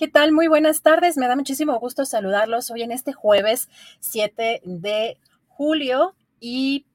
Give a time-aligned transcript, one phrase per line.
[0.00, 0.32] ¿Qué tal?
[0.32, 1.18] Muy buenas tardes.
[1.18, 6.86] Me da muchísimo gusto saludarlos hoy en este jueves 7 de julio y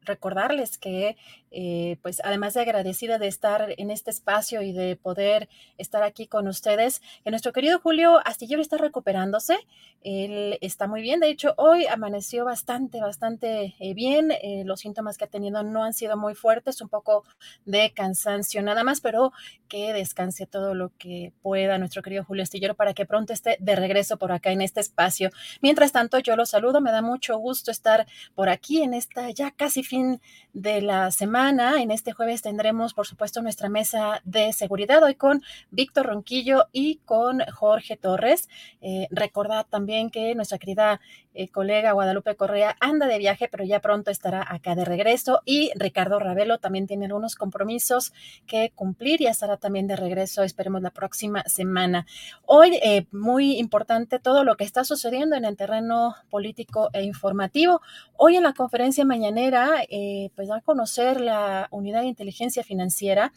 [0.00, 1.18] recordarles que,
[1.50, 6.26] eh, pues además de agradecida de estar en este espacio y de poder estar aquí
[6.26, 9.58] con ustedes, que nuestro querido Julio Astillero está recuperándose.
[10.02, 11.20] Él está muy bien.
[11.20, 14.30] De hecho, hoy amaneció bastante, bastante eh, bien.
[14.30, 17.24] Eh, los síntomas que ha tenido no han sido muy fuertes, un poco
[17.64, 19.32] de cansancio nada más, pero
[19.68, 23.74] que descanse todo lo que pueda nuestro querido Julio Astillero para que pronto esté de
[23.74, 25.30] regreso por acá en este espacio.
[25.62, 26.80] Mientras tanto, yo lo saludo.
[26.80, 30.20] Me da mucho gusto estar por aquí en esta ya casi fin
[30.52, 31.37] de la semana.
[31.38, 36.96] En este jueves tendremos, por supuesto, nuestra mesa de seguridad hoy con Víctor Ronquillo y
[37.04, 38.48] con Jorge Torres.
[38.80, 41.00] Eh, recordad también que nuestra querida
[41.40, 45.40] eh, colega Guadalupe Correa anda de viaje, pero ya pronto estará acá de regreso.
[45.44, 48.12] Y Ricardo Ravelo también tiene algunos compromisos
[48.48, 52.06] que cumplir y estará también de regreso, esperemos, la próxima semana.
[52.44, 57.82] Hoy, eh, muy importante todo lo que está sucediendo en el terreno político e informativo.
[58.16, 63.32] Hoy en la conferencia mañanera, eh, pues a conocer la unidad de inteligencia financiera,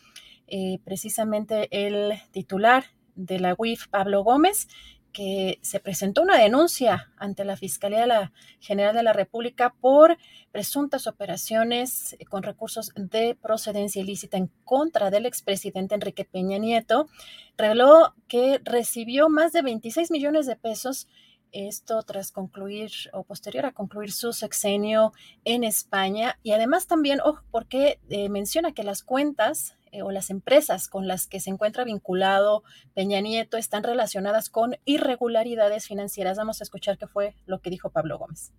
[0.48, 2.86] eh, precisamente el titular
[3.16, 4.68] de la UIF, Pablo Gómez,
[5.12, 10.18] que se presentó una denuncia ante la Fiscalía General de la República por
[10.52, 17.10] presuntas operaciones con recursos de procedencia ilícita en contra del expresidente Enrique Peña Nieto.
[17.58, 21.08] Reveló que recibió más de 26 millones de pesos
[21.52, 25.14] esto tras concluir o posterior a concluir su sexenio
[25.46, 26.38] en España.
[26.44, 31.08] Y además también, ojo, porque eh, menciona que las cuentas eh, o las empresas con
[31.08, 32.64] las que se encuentra vinculado
[32.94, 36.38] Peña Nieto están relacionadas con irregularidades financieras.
[36.38, 38.52] Vamos a escuchar qué fue lo que dijo Pablo Gómez.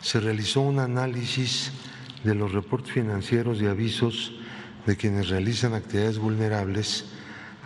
[0.00, 1.72] Se realizó un análisis
[2.22, 4.32] de los reportes financieros y avisos
[4.86, 7.06] de quienes realizan actividades vulnerables,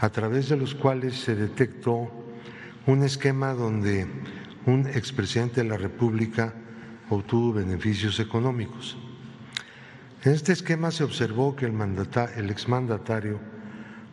[0.00, 2.08] a través de los cuales se detectó
[2.88, 4.06] un esquema donde
[4.64, 6.54] un expresidente de la República
[7.10, 8.96] obtuvo beneficios económicos.
[10.24, 11.74] En este esquema se observó que el,
[12.36, 13.40] el exmandatario,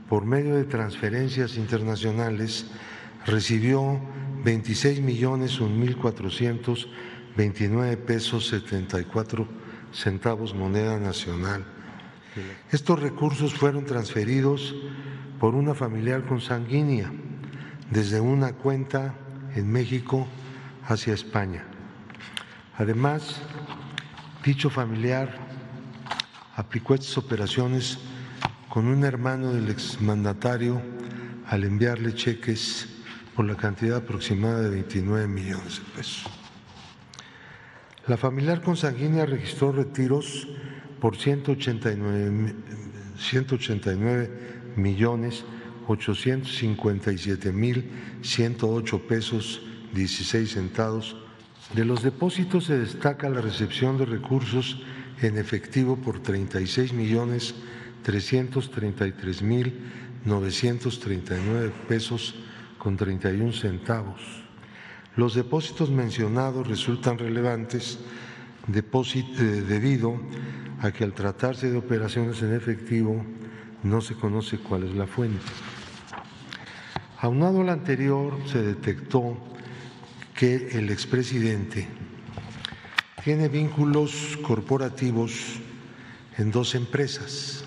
[0.10, 2.66] por medio de transferencias internacionales,
[3.26, 3.98] recibió
[4.44, 5.96] 26 millones mil
[7.96, 9.48] pesos 74
[9.94, 11.64] centavos moneda nacional.
[12.74, 14.76] Estos recursos fueron transferidos
[15.40, 17.10] por una familiar consanguínea
[17.92, 19.16] desde una cuenta
[19.56, 20.28] en México
[20.88, 21.64] hacia España.
[22.78, 23.42] Además,
[24.44, 25.38] dicho familiar
[26.56, 28.00] aplicó estas operaciones
[28.70, 30.82] con un hermano del exmandatario
[31.48, 32.88] al enviarle cheques
[33.36, 36.26] por la cantidad aproximada de 29 millones de pesos.
[38.08, 40.48] La familiar consanguínea registró retiros
[41.00, 42.56] por 189,
[43.18, 45.44] 189 millones
[45.88, 47.90] 857 mil
[48.22, 49.62] 108 pesos
[49.94, 51.16] 16 centavos.
[51.74, 54.82] De los depósitos se destaca la recepción de recursos
[55.22, 57.56] en efectivo por 36 millones
[58.04, 59.74] 333 mil
[60.26, 62.36] 939 pesos
[62.78, 64.22] con 31 centavos.
[65.16, 68.00] Los depósitos mencionados resultan relevantes
[68.68, 70.20] eh, debido
[70.82, 73.24] a que al tratarse de operaciones en efectivo
[73.84, 75.46] no se conoce cuál es la fuente.
[77.20, 79.38] Aunado al anterior, se detectó
[80.34, 81.88] que el expresidente
[83.24, 85.32] tiene vínculos corporativos
[86.38, 87.64] en dos empresas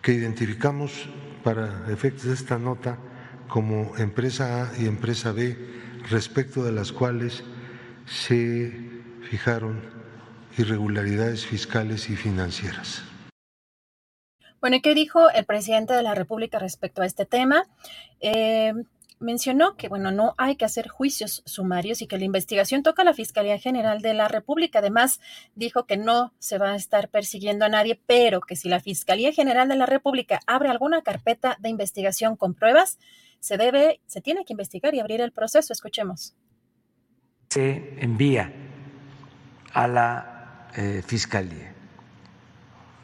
[0.00, 1.08] que identificamos
[1.42, 2.98] para efectos de esta nota
[3.48, 5.56] como empresa A y empresa B,
[6.10, 7.44] respecto de las cuales
[8.06, 8.72] se
[9.30, 9.80] fijaron
[10.56, 13.02] irregularidades fiscales y financieras.
[14.64, 17.66] Bueno, ¿y qué dijo el presidente de la República respecto a este tema?
[18.20, 18.72] Eh,
[19.20, 23.04] mencionó que, bueno, no hay que hacer juicios sumarios y que la investigación toca a
[23.04, 24.78] la Fiscalía General de la República.
[24.78, 25.20] Además,
[25.54, 29.32] dijo que no se va a estar persiguiendo a nadie, pero que si la Fiscalía
[29.32, 32.98] General de la República abre alguna carpeta de investigación con pruebas,
[33.40, 35.74] se debe, se tiene que investigar y abrir el proceso.
[35.74, 36.34] Escuchemos.
[37.50, 38.50] Se envía
[39.74, 41.74] a la eh, Fiscalía,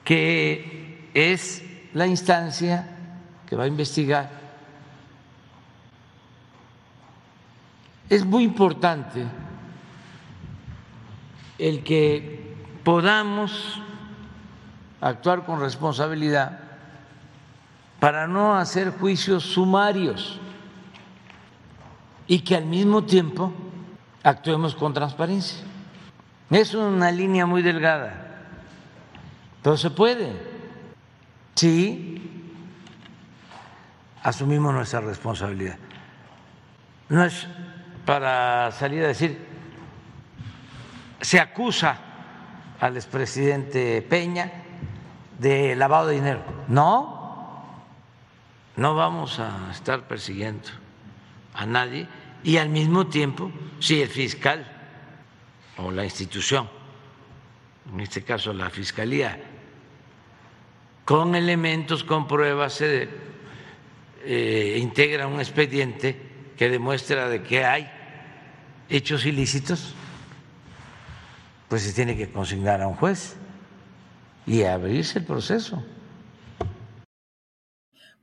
[0.02, 1.62] que es
[1.94, 2.88] la instancia
[3.48, 4.40] que va a investigar
[8.10, 9.24] Es muy importante
[11.58, 13.80] el que podamos
[15.00, 16.58] actuar con responsabilidad
[18.00, 20.40] para no hacer juicios sumarios
[22.26, 23.52] y que al mismo tiempo
[24.24, 25.62] actuemos con transparencia.
[26.50, 28.42] Es una línea muy delgada,
[29.62, 30.49] pero se puede
[31.60, 32.22] si
[34.22, 35.76] asumimos nuestra responsabilidad.
[37.10, 37.46] No es
[38.06, 39.38] para salir a decir,
[41.20, 41.98] se acusa
[42.80, 44.50] al expresidente Peña
[45.38, 46.42] de lavado de dinero.
[46.68, 47.62] No,
[48.76, 50.70] no vamos a estar persiguiendo
[51.52, 52.08] a nadie
[52.42, 54.64] y al mismo tiempo, si el fiscal
[55.76, 56.70] o la institución,
[57.92, 59.49] en este caso la fiscalía,
[61.10, 63.08] con elementos, con pruebas, se
[64.24, 66.14] eh, integra un expediente
[66.56, 67.90] que demuestra de que hay
[68.88, 69.92] hechos ilícitos,
[71.66, 73.34] pues se tiene que consignar a un juez
[74.46, 75.84] y abrirse el proceso.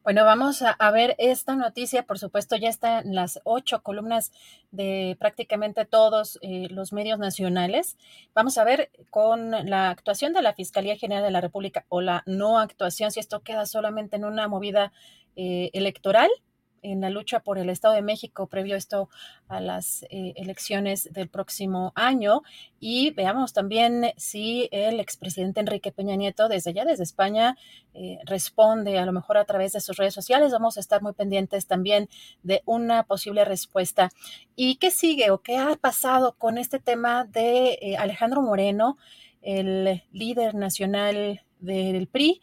[0.07, 2.03] Bueno, vamos a, ver esta noticia.
[2.03, 4.31] Por supuesto, ya está en las ocho columnas
[4.71, 7.97] de prácticamente todos eh, los medios nacionales.
[8.33, 12.23] Vamos a ver con la actuación de la Fiscalía General de la República o la
[12.25, 14.93] no actuación, si esto queda solamente en una movida
[15.35, 16.29] eh, electoral
[16.81, 19.09] en la lucha por el Estado de México previo esto
[19.47, 22.43] a las eh, elecciones del próximo año.
[22.79, 27.57] Y veamos también si el expresidente Enrique Peña Nieto desde allá, desde España,
[27.93, 30.51] eh, responde a lo mejor a través de sus redes sociales.
[30.51, 32.09] Vamos a estar muy pendientes también
[32.43, 34.09] de una posible respuesta.
[34.55, 38.97] ¿Y qué sigue o qué ha pasado con este tema de eh, Alejandro Moreno,
[39.41, 42.41] el líder nacional del PRI?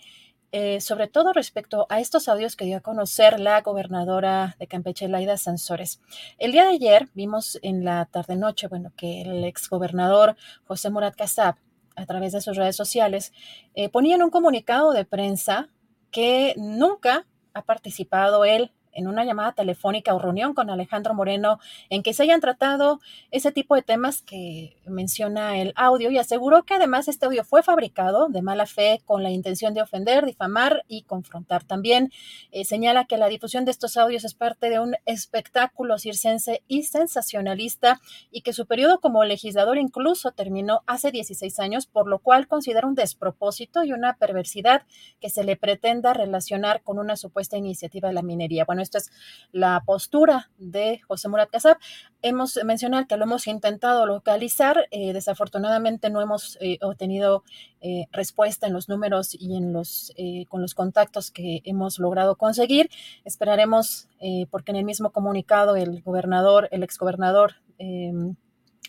[0.56, 5.08] Eh, sobre todo respecto a estos audios que dio a conocer la gobernadora de Campeche,
[5.08, 6.00] Laida Sansores.
[6.38, 11.56] El día de ayer vimos en la tarde-noche, bueno, que el exgobernador José Murat Kassab,
[11.96, 13.32] a través de sus redes sociales,
[13.74, 15.70] eh, ponía en un comunicado de prensa
[16.12, 21.58] que nunca ha participado él en una llamada telefónica o reunión con Alejandro Moreno
[21.91, 26.64] en que se hayan tratado ese tipo de temas que menciona el audio y aseguró
[26.64, 30.85] que además este audio fue fabricado de mala fe con la intención de ofender, difamar
[30.88, 31.64] y confrontar.
[31.64, 32.12] También
[32.50, 36.85] eh, señala que la difusión de estos audios es parte de un espectáculo circense y
[36.85, 42.47] sensacionalista y que su periodo como legislador incluso terminó hace 16 años, por lo cual
[42.47, 44.83] considera un despropósito y una perversidad
[45.21, 48.64] que se le pretenda relacionar con una supuesta iniciativa de la minería.
[48.64, 49.11] Bueno, esta es
[49.50, 51.79] la postura de José Murat Casab.
[52.23, 57.45] Hemos mencionado que lo hemos intentado localizar, eh, desafortunadamente no hemos eh, obtenido
[57.81, 60.12] eh, respuesta en los números y en los,
[60.49, 62.88] con los contactos que hemos logrado conseguir.
[63.25, 64.09] Esperaremos,
[64.50, 67.57] porque en el mismo comunicado el gobernador, el exgobernador,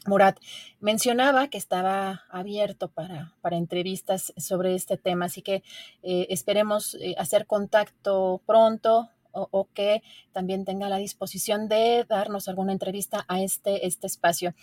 [0.08, 0.38] Murat
[0.80, 5.64] mencionaba que estaba abierto para, para, entrevistas sobre este tema, así que
[6.04, 10.01] esperemos hacer contacto pronto o, que
[10.32, 14.54] también tenga la disposición de darnos alguna entrevista a este, este espacio.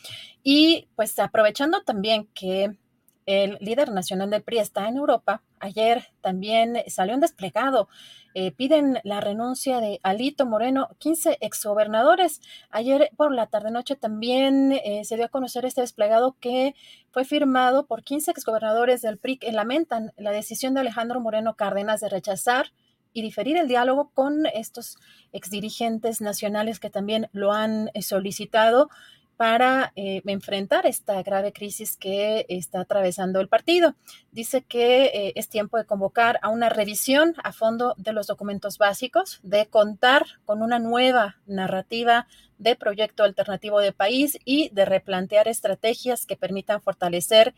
[0.43, 2.76] Y pues aprovechando también que
[3.26, 5.43] el líder nacional del PRI está en Europa.
[5.61, 7.88] Ayer también salió un desplegado.
[8.35, 12.41] Eh, piden la renuncia de Alito Moreno, 15 exgobernadores.
[12.71, 16.75] Ayer por la tarde-noche también eh, se dio a conocer este desplegado que
[17.11, 22.00] fue firmado por 15 exgobernadores del PRI que lamentan la decisión de Alejandro Moreno Cárdenas
[22.00, 22.73] de rechazar
[23.12, 24.97] y diferir el diálogo con estos
[25.33, 28.88] exdirigentes nacionales que también lo han eh, solicitado
[29.37, 33.97] para eh, enfrentar esta grave crisis que está atravesando el partido.
[34.31, 38.78] Dice que eh, es tiempo de convocar a una revisión a fondo de los documentos
[38.78, 42.28] básicos, de contar con una nueva narrativa
[42.59, 47.52] de proyecto alternativo de país y de replantear estrategias que permitan fortalecer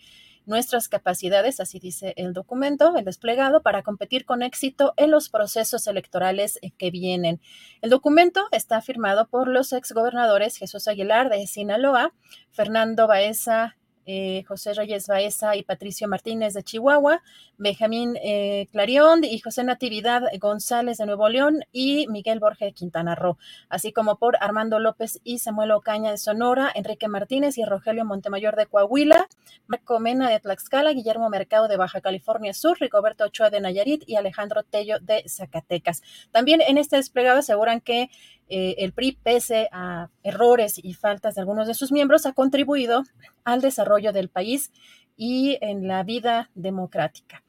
[0.46, 5.86] nuestras capacidades, así dice el documento, el desplegado, para competir con éxito en los procesos
[5.86, 7.40] electorales eh, que vienen.
[7.82, 12.12] El documento está firmado por los exgobernadores Jesús Aguilar de Sinaloa,
[12.50, 17.22] Fernando Baeza eh, José Reyes Baeza y Patricio Martínez de Chihuahua,
[17.56, 23.14] Benjamín eh, Clarión y José Natividad González de Nuevo León y Miguel Borges de Quintana
[23.14, 28.04] Roo, así como por Armando López y Samuel Ocaña de Sonora, Enrique Martínez y Rogelio
[28.04, 29.28] Montemayor de Coahuila,
[29.66, 34.16] Marco Mena de Tlaxcala, Guillermo Mercado de Baja California Sur, Rigoberto Ochoa de Nayarit y
[34.16, 36.02] Alejandro Tello de Zacatecas.
[36.30, 38.10] También en este desplegado aseguran que
[38.48, 43.04] eh, el PRI, pese a errores y faltas de algunos de sus miembros, ha contribuido
[43.44, 44.70] al desarrollo del país
[45.16, 47.42] y en la vida democrática.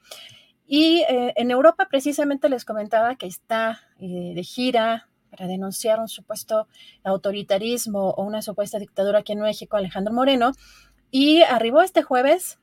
[0.66, 6.08] Y eh, en Europa precisamente les comentaba que está eh, de gira para denunciar un
[6.08, 6.66] supuesto
[7.04, 10.52] autoritarismo o una supuesta dictadura aquí en México, Alejandro Moreno,
[11.10, 12.58] y arribó este jueves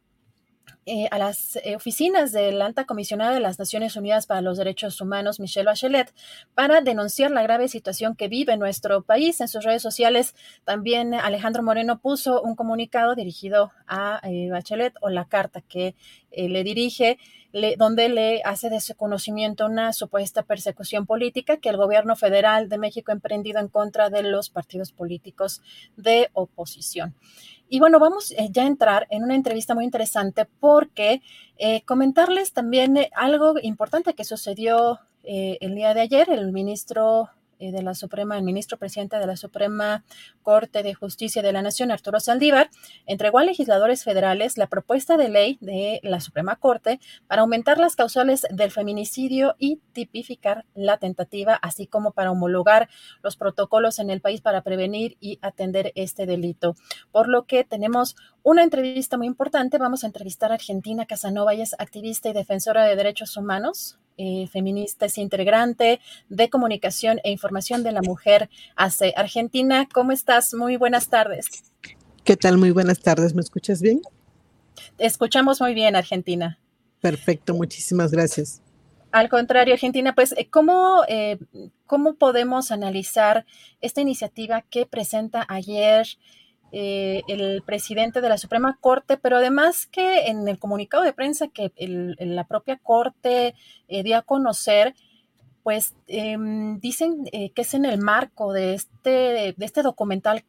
[0.86, 4.58] eh, a las eh, oficinas de la alta comisionada de las Naciones Unidas para los
[4.58, 6.14] Derechos Humanos, Michelle Bachelet,
[6.56, 9.40] para denunciar la grave situación que vive nuestro país.
[9.40, 15.10] En sus redes sociales también Alejandro Moreno puso un comunicado dirigido a eh, Bachelet o
[15.10, 15.96] la carta que
[16.36, 17.18] le dirige.
[17.78, 22.80] donde le hace de su conocimiento una supuesta persecución política que el gobierno federal de
[22.80, 25.62] México ha emprendido en contra de los partidos políticos
[25.96, 27.14] de oposición.
[27.74, 31.24] Y bueno, vamos eh, ya a entrar en una entrevista muy interesante porque
[31.58, 36.30] eh, comentarles también eh, algo importante que sucedió el día de ayer.
[36.30, 40.04] El ministro eh, de la Suprema, el ministro presidente de la Suprema
[40.42, 42.70] Corte de Justicia de la Nación, Arturo Saldívar,
[43.06, 47.96] entregó a legisladores federales la propuesta de ley de la Suprema Corte para aumentar las
[47.96, 52.90] causales del feminicidio y tipificar la tentativa, así como para homologar
[53.22, 56.76] los protocolos en el país para prevenir y atender este delito.
[57.12, 59.78] Por lo que tenemos una entrevista muy importante.
[59.78, 63.98] Vamos a entrevistar a Argentina Casanova, ella es activista y defensora de derechos humanos.
[64.18, 69.88] Eh, feminista, es integrante de comunicación e información de la mujer hace Argentina.
[69.92, 70.54] ¿Cómo estás?
[70.54, 71.48] Muy buenas tardes.
[72.24, 72.58] ¿Qué tal?
[72.58, 73.34] Muy buenas tardes.
[73.34, 74.02] ¿Me escuchas bien?
[74.98, 76.60] escuchamos muy bien, Argentina.
[77.02, 78.62] Perfecto, muchísimas gracias.
[79.12, 81.38] Al contrario, Argentina, pues, eh, ¿cómo, eh,
[81.86, 83.46] ¿cómo podemos analizar
[83.82, 86.08] esta iniciativa que presenta ayer
[86.76, 91.48] eh, el presidente de la Suprema Corte, pero además que en el comunicado de prensa
[91.48, 93.54] que la propia Corte
[93.88, 94.96] eh, dio a conocer,
[95.62, 100.46] pues em, dicen eh, que es en el marco de este, este documental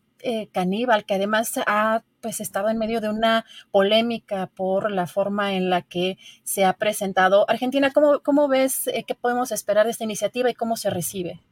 [0.52, 5.68] caníbal, que además ha pues estado en medio de una polémica por la forma en
[5.68, 7.44] la que se ha presentado.
[7.50, 11.42] Argentina, ¿cómo, cómo ves qué podemos esperar de esta iniciativa y cómo se recibe?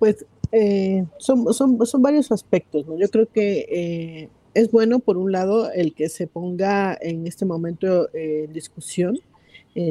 [0.00, 2.86] Pues eh, son, son, son, varios aspectos.
[2.86, 7.44] Yo creo que eh, es bueno, por un lado, el que se ponga en este
[7.44, 9.18] momento eh, en discusión,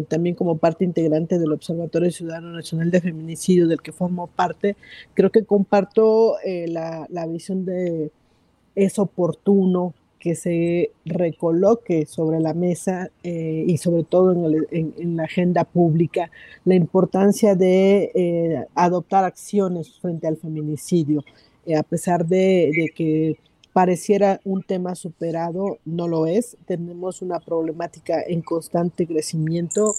[0.08, 4.78] también como parte integrante del Observatorio Ciudadano Nacional de Feminicidio, del que formo parte.
[5.14, 8.10] Creo que comparto la, la visión de
[8.76, 9.94] es oportuno
[10.24, 14.32] que se recoloque sobre la mesa eh, y sobre todo
[14.72, 16.32] en, la agenda pública
[16.64, 21.26] la importancia de eh, adoptar acciones frente al feminicidio,
[21.66, 23.36] eh, a pesar de, que
[23.74, 26.56] pareciera un tema superado, no lo es.
[26.68, 29.94] Tenemos una problemática en constante crecimiento,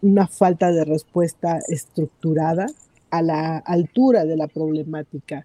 [0.00, 2.66] una falta de respuesta estructurada
[3.10, 5.44] a la altura de la problemática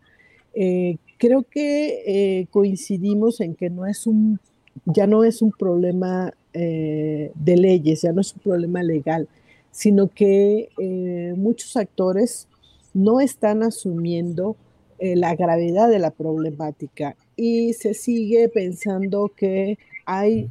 [1.17, 4.39] creo que eh, coincidimos en que no es un,
[4.85, 9.27] ya no es un problema eh, de leyes, ya no es un problema legal,
[9.71, 12.47] sino que eh, muchos actores
[12.93, 14.55] no están asumiendo
[14.99, 20.47] la gravedad de la problemática y se sigue pensando que hay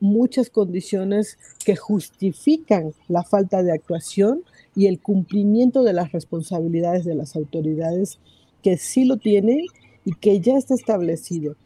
[0.00, 4.42] muchas condiciones que justifican la falta de actuación
[4.74, 8.18] y el cumplimiento de las responsabilidades de las autoridades
[8.62, 9.64] que sí lo tienen
[10.06, 11.56] y que ya está establecido.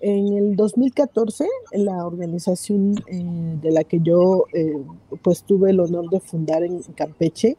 [0.00, 4.74] En el 2014, la organización eh, de la que yo eh,
[5.22, 7.56] pues tuve el honor de fundar en Campeche,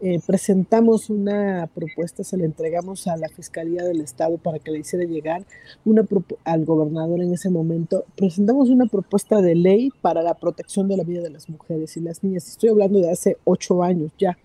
[0.00, 4.80] eh, presentamos una propuesta, se la entregamos a la Fiscalía del Estado para que le
[4.80, 5.46] hiciera llegar
[5.84, 6.04] una
[6.44, 8.04] al gobernador en ese momento.
[8.16, 12.00] Presentamos una propuesta de ley para la protección de la vida de las mujeres y
[12.00, 12.48] las niñas.
[12.48, 14.36] Estoy hablando de hace ocho años ya.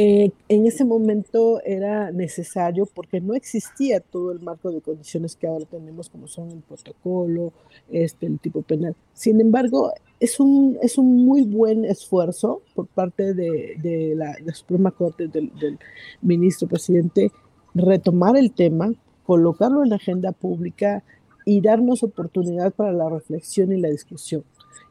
[0.00, 5.48] Eh, en ese momento era necesario porque no existía todo el marco de condiciones que
[5.48, 7.52] ahora tenemos, como son el protocolo,
[7.90, 8.94] este, el tipo penal.
[9.12, 15.26] Sin embargo, es un, es un muy buen esfuerzo por parte de, la, Suprema Corte,
[15.26, 15.80] del, del,
[16.22, 17.32] ministro presidente,
[17.74, 18.92] retomar el tema,
[19.24, 21.02] colocarlo en la agenda pública
[21.44, 24.44] y darnos oportunidad para la reflexión y la discusión.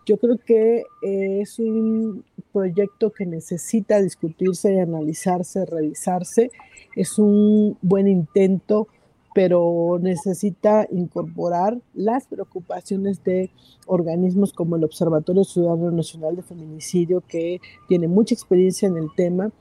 [0.05, 6.49] Yo creo que es un proyecto que necesita discutirse, analizarse, revisarse.
[6.95, 8.87] Es un buen intento,
[9.35, 13.51] pero necesita incorporar las preocupaciones de
[13.85, 19.51] organismos como el Observatorio Ciudadano Nacional de Feminicidio, que tiene mucha experiencia en el tema,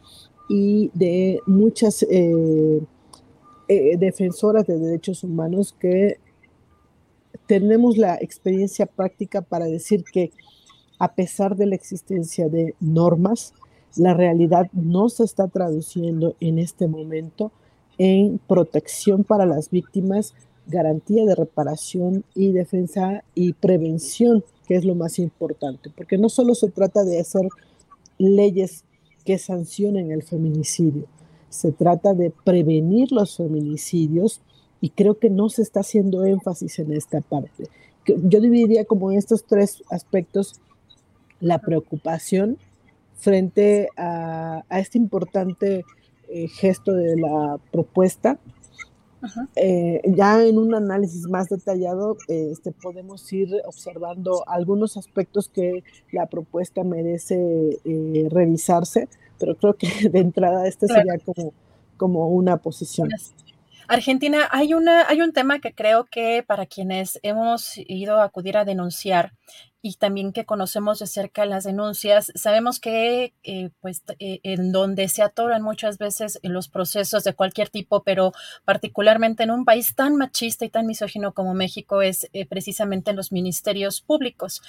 [0.48, 2.80] y de muchas eh,
[3.68, 6.18] eh, defensoras de derechos humanos que
[7.46, 10.30] tenemos la experiencia práctica para decir que
[10.98, 13.52] a pesar de la existencia de normas,
[13.96, 17.52] la realidad no se está traduciendo en este momento
[17.98, 20.34] en protección para las víctimas,
[20.66, 26.54] garantía de reparación y defensa y prevención, que es lo más importante, porque no solo
[26.54, 27.48] se trata de hacer
[28.18, 28.84] leyes
[29.24, 31.04] que sancionen el feminicidio,
[31.48, 34.40] se trata de prevenir los feminicidios
[34.80, 37.68] y creo que no se está haciendo énfasis en esta parte.
[38.06, 40.60] Yo dividiría como estos tres aspectos
[41.40, 42.58] la preocupación
[43.16, 45.84] frente a, este importante
[46.28, 48.38] eh, gesto de la propuesta.
[49.56, 56.26] Eh, ya en un análisis más detallado este, podemos ir observando algunos aspectos que la
[56.26, 59.08] propuesta merece eh, revisarse,
[59.40, 61.52] pero creo que de entrada este sería como,
[61.96, 63.08] como una posición.
[63.88, 68.56] Argentina, hay, una, hay un tema que creo que para quienes hemos ido a acudir
[68.56, 69.32] a denunciar
[69.86, 75.08] y también que conocemos de cerca las denuncias, sabemos que eh, pues eh, en donde
[75.08, 78.32] se atoran muchas veces en los procesos de cualquier tipo, pero
[78.64, 83.16] particularmente en un país tan machista y tan misógino como México es eh, precisamente en
[83.16, 84.60] los ministerios públicos.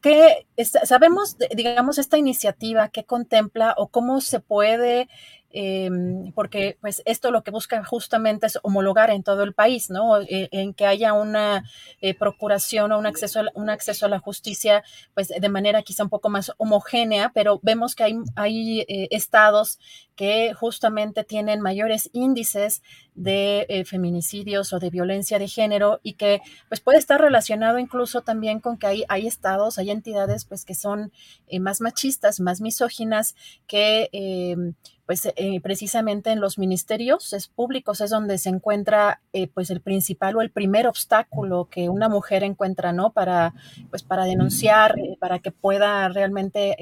[0.00, 0.46] ¿Qué
[0.84, 5.08] sabemos, digamos, esta iniciativa que contempla o cómo se puede
[5.56, 10.20] Em, porque pues esto lo que busca justamente es homologar en todo el país, ¿no?
[10.20, 11.62] E, en que haya una
[12.00, 14.82] eh, procuración o un acceso, a, un acceso a la justicia,
[15.14, 19.78] pues de manera quizá un poco más homogénea, pero vemos que hay, hay eh, estados
[20.16, 22.82] que justamente tienen mayores índices
[23.14, 28.22] de eh, feminicidios o de violencia de género y que pues puede estar relacionado incluso
[28.22, 31.12] también con que hay, hay estados, hay entidades pues que son
[31.60, 34.74] más machistas, más misóginas, que em,
[35.06, 39.80] pues eh, precisamente en los ministerios es públicos es donde se encuentra eh, pues el
[39.80, 43.54] principal o el primer obstáculo que una mujer encuentra no para
[43.90, 46.76] pues para denunciar eh, para que pueda realmente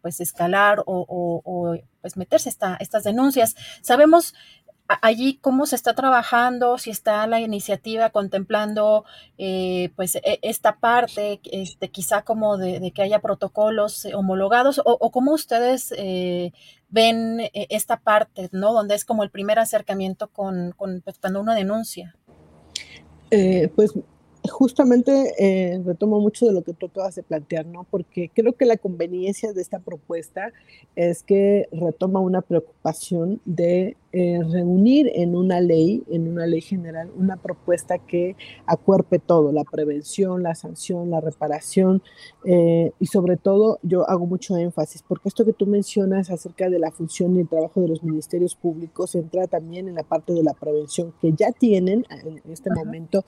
[0.00, 4.34] pues escalar o, pues meterse esta, estas denuncias sabemos
[5.02, 9.04] allí cómo se está trabajando, si está la iniciativa contemplando
[9.38, 15.32] eh, pues e, esta parte, este, quizá como de, que haya protocolos homologados o, cómo
[15.32, 16.52] ustedes eh,
[16.88, 18.72] ven eh, esta parte, ¿no?
[18.72, 22.16] Donde es como el primer acercamiento con, con pues, cuando uno denuncia.
[23.76, 23.94] pues
[24.48, 27.84] justamente eh, retomo mucho de lo que tú acabas de plantear, ¿no?
[27.90, 30.52] Porque creo que la conveniencia de esta propuesta
[30.96, 37.10] es que retoma una preocupación de eh, reunir en una ley, en una ley general,
[37.16, 38.34] una propuesta que
[38.66, 42.02] acuerpe todo, la prevención, la sanción, la reparación
[42.44, 46.78] eh, y sobre todo yo hago mucho énfasis, porque esto que tú mencionas acerca de
[46.78, 50.42] la función y el trabajo de los ministerios públicos entra también en la parte de
[50.42, 53.24] la prevención que ya tienen en este momento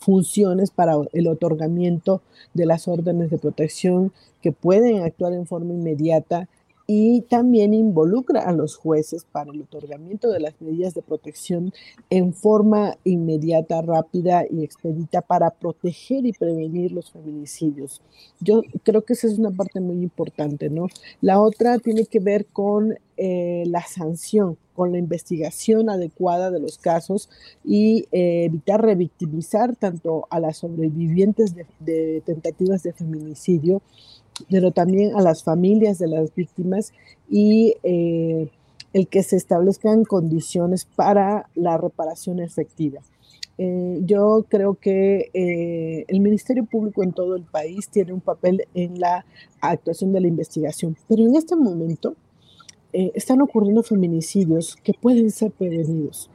[0.00, 2.22] funciones para el otorgamiento
[2.54, 6.48] de las órdenes de protección que pueden actuar en forma inmediata
[6.92, 11.72] y también involucra a los jueces para el otorgamiento de las medidas de protección
[12.10, 18.02] en forma inmediata, rápida y expedita para proteger y prevenir los feminicidios.
[18.40, 20.88] Yo creo que esa es una parte muy importante, ¿no?
[21.20, 26.76] La otra tiene que ver con eh, la sanción, con la investigación adecuada de los
[26.76, 27.30] casos
[27.64, 33.80] y eh, evitar revictimizar tanto a las sobrevivientes de tentativas de feminicidio,
[34.48, 36.92] pero también a las familias de las víctimas
[37.28, 38.48] y eh,
[38.92, 43.00] el que se establezcan condiciones para la reparación efectiva.
[43.58, 48.66] Eh, yo creo que eh, el Ministerio Público en todo el país tiene un papel
[48.74, 49.26] en la
[49.60, 52.14] actuación de la investigación, pero en este momento
[52.92, 56.28] están ocurriendo feminicidios que pueden ser prevenidos,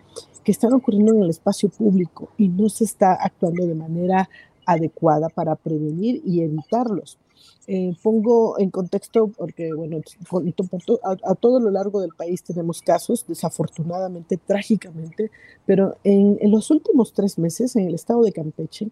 [0.46, 4.30] que están ocurriendo en el espacio público y no se está actuando de manera
[4.66, 7.18] adecuada para prevenir y evitarlos.
[7.68, 10.02] Eh, pongo en contexto porque, bueno,
[11.04, 15.32] a, a, todo lo largo del país tenemos casos, desafortunadamente, trágicamente,
[15.66, 18.90] pero en, en los últimos tres meses en el estado de Campeche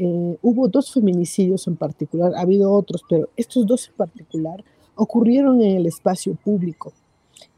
[0.00, 5.60] eh, hubo dos feminicidios en particular, ha habido otros, pero estos dos en particular ocurrieron
[5.60, 6.92] en el espacio público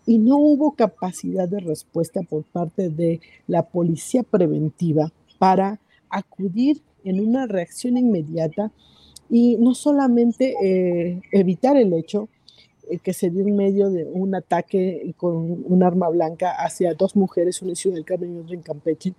[0.07, 7.21] y no hubo capacidad de respuesta por parte de la policía preventiva para acudir en
[7.21, 8.73] una reacción inmediata
[9.31, 12.29] y no solamente eh, evitar el hecho
[12.91, 17.15] eh, que se dio en medio de un ataque con un arma blanca hacia dos
[17.15, 19.15] mujeres, una en Ciudad del Carmen y otra en Campeche,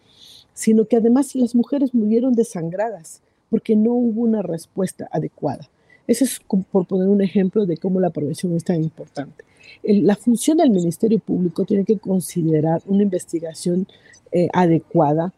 [0.54, 5.70] sino que además las mujeres murieron desangradas porque no hubo una respuesta adecuada.
[6.08, 9.46] Ese es por poner un ejemplo de cómo la prevención es tan importante.
[9.84, 13.88] la función del Ministerio Público tiene que considerar una investigación
[14.32, 15.34] eh, adecuada,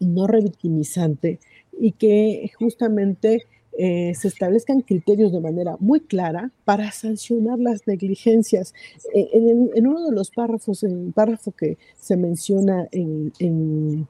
[0.00, 1.38] no revictimizante
[1.78, 3.46] y que justamente
[3.78, 8.74] eh, se establezcan criterios de manera muy clara para sancionar las negligencias.
[9.14, 14.08] Eh, en, uno de los párrafos, en el párrafo que se menciona en, en,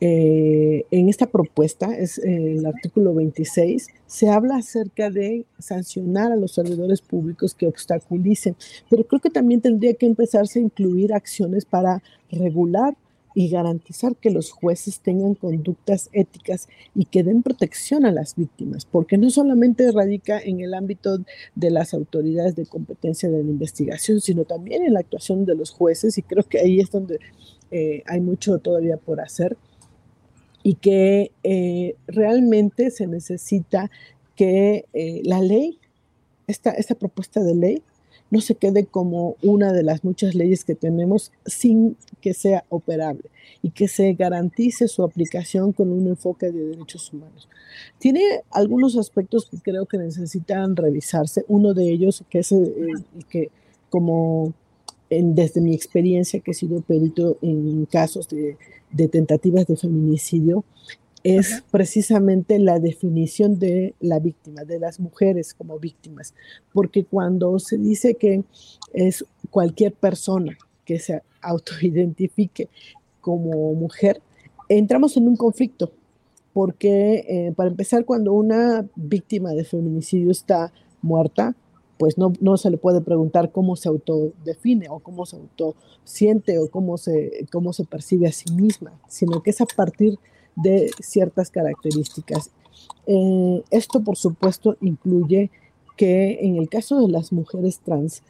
[0.00, 6.52] eh, en esta propuesta, es el artículo 26, se habla acerca de sancionar a los
[6.52, 8.56] servidores públicos que obstaculicen,
[8.90, 12.94] pero creo que también tendría que empezarse a incluir acciones para regular
[13.34, 18.84] y garantizar que los jueces tengan conductas éticas y que den protección a las víctimas,
[18.84, 21.18] porque no solamente radica en el ámbito
[21.54, 25.70] de las autoridades de competencia de la investigación, sino también en la actuación de los
[25.70, 27.18] jueces, y creo que ahí es donde
[27.70, 29.56] eh, hay mucho todavía por hacer,
[30.62, 33.90] y que eh, realmente se necesita
[34.36, 35.78] que eh, la ley,
[36.46, 37.82] esta, esta propuesta de ley,
[38.32, 43.24] no se quede como una de las muchas leyes que tenemos sin que sea operable
[43.60, 47.46] y que se garantice su aplicación con un enfoque de derechos humanos.
[47.98, 51.44] Tiene algunos aspectos que creo que necesitan revisarse.
[51.46, 52.64] Uno de ellos, que es eh,
[53.28, 53.50] que
[53.90, 54.54] como
[55.10, 58.56] desde mi experiencia, que he sido perito en casos de,
[58.92, 60.64] de tentativas de feminicidio,
[61.24, 66.34] es precisamente la definición de la víctima, de las mujeres como víctimas,
[66.72, 68.44] porque cuando se dice que
[68.92, 72.68] es cualquier persona que se autoidentifique
[73.20, 74.20] como mujer,
[74.68, 75.92] entramos en un conflicto,
[76.52, 81.54] porque eh, para empezar, cuando una víctima de feminicidio está muerta,
[81.98, 86.68] pues no, no, se le puede preguntar cómo se autodefine o cómo se autosiente o
[86.68, 90.31] cómo se, cómo se percibe a sí misma, sino que es a partir de
[91.00, 92.50] ciertas características.
[93.06, 95.50] Eh, esto, por supuesto, incluye
[95.96, 98.22] que en el caso de las mujeres trans,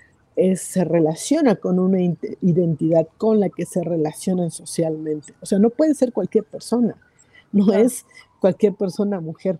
[0.56, 2.00] se relaciona con una
[2.40, 5.34] identidad con la que se relacionan socialmente.
[5.40, 6.96] O sea, no puede ser cualquier persona,
[7.52, 8.06] no es
[8.40, 9.58] cualquier persona mujer.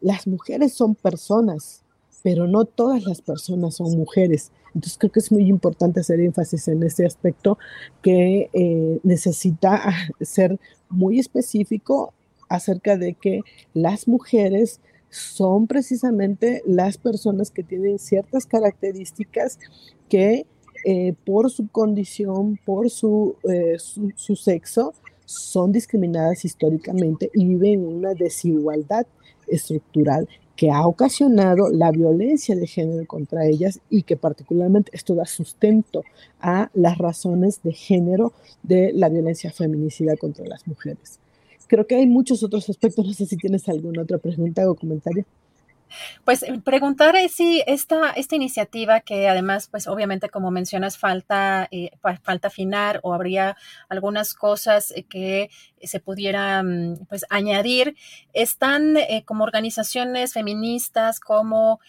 [0.00, 1.82] Las mujeres son personas,
[2.26, 4.50] pero no todas las personas son mujeres.
[4.74, 7.56] Entonces creo que es muy importante hacer énfasis en este aspecto
[8.02, 9.80] que eh, necesita
[10.20, 10.58] ser
[10.90, 12.12] muy específico
[12.48, 13.42] acerca de que
[13.74, 19.60] las mujeres son precisamente las personas que tienen ciertas características
[20.08, 20.46] que
[20.84, 24.94] eh, por su condición, por su, eh, su, su, sexo,
[25.26, 29.06] son discriminadas históricamente y viven en una desigualdad
[29.46, 35.26] estructural que ha ocasionado la violencia de género contra ellas y que particularmente esto da
[35.26, 36.02] sustento
[36.40, 41.20] a las razones de género de la violencia feminicida contra las mujeres.
[41.68, 45.24] Creo que hay muchos otros aspectos, no sé si tienes alguna otra pregunta o comentario.
[46.24, 51.90] Pues eh, preguntar si esta, esta iniciativa que además, pues obviamente como mencionas, falta, eh,
[52.22, 53.56] falta afinar o habría
[53.88, 55.50] algunas cosas eh, que
[55.82, 57.96] se pudieran pues añadir,
[58.32, 61.80] están como organizaciones feministas, como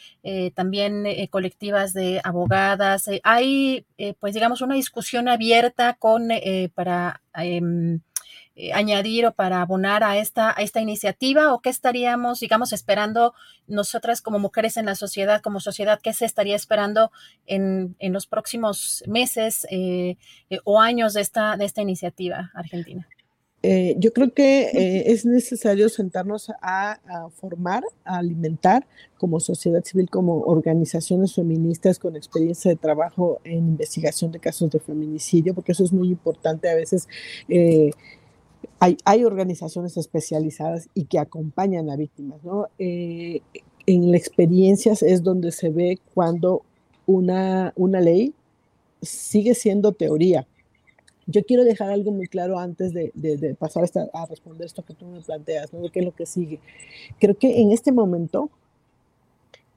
[0.53, 3.85] también colectivas de abogadas, hay
[4.19, 6.29] pues digamos una discusión abierta con
[6.75, 8.01] para em,
[8.59, 13.35] eh, añadir o para abonar a esta, a esta iniciativa o qué estaríamos, digamos, esperando
[13.67, 17.11] nosotras como mujeres en la sociedad, como sociedad, qué se estaría esperando
[17.45, 20.17] en, en los próximos meses eh,
[20.49, 23.07] eh, o años de esta, de esta iniciativa argentina?
[23.97, 30.39] yo creo que es necesario sentarnos a, a, formar, a alimentar como sociedad civil, como
[30.43, 35.91] organizaciones feministas con experiencia de trabajo en investigación de casos de feminicidio, porque eso es
[35.91, 36.69] muy importante.
[36.69, 37.09] A veces
[38.79, 42.67] hay, organizaciones especializadas y que acompañan a víctimas, ¿no?
[42.77, 43.41] Eh,
[43.85, 46.63] en experiencias es donde se ve cuando
[47.05, 48.33] una, una ley,
[49.01, 50.45] sigue siendo teoría.
[51.25, 55.21] Yo quiero dejar algo muy claro antes de, pasar a responder esto que tú me
[55.21, 55.89] planteas, ¿no?
[55.89, 56.59] ¿Qué es lo que sigue?
[57.19, 58.49] Creo que en este momento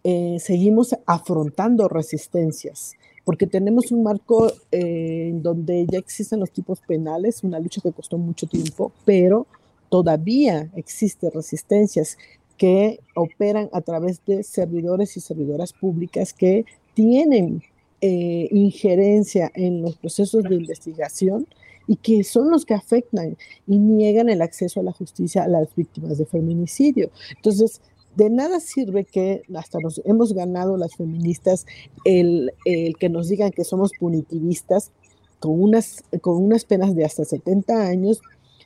[0.05, 6.81] eh, seguimos afrontando resistencias, porque tenemos un marco eh, en donde ya existen los tipos
[6.81, 9.47] penales, una lucha que costó mucho tiempo, pero
[9.89, 12.17] todavía existen resistencias
[12.57, 17.63] que operan a través de servidores y servidoras públicas que tienen
[18.03, 21.47] eh, injerencia en los procesos de investigación
[21.87, 25.75] y que son los que afectan y niegan el acceso a la justicia a las
[25.75, 27.11] víctimas de feminicidio.
[27.37, 27.81] Entonces,
[28.17, 31.67] de nada sirve que hasta nos hemos ganado las feministas
[32.05, 34.91] el, que nos digan que somos punitivistas
[35.39, 38.21] con unas, con unas penas de hasta 70 años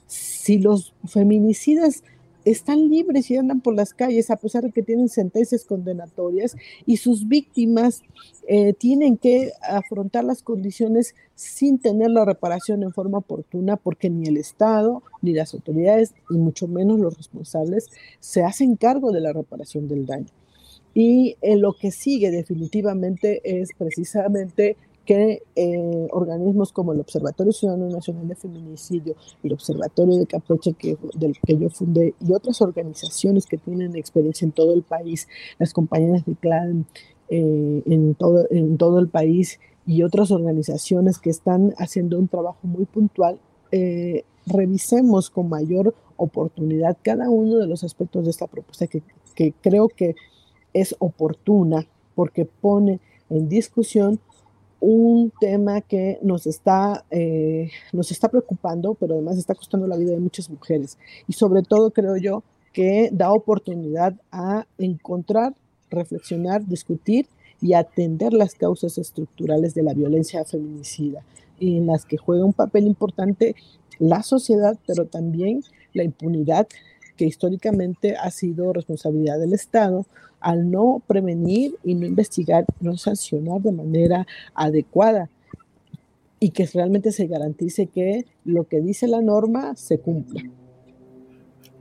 [0.07, 2.03] si los feminicidas
[2.45, 6.99] están libres y andan por las calles a pesar de que tienen sentencias condenatorias y
[6.99, 8.03] sus víctimas
[8.47, 14.27] eh, tienen que afrontar las condiciones sin tener la reparación en forma oportuna porque ni
[14.27, 17.89] el Estado ni las autoridades y mucho menos los responsables
[18.21, 20.29] se hacen cargo de la reparación del daño.
[20.95, 27.89] Y en lo que sigue definitivamente es precisamente que eh, organismos como el Observatorio Ciudadano
[27.89, 33.47] Nacional de Feminicidio, el Observatorio de Campeche que, del que yo fundé y otras organizaciones
[33.47, 36.87] que tienen experiencia en todo el país, las compañeras de clan
[37.29, 42.61] eh, en, todo, en todo el país y otras organizaciones que están haciendo un trabajo
[42.63, 43.39] muy puntual,
[43.73, 49.03] eh, revisemos con mayor oportunidad cada uno de los aspectos de esta propuesta que,
[49.35, 50.15] que creo que
[50.73, 54.21] es oportuna porque pone en discusión
[54.87, 60.13] un tema que nos está, eh, nos está preocupando, pero además está costando la vida
[60.13, 60.99] de muchas mujeres.
[61.27, 62.43] Y sobre todo creo yo
[62.75, 65.55] que da oportunidad a encontrar,
[65.91, 67.29] reflexionar, discutir
[67.63, 71.25] y atender las causas estructurales de la violencia feminicida,
[71.61, 73.55] en las que juega un papel importante
[73.99, 75.63] la sociedad, pero también
[75.95, 76.67] la impunidad
[77.17, 80.05] que históricamente ha sido responsabilidad del Estado
[80.45, 85.31] al no prevenir y no investigar, no sancionar de manera adecuada
[86.39, 90.43] y que realmente se garantice que lo que dice la norma se cumpla.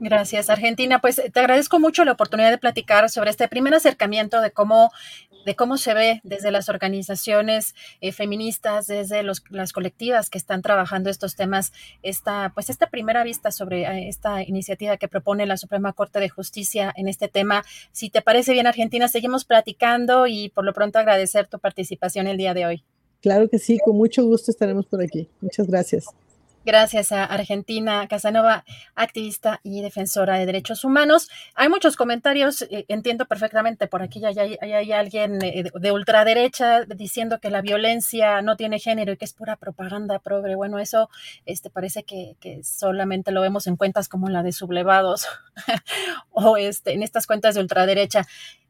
[0.00, 1.00] Gracias, Argentina.
[1.00, 4.90] Pues te agradezco mucho la oportunidad de platicar sobre este primer acercamiento de cómo
[5.44, 11.10] de cómo se ve desde las organizaciones eh, feministas, desde las colectivas que están trabajando
[11.10, 15.92] estos temas, esta, pues esta primera vista sobre eh, esta iniciativa que propone la Suprema
[15.92, 17.64] Corte de Justicia en este tema.
[17.92, 22.38] Si te parece bien, Argentina, seguimos platicando y por lo pronto agradecer tu participación el
[22.38, 22.84] día de hoy.
[23.20, 25.28] Claro que sí, con mucho gusto estaremos por aquí.
[25.40, 26.06] Muchas gracias.
[26.64, 31.28] Gracias a Argentina Casanova, activista y defensora de derechos humanos.
[31.54, 37.38] Hay muchos comentarios, eh, entiendo perfectamente, por aquí ya hay, alguien eh, de ultraderecha diciendo
[37.38, 40.54] que la violencia no tiene género y que es pura propaganda progre.
[40.54, 41.10] Bueno, eso
[41.44, 45.26] este, parece que, solamente lo vemos en cuentas como la de sublevados
[46.30, 48.26] o este, en estas cuentas de ultraderecha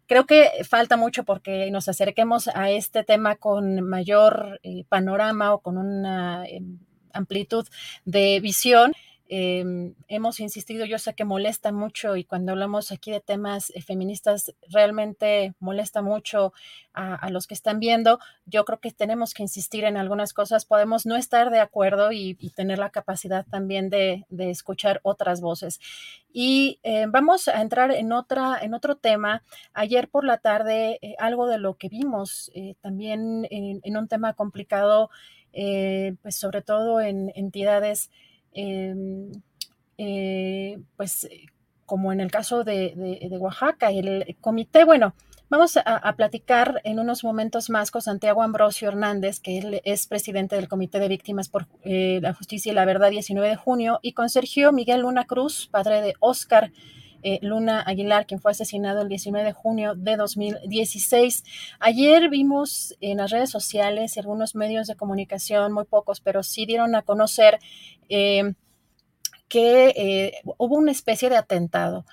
[0.07, 5.61] creo que falta mucho porque nos acerquemos a este tema con mayor eh, panorama o
[5.61, 6.79] con una em,
[7.15, 7.67] amplitud
[8.05, 8.93] de visión.
[9.27, 13.81] Em, hemos insistido, yo sé que molesta mucho y cuando hablamos aquí de temas eh,
[13.81, 16.53] feministas realmente molesta mucho
[16.93, 18.21] a, los que están viendo.
[18.45, 22.35] Yo creo que tenemos que insistir en algunas cosas, podemos no estar de acuerdo y,
[22.55, 25.81] tener la capacidad también de, escuchar otras voces.
[26.33, 29.43] Y eh, vamos a entrar en, otra, en otro tema.
[29.73, 35.11] Ayer por la tarde, eh, algo de lo que vimos también en un tema complicado
[35.55, 38.11] eh, pues sobre todo en entidades,
[38.53, 39.31] em,
[39.97, 41.29] eh, pues
[41.87, 45.15] como en el caso de, Oaxaca, el comité, bueno,
[45.49, 50.57] vamos a, platicar en unos momentos más con Santiago Ambrosio Hernández, que él es presidente
[50.57, 54.13] del Comité de Víctimas por eh, la Justicia y la Verdad 19 de junio, y
[54.13, 56.73] con Sergio Miguel Luna Cruz, padre de Oscar.
[57.27, 61.43] Eh, Luna Aguilar, quien fue asesinado el 19 de junio de 2016.
[61.81, 66.67] Ayer vimos en las redes sociales y algunos medios de comunicación, muy pocos, pero sí
[66.67, 67.61] dieron a conocer
[68.11, 68.53] eh,
[69.49, 72.05] que eh, hubo una especie de atentado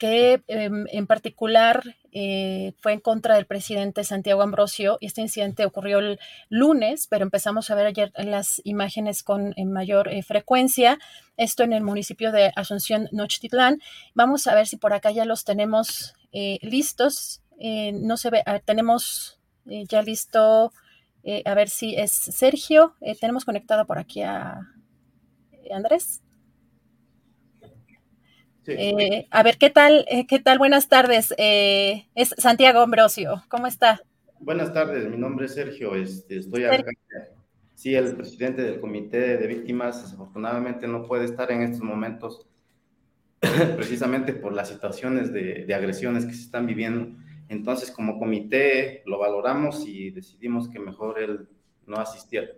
[0.00, 4.96] que em, en particular eh, fue en contra del presidente Santiago Ambrosio.
[5.02, 10.22] Este incidente ocurrió el lunes, pero empezamos a ver ayer las imágenes con mayor eh,
[10.22, 10.98] frecuencia.
[11.36, 13.82] Esto en el municipio de Asunción, Nochtitlán.
[14.14, 17.42] Vamos a ver si por acá ya los tenemos eh, listos.
[17.60, 20.72] no se ve, tenemos ya listo,
[21.44, 22.94] a ver si es Sergio.
[23.20, 24.60] tenemos conectado por aquí a
[25.70, 26.22] Andrés.
[29.30, 30.06] A ver, ¿qué tal?
[30.28, 30.58] ¿Qué tal?
[30.58, 31.34] Buenas tardes.
[31.38, 33.42] es Santiago Ambrosio.
[33.48, 34.02] ¿Cómo está?
[34.42, 36.82] Buenas tardes, mi nombre es Sergio, este, estoy acá.
[37.74, 42.46] Sí, el presidente del comité de víctimas desafortunadamente no puede estar en estos momentos
[43.76, 47.18] precisamente por las situaciones de, de agresiones que se están viviendo.
[47.50, 51.46] Entonces, como comité lo valoramos y decidimos que mejor él
[51.86, 52.48] no asistiera.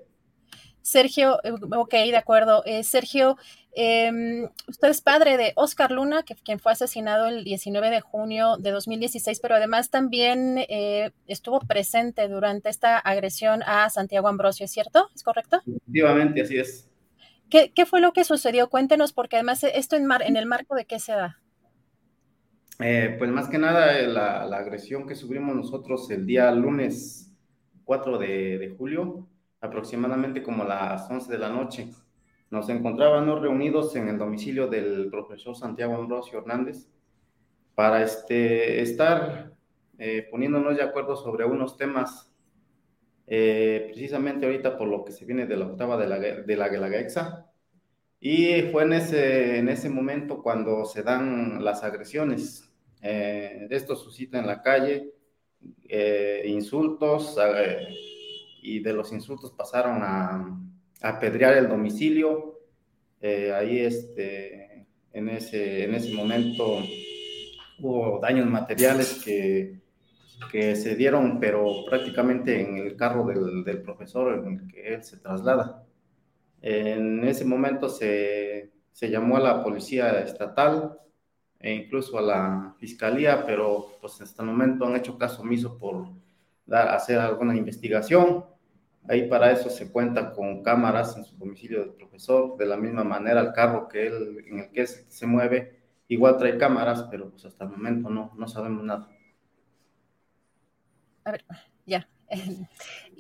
[0.83, 2.63] Sergio, eh, ok, de acuerdo.
[2.67, 3.37] Eh, Sergio,
[3.75, 8.57] eh, usted es padre de Oscar Luna, que, quien fue asesinado el 19 de junio
[8.59, 14.73] de 2016, pero además también eh, estuvo presente durante esta agresión a Santiago Ambrosio, ¿es
[14.73, 15.09] cierto?
[15.15, 15.63] ¿Es correcto?
[15.67, 16.89] Efectivamente, así es.
[17.49, 18.69] ¿Qué, qué fue lo que sucedió?
[18.69, 21.39] Cuéntenos, porque además esto en, mar, en el marco de qué se da.
[22.81, 27.31] Eh, pues más que nada la, la, agresión que sufrimos nosotros el día lunes
[27.85, 29.29] 4 de, de julio
[29.63, 31.89] aproximadamente como las 11 de la noche.
[32.51, 36.89] Nos encontrábamos reunidos en el domicilio del profesor Santiago Ambrosio Hernández
[37.75, 39.53] para este, estar
[39.99, 42.31] eh, poniéndonos de acuerdo sobre unos temas,
[43.27, 47.47] eh, precisamente ahorita por lo que se viene de la octava de la, de la.
[48.21, 52.71] Y fue en ese, en ese momento cuando se dan las agresiones.
[53.01, 55.13] Eh, esto suscita en la calle
[55.89, 57.89] eh, insultos, eh,
[58.63, 60.59] y de los insultos pasaron a,
[61.03, 62.61] a apedrear el domicilio.
[63.21, 66.79] Eh, ahí este, en, ese, en ese momento
[67.81, 69.81] hubo daños materiales que,
[70.51, 75.03] que se dieron, pero prácticamente en el carro del, del, profesor en el que él
[75.03, 75.85] se traslada.
[76.61, 80.99] En ese momento se, se llamó a la policía estatal
[81.59, 86.07] e incluso a la fiscalía, pero pues hasta el momento han hecho caso omiso por
[86.67, 88.52] dar, hacer alguna investigación.
[89.09, 93.03] Ahí para eso se cuenta con cámaras en su domicilio del profesor, de la misma
[93.03, 97.45] manera el carro que él, en el que se mueve, igual trae cámaras, pero pues
[97.45, 99.09] hasta el momento no, no sabemos nada.
[101.25, 101.45] A ver,
[101.87, 102.09] ya.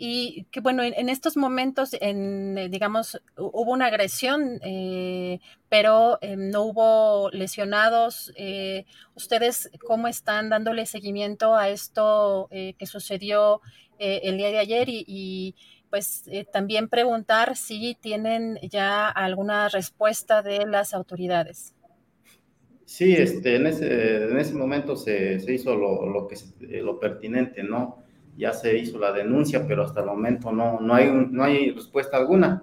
[0.04, 6.62] Y que bueno, en, estos momentos, en, digamos, hubo una agresión, eh, pero eh, no
[6.62, 8.32] hubo lesionados.
[8.36, 13.60] Eh, ¿Ustedes cómo están dándole seguimiento a esto eh, que sucedió
[13.98, 14.88] el día de ayer?
[14.88, 15.54] Y, y
[15.88, 21.76] pues también preguntar si tienen ya alguna respuesta de las autoridades.
[22.86, 26.36] Sí, este, en, ese, en ese momento se, se hizo lo, lo, que,
[26.82, 28.01] lo pertinente, ¿no?
[28.36, 32.16] Ya se hizo la denuncia, pero hasta el momento no, no, hay, no hay respuesta
[32.16, 32.62] alguna.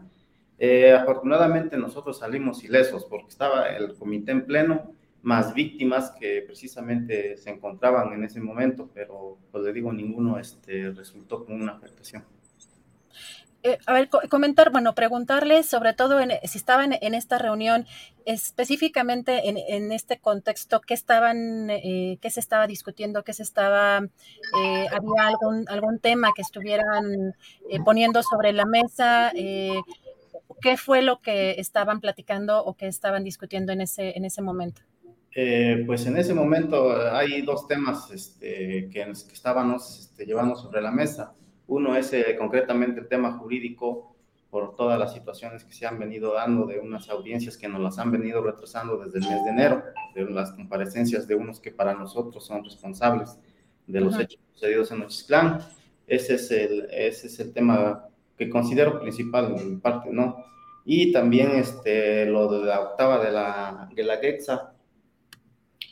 [0.57, 7.37] Eh, afortunadamente nosotros salimos ilesos porque estaba el comité en pleno, más víctimas que precisamente
[7.37, 12.23] se encontraban en ese momento, pero pues le digo, ninguno este, resultó con una afectación.
[13.61, 17.85] Eh, a ver, comentar, bueno, preguntarle sobre todo en, si estaban en esta reunión,
[18.25, 24.85] específicamente en, este contexto, ¿qué estaban, eh, qué se estaba discutiendo, qué se estaba, eh,
[24.91, 27.35] había algún, algún tema que estuvieran
[27.83, 33.81] poniendo sobre la mesa, qué fue lo que estaban platicando o que estaban discutiendo en
[33.81, 34.81] ese, en ese momento.
[35.85, 40.91] pues en ese momento hay dos temas este, que, que estábamos este, llevando sobre la
[40.91, 41.33] mesa.
[41.69, 44.15] Uno es eh, concretamente el tema jurídico
[44.49, 47.99] por todas las situaciones que se han venido dando de unas audiencias que nos las
[47.99, 49.83] han venido retrasando desde el mes de enero,
[50.15, 53.37] de las comparecencias de unos que para nosotros son responsables
[53.85, 55.59] de los hechos sucedidos en Nochistlán.
[56.07, 60.43] Ese es el, ese es el tema que considero principal en mi parte, ¿no?
[60.85, 64.73] Y también este, lo de la octava de la, de la GEXA,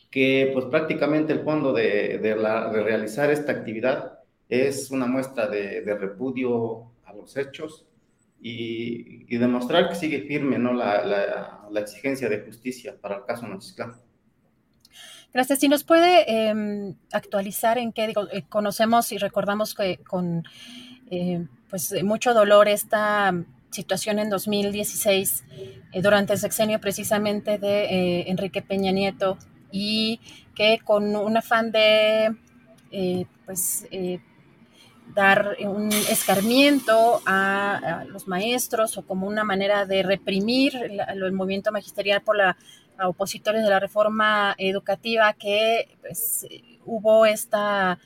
[0.10, 4.16] que pues prácticamente el fondo de, de, la, de realizar esta actividad
[4.50, 7.86] es una muestra de, de repudio a los hechos
[8.42, 10.74] y, y, demostrar que sigue firme ¿no?
[10.74, 13.96] la, la, la exigencia de justicia para el caso Nochistlán.
[15.34, 15.60] Gracias.
[15.60, 20.44] Si nos puede eh, actualizar en qué digo, eh, conocemos y recordamos que con
[21.10, 23.34] eh, pues mucho dolor esta
[23.70, 29.38] situación en 2016 eh, durante el sexenio precisamente de eh, Enrique Peña Nieto
[29.72, 30.20] y
[30.56, 32.36] que con un afán de
[32.92, 33.86] eh, pues
[35.13, 41.72] dar un escarmiento a, los maestros o como una manera de reprimir el, el movimiento
[41.72, 42.58] magisterial por la
[42.98, 46.48] a opositores de la reforma educativa que pues,
[46.86, 48.00] hubo esta,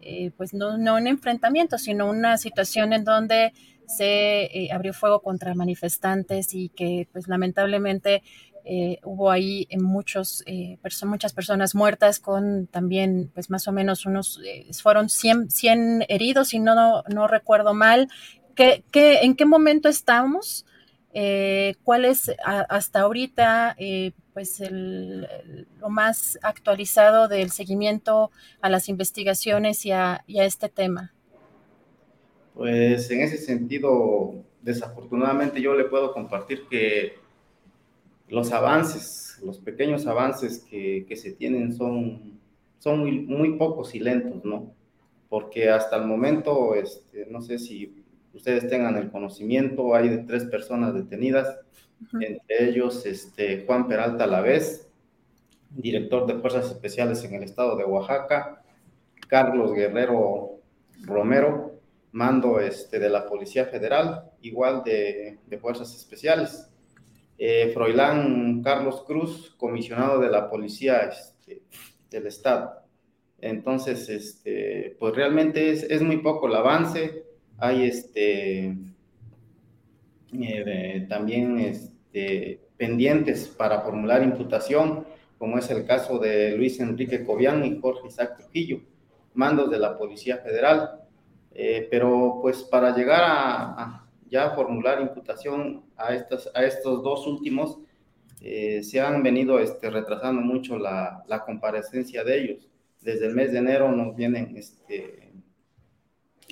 [0.00, 3.52] eh, pues no, no, un enfrentamiento, sino una situación en donde
[3.86, 8.22] se eh, abrió fuego contra manifestantes y que pues lamentablemente
[8.68, 14.06] eh, hubo ahí muchos, eh, perso muchas personas muertas con también, pues más o menos
[14.06, 18.08] unos, eh, fueron 100, 100 heridos, si no, no, no recuerdo mal.
[18.56, 20.66] ¿Qué, qué, ¿En qué momento estamos?
[21.84, 23.76] ¿Cuál es a, hasta ahorita
[24.34, 25.26] pues el,
[25.80, 31.14] lo más actualizado del seguimiento a las investigaciones y a, y a este tema?
[32.52, 37.25] Pues en ese sentido, desafortunadamente yo le puedo compartir que
[38.28, 42.40] los avances, los pequeños avances que, que se tienen son,
[42.78, 44.74] son muy, muy, pocos y lentos, ¿no?
[45.28, 50.44] Porque hasta el momento, este, no sé si ustedes tengan el conocimiento, hay de tres
[50.44, 51.58] personas detenidas,
[52.20, 54.88] entre ellos este, Juan Peralta Lavés,
[55.70, 58.62] director de Fuerzas Especiales en el estado de Oaxaca,
[59.28, 60.60] Carlos Guerrero
[61.02, 61.80] Romero,
[62.12, 66.68] mando este, de la Policía Federal, igual de, Fuerzas Especiales.
[67.38, 71.62] Eh, Froilán Carlos Cruz, comisionado de la Policía este,
[72.10, 72.82] del Estado.
[73.40, 77.24] Entonces, este, pues realmente es, muy poco el avance.
[77.58, 78.74] Hay este,
[80.32, 85.06] eh, también este, pendientes para formular imputación,
[85.38, 88.80] como es el caso de Luis Enrique Cobian y Jorge Isaac Trujillo,
[89.34, 91.02] mandos de la Policía Federal.
[91.58, 97.78] Eh, pero pues para llegar a, ya formular imputación a, estas, a estos dos últimos,
[98.40, 102.68] eh, se han venido este, retrasando mucho la, la, comparecencia de ellos.
[103.00, 105.32] Desde el mes de enero nos vienen este,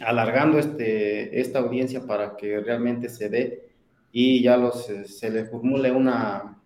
[0.00, 3.68] alargando este, esta audiencia para que realmente se dé
[4.12, 6.62] y ya los, se le formule una,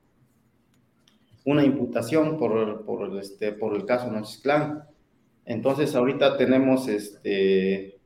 [1.45, 4.85] una imputación por, por, este, por el caso Nochisclán.
[5.45, 7.99] Entonces ahorita tenemos este,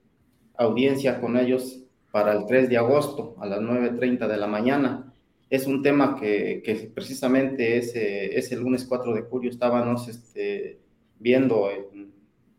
[0.55, 1.82] audiencia con ellos
[2.13, 5.13] para el 3 de agosto a las 9.30 de la mañana.
[5.51, 10.79] Es un tema que, que precisamente ese, ese, lunes 4 de julio estábamos este,
[11.19, 11.71] viendo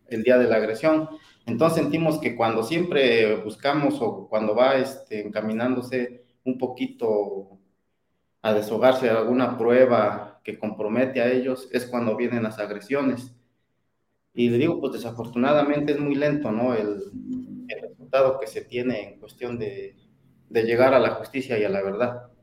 [0.09, 1.07] el, día de la agresión.
[1.45, 7.59] Entonces sentimos que cuando siempre buscamos o cuando va este, encaminándose un poquito
[8.41, 13.33] a deshogarse de alguna prueba que compromete a ellos, es cuando vienen las agresiones.
[14.33, 16.73] Y le digo, pues desafortunadamente es muy lento, ¿no?
[16.73, 17.03] El,
[17.42, 17.42] el
[18.13, 19.95] resultado que se tiene en cuestión de,
[20.49, 22.33] de llegar a la justicia y a la verdad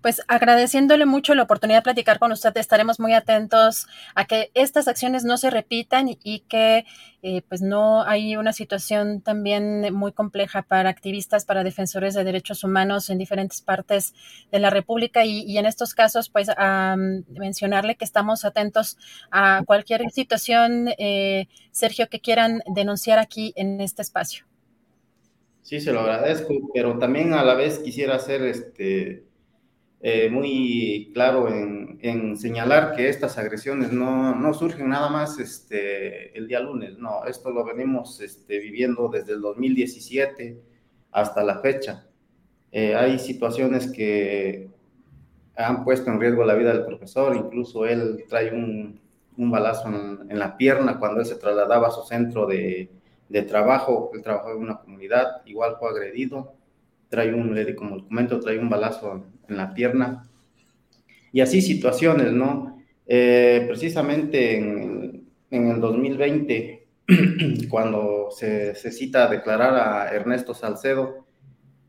[0.00, 4.86] pues agradeciéndole mucho la oportunidad de platicar con usted, estaremos muy atentos a que estas
[4.86, 6.86] acciones no se repitan y que
[7.22, 12.62] eh, pues no hay una situación también muy compleja para activistas, para defensores de derechos
[12.62, 14.14] humanos en diferentes partes
[14.52, 18.96] de la República y, en estos casos pues a mencionarle que estamos atentos
[19.32, 24.47] a cualquier situación, eh, Sergio, que quieran denunciar aquí en este espacio.
[25.68, 29.26] Sí, se lo agradezco, pero también a la vez quisiera hacer este
[30.00, 36.60] eh, muy claro en, señalar que estas agresiones no, surgen nada más este, el día
[36.60, 40.58] lunes, no, esto lo venimos este, viviendo desde el 2017
[41.12, 42.06] hasta la fecha.
[42.72, 44.70] Eh, hay situaciones que
[45.54, 49.02] han puesto en riesgo la vida del profesor, incluso él trae un,
[49.36, 52.88] balazo en, la pierna cuando él se trasladaba a su centro de,
[53.28, 56.58] de trabajo, él trabajaba en una comunidad, igual fue agredido
[57.08, 60.28] trae un, como el comento, trae un balazo en la pierna.
[61.32, 62.82] Y así situaciones, ¿no?
[63.06, 66.86] Eh, precisamente en, en, el 2020,
[67.70, 71.26] cuando se, se, cita a declarar a Ernesto Salcedo,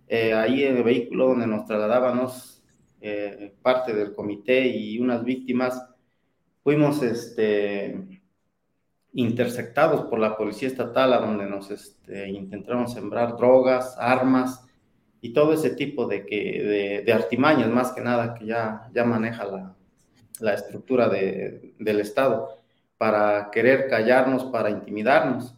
[0.08, 2.64] eh, ahí en el vehículo donde nos trasladábamos
[3.02, 5.86] eh, parte del comité y unas víctimas,
[6.64, 8.19] fuimos este,
[9.14, 14.66] interceptados por la policía estatal, a donde nos este, intentaron sembrar drogas, armas,
[15.22, 19.46] y todo ese tipo de, que, de, artimañas, más que nada, que ya, ya maneja
[19.46, 19.76] la,
[20.40, 22.50] la estructura de, del Estado
[22.98, 25.56] para querer callarnos, para intimidarnos.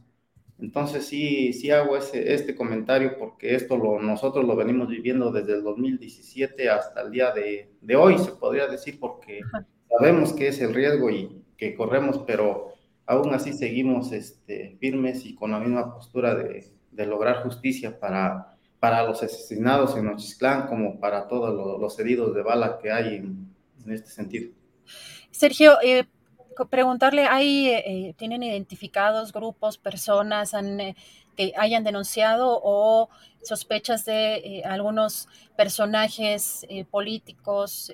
[0.59, 5.53] Entonces sí, sí hago ese, este comentario porque esto lo, nosotros lo venimos viviendo desde
[5.53, 9.41] el 2017 hasta el día de, de hoy, se podría decir, porque
[9.89, 12.70] sabemos que es el riesgo y que corremos, pero
[13.11, 16.71] aún así seguimos este, firmes y con la misma postura de,
[17.05, 18.47] lograr justicia para
[18.79, 23.55] para los asesinados en Nochistlán como para todos los, heridos de bala que hay en,
[23.87, 24.51] este sentido.
[25.29, 26.05] Sergio, eh,
[26.69, 30.95] preguntarle, ¿hay, eh, ¿tienen identificados grupos, personas eh,
[31.35, 33.09] que hayan denunciado o
[33.43, 37.91] sospechas de algunos personajes políticos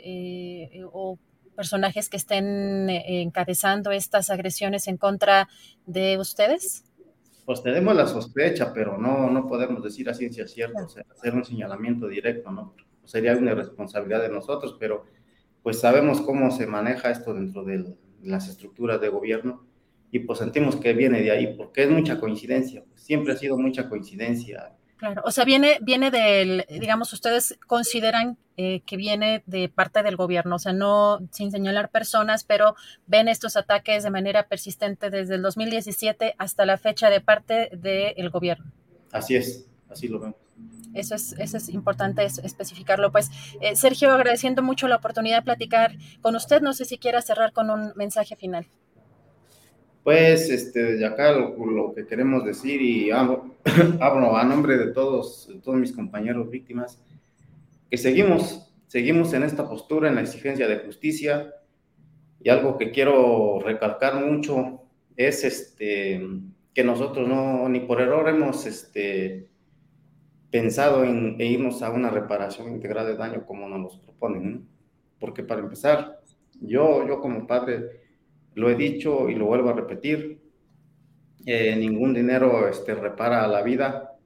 [0.93, 1.17] o
[1.57, 5.49] personajes que estén encabezando estas agresiones en contra
[5.85, 6.85] de ustedes?
[7.47, 12.09] pues tenemos la sospecha, pero no, no podemos decir a ciencia cierta, hacer un señalamiento
[12.09, 12.75] directo, ¿no?
[13.05, 15.05] Sería una responsabilidad de nosotros, pero
[15.63, 19.65] pues sabemos cómo se maneja esto dentro de las estructuras de gobierno
[20.11, 23.87] y pues sentimos que viene de ahí, porque es mucha coincidencia, siempre ha sido mucha
[23.87, 30.01] coincidencia Claro, o sea, viene, viene del, digamos, ustedes consideran eh, que viene de parte
[30.01, 32.75] del gobierno, o sea, no sin señalar personas, pero
[33.05, 38.31] ven estos ataques de manera persistente desde el 2017 hasta la fecha de parte del
[38.31, 38.71] gobierno.
[39.11, 39.67] Así es.
[39.91, 40.37] así lo vemos.
[40.95, 43.11] Eso es, eso es importante especificarlo.
[43.11, 43.29] Pues,
[43.61, 47.53] eh, Sergio, agradeciendo mucho la oportunidad de platicar con usted, no sé si quiera cerrar
[47.53, 48.65] con un mensaje final.
[50.03, 55.59] Pues, este, de acá lo, que queremos decir, y hablo, a nombre de todos, de
[55.59, 56.99] todos mis compañeros víctimas,
[57.89, 61.53] que seguimos, seguimos en esta postura, en la exigencia de justicia,
[62.41, 64.81] y algo que quiero recalcar mucho
[65.15, 66.21] es este,
[66.73, 69.49] que nosotros no, ni por error hemos este,
[70.51, 74.67] pensado en irnos a una reparación integral de daño como nos los proponen.
[75.19, 76.21] Porque para empezar,
[76.61, 78.06] yo, yo como padre
[78.57, 80.41] lo he dicho y lo vuelvo a repetir,
[81.45, 84.17] eh, ningún dinero este, repara la vida,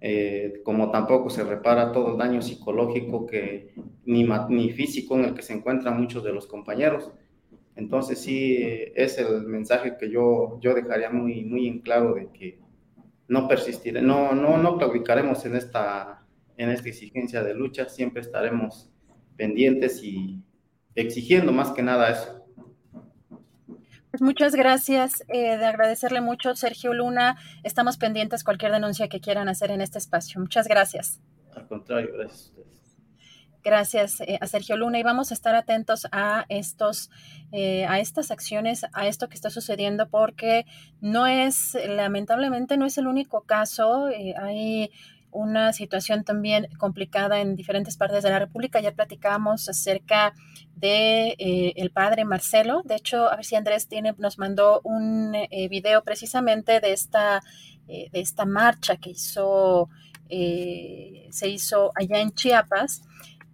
[0.00, 5.34] eh, como tampoco se repara todo el daño psicológico que, ni, ni físico en el
[5.34, 7.10] que se encuentran muchos de los compañeros.
[7.74, 8.58] Entonces sí,
[8.94, 12.60] es el mensaje que yo, yo dejaría muy, muy en claro de que
[13.26, 16.24] no persistiré, no, no, no claudicaremos en esta,
[16.56, 18.88] en esta exigencia de lucha, siempre estaremos
[19.36, 20.44] pendientes y
[20.94, 22.37] exigiendo más que nada eso.
[24.18, 27.36] Pues muchas gracias, eh, de agradecerle mucho, Sergio Luna.
[27.62, 30.40] Estamos pendientes cualquier denuncia que quieran hacer en este espacio.
[30.40, 31.20] Muchas gracias.
[31.54, 32.78] Al contrario, gracias a ustedes.
[33.62, 37.10] Gracias eh, a Sergio Luna y vamos a estar atentos a estos,
[37.52, 40.66] eh, a estas acciones, a esto que está sucediendo, porque
[41.00, 44.08] no es, lamentablemente, no es el único caso.
[44.08, 44.90] Eh, hay
[45.30, 48.80] una situación también complicada en diferentes partes de la República.
[48.80, 50.34] Ya platicamos acerca
[50.74, 51.34] de
[51.76, 52.82] el padre Marcelo.
[52.84, 55.32] De hecho, a ver si Andrés tiene, nos mandó un
[55.70, 57.42] video precisamente de esta,
[57.86, 59.88] de esta marcha que hizo,
[60.28, 63.02] se hizo allá en Chiapas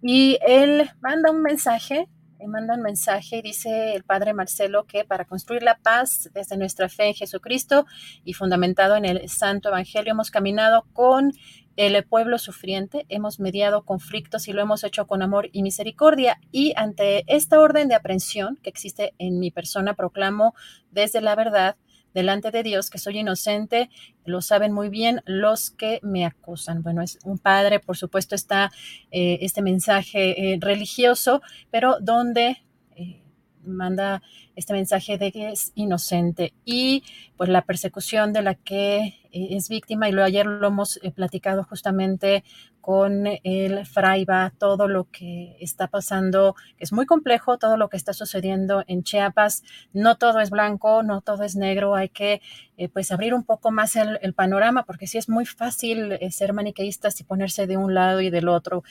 [0.01, 2.07] y él manda un mensaje,
[2.47, 6.89] manda un mensaje y dice el padre Marcelo que para construir la paz desde nuestra
[6.89, 7.85] fe en Jesucristo
[8.23, 11.33] y fundamentado en el Santo Evangelio hemos caminado con
[11.75, 16.39] el pueblo sufriente, hemos mediado conflictos y lo hemos hecho con amor y misericordia.
[16.51, 20.53] Y ante esta orden de aprehensión que existe en mi persona, proclamo
[20.91, 21.75] desde la verdad
[22.15, 23.89] delante de Dios que soy inocente,
[24.23, 26.81] lo saben muy bien los que me acusan.
[26.81, 28.71] Bueno, es un padre, por supuesto, está
[29.11, 32.63] eh, este mensaje eh, religioso, pero donde
[32.95, 33.21] eh,
[33.65, 34.23] manda
[34.55, 37.03] este mensaje de que es inocente y
[37.37, 42.43] pues la persecución de la que es víctima y lo ayer lo hemos platicado justamente
[42.85, 48.13] con el Fraiba, todo lo que está pasando, es muy complejo, todo lo que está
[48.13, 49.63] sucediendo en Chiapas.
[49.91, 52.43] No todo es blanco, no todo es negro, hay que
[52.77, 56.53] eh, pues abrir un poco más el, panorama, porque sí es muy fácil eh, ser
[56.53, 58.83] maniqueístas y ponerse de un lado y del otro.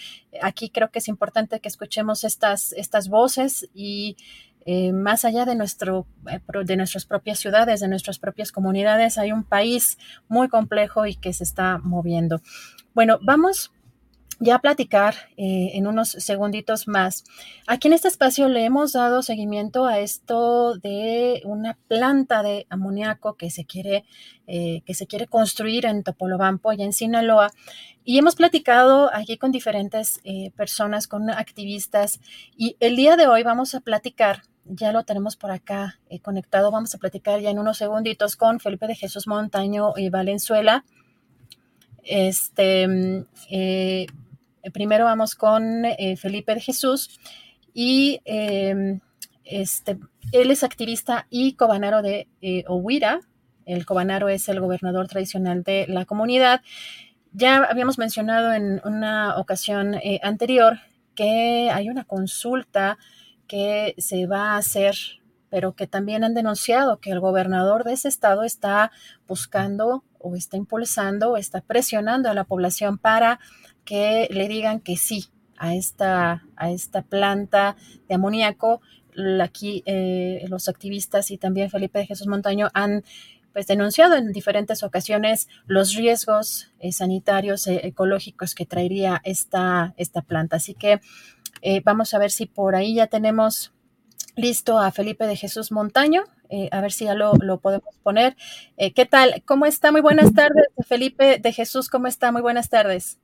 [0.42, 4.16] Aquí creo que es importante que escuchemos estas, estas voces y
[4.66, 6.06] eh, más allá de, nuestro,
[6.64, 9.98] de nuestras propias ciudades, de nuestras propias comunidades, hay un país
[10.28, 12.40] muy complejo y que se está moviendo.
[12.94, 13.72] Bueno, vamos
[14.40, 17.24] ya platicar eh, en unos segunditos más.
[17.66, 23.34] Aquí en este espacio le hemos dado seguimiento a esto de una planta de amoníaco
[23.34, 24.04] que se quiere,
[24.46, 27.52] eh, que se quiere construir en Topolobampo, y en Sinaloa.
[28.04, 32.20] Y hemos platicado aquí con diferentes eh, personas, con activistas.
[32.56, 36.70] Y el día de hoy vamos a platicar ya lo tenemos por acá conectado.
[36.70, 40.84] Vamos a platicar ya en unos segunditos con Felipe de Jesús Montaño y Valenzuela.
[42.04, 42.86] Este,
[43.50, 44.06] eh,
[44.72, 47.18] primero vamos con eh, Felipe de Jesús
[47.72, 49.00] y em,
[49.44, 49.98] este,
[50.32, 53.20] él es activista y cobanaro de eh, Ohuira.
[53.64, 56.60] El cobanaro es el gobernador tradicional de la comunidad.
[57.32, 60.78] Ya habíamos mencionado en una ocasión anterior
[61.14, 62.98] que hay una consulta
[63.46, 64.96] que se va a hacer,
[65.50, 68.90] pero que también han denunciado que el gobernador de ese estado está
[69.28, 73.38] buscando o está impulsando o está presionando a la población para
[73.84, 75.26] que le digan que sí
[75.58, 77.76] a esta, a esta planta
[78.08, 78.80] de amoníaco.
[79.40, 83.04] Aquí eh, los activistas y también Felipe de Jesús Montaño han
[83.52, 90.22] pues, denunciado en diferentes ocasiones los riesgos eh, sanitarios e ecológicos que traería esta, esta
[90.22, 90.56] planta.
[90.56, 91.00] Así que
[91.64, 93.72] eh, vamos a ver si por ahí ya tenemos
[94.36, 96.24] listo a Felipe de Jesús Montaño.
[96.70, 98.36] a ver si ya lo, lo podemos poner.
[98.76, 99.42] ¿Qué tal?
[99.44, 99.90] ¿Cómo está?
[99.90, 101.88] Muy buenas tardes, Felipe de Jesús.
[101.88, 102.30] ¿Cómo está?
[102.30, 103.18] Muy buenas tardes.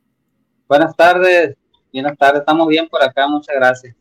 [0.71, 1.57] Buenas tardes,
[1.93, 3.97] buenas tardes, estamos bien por acá, muchas gracias.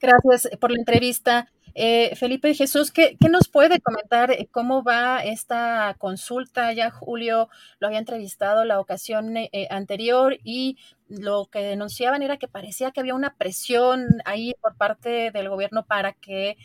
[0.00, 1.48] Gracias por la entrevista.
[1.74, 6.72] Eh, Felipe Jesús, ¿qué, nos puede comentar eh, cómo va esta consulta?
[6.72, 7.48] Ya Julio
[7.80, 13.00] lo había entrevistado la ocasión eh, anterior y lo que denunciaban era que parecía que
[13.00, 16.56] había una presión ahí por parte del gobierno para que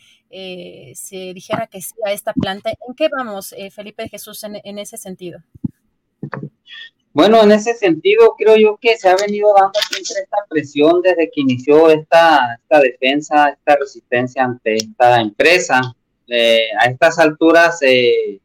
[0.94, 2.70] se dijera que sí a esta planta.
[2.70, 5.42] ¿En qué vamos, Felipe Jesús, en, en ese sentido?
[7.12, 11.28] Bueno, en ese sentido, creo yo que se ha venido dando siempre esta presión desde
[11.28, 15.80] que inició esta, esta defensa, esta resistencia ante esta empresa.
[16.28, 18.38] Eh, a estas alturas, eh,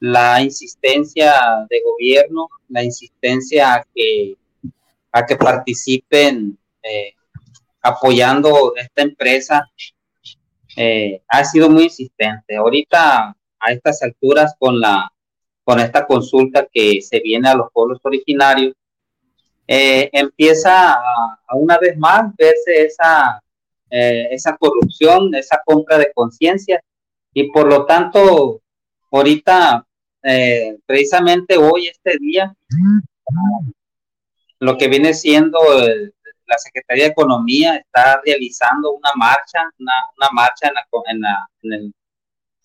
[0.00, 1.32] la insistencia
[1.70, 4.36] de gobierno, la insistencia a que,
[5.10, 7.14] a que participen eh,
[7.80, 9.66] apoyando esta empresa,
[11.28, 12.56] ha sido muy insistente.
[12.56, 15.10] Ahorita, a estas alturas, con la
[15.64, 18.74] con esta consulta que se viene a los pueblos originarios,
[19.66, 23.42] eh, empieza a, una vez más verse esa,
[23.90, 26.82] eh, esa corrupción, esa compra de conciencia.
[27.32, 28.60] Y por lo tanto
[29.10, 29.86] ahorita,
[30.22, 32.54] eh, precisamente hoy, este día,
[34.60, 35.58] lo que viene siendo
[36.46, 40.72] la Secretaría de Economía está realizando una marcha, una, marcha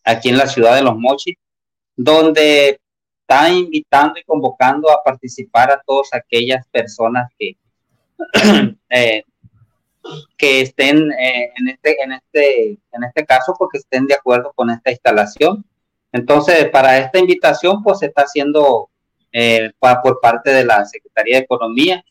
[0.03, 1.35] aquí en la ciudad de Los Mochis,
[1.95, 2.79] donde
[3.29, 7.55] está invitando y convocando a participar a todas aquellas personas que,
[8.89, 9.23] eh,
[10.35, 14.71] que estén eh, en, este, en, este, en este caso porque estén de acuerdo con
[14.71, 15.63] esta instalación.
[16.11, 18.89] Entonces, para esta invitación, pues se está haciendo
[19.31, 22.03] eh, por parte de la Secretaría de Economía.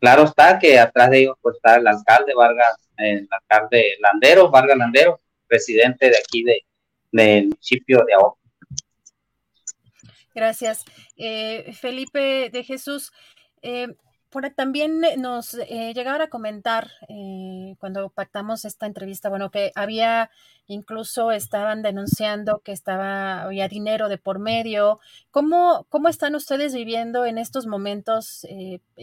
[0.00, 4.78] Claro está que atrás de ellos pues, está el alcalde Vargas, el alcalde Landero, Vargas
[4.78, 6.64] Landero, presidente de aquí de,
[7.12, 8.41] del municipio de Ahora.
[10.34, 10.84] Gracias.
[11.16, 13.12] Eh, Felipe de Jesús,
[13.62, 13.88] eh,
[14.56, 20.30] también nos eh, llegaron a comentar eh, cuando pactamos esta entrevista, bueno, que había
[20.66, 25.00] incluso estaban denunciando que estaba había dinero de por medio.
[25.30, 28.46] ¿Cómo, cómo están ustedes viviendo en estos momentos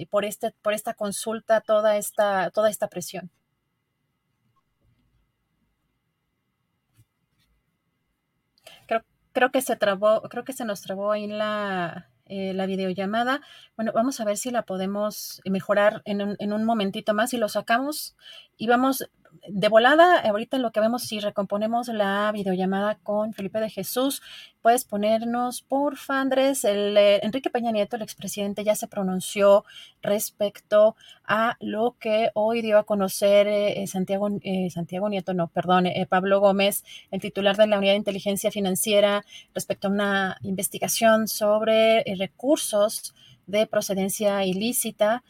[0.09, 3.30] por este por esta consulta toda esta toda esta presión?
[9.40, 13.40] Creo que se trabó, creo que se nos trabó ahí la, eh, la videollamada.
[13.78, 17.38] Bueno, vamos a ver si la podemos mejorar en un, en un momentito más y
[17.38, 18.18] lo sacamos
[18.58, 19.10] y vamos
[19.47, 24.21] de volada, ahorita lo que vemos, si recomponemos la videollamada con Felipe de Jesús,
[24.61, 29.63] puedes ponernos, por Andrés, el, eh, Enrique Peña Nieto, el expresidente, ya se pronunció
[30.01, 35.86] respecto a lo que hoy dio a conocer eh, Santiago, eh, Santiago Nieto, no, perdón,
[36.09, 42.03] Pablo Gómez, el titular de la Unidad de Inteligencia Financiera, respecto a una investigación sobre
[42.17, 43.13] recursos
[43.47, 45.23] de procedencia ilícita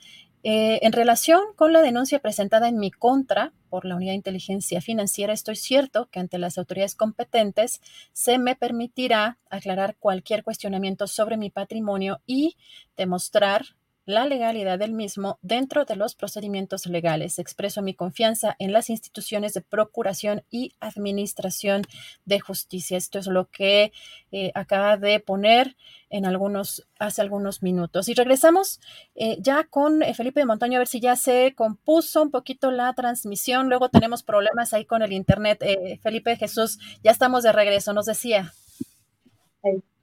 [0.43, 4.81] eh, en relación con la denuncia presentada en mi contra por la Unidad de Inteligencia
[4.81, 7.81] Financiera, estoy cierto que ante las autoridades competentes
[8.13, 12.55] se me permitirá aclarar cualquier cuestionamiento sobre mi patrimonio y
[12.95, 13.65] demostrar
[14.05, 17.37] la legalidad del mismo dentro de los procedimientos legales.
[17.37, 21.83] Expreso mi confianza en las instituciones de procuración y administración
[22.25, 22.97] de justicia.
[22.97, 23.91] Esto es lo que
[24.31, 25.75] eh, acaba de poner
[26.09, 28.09] en algunos, hace algunos minutos.
[28.09, 28.79] Y regresamos
[29.13, 32.71] eh, ya con eh, Felipe de Montaño a ver si ya se compuso un poquito
[32.71, 33.69] la transmisión.
[33.69, 35.63] Luego tenemos problemas ahí con el internet.
[36.01, 38.53] Felipe Jesús, ya estamos de regreso, nos decía.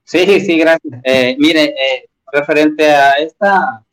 [0.05, 1.03] Sí, sí, gracias.
[1.39, 1.75] mire,
[2.33, 3.86] referente a esta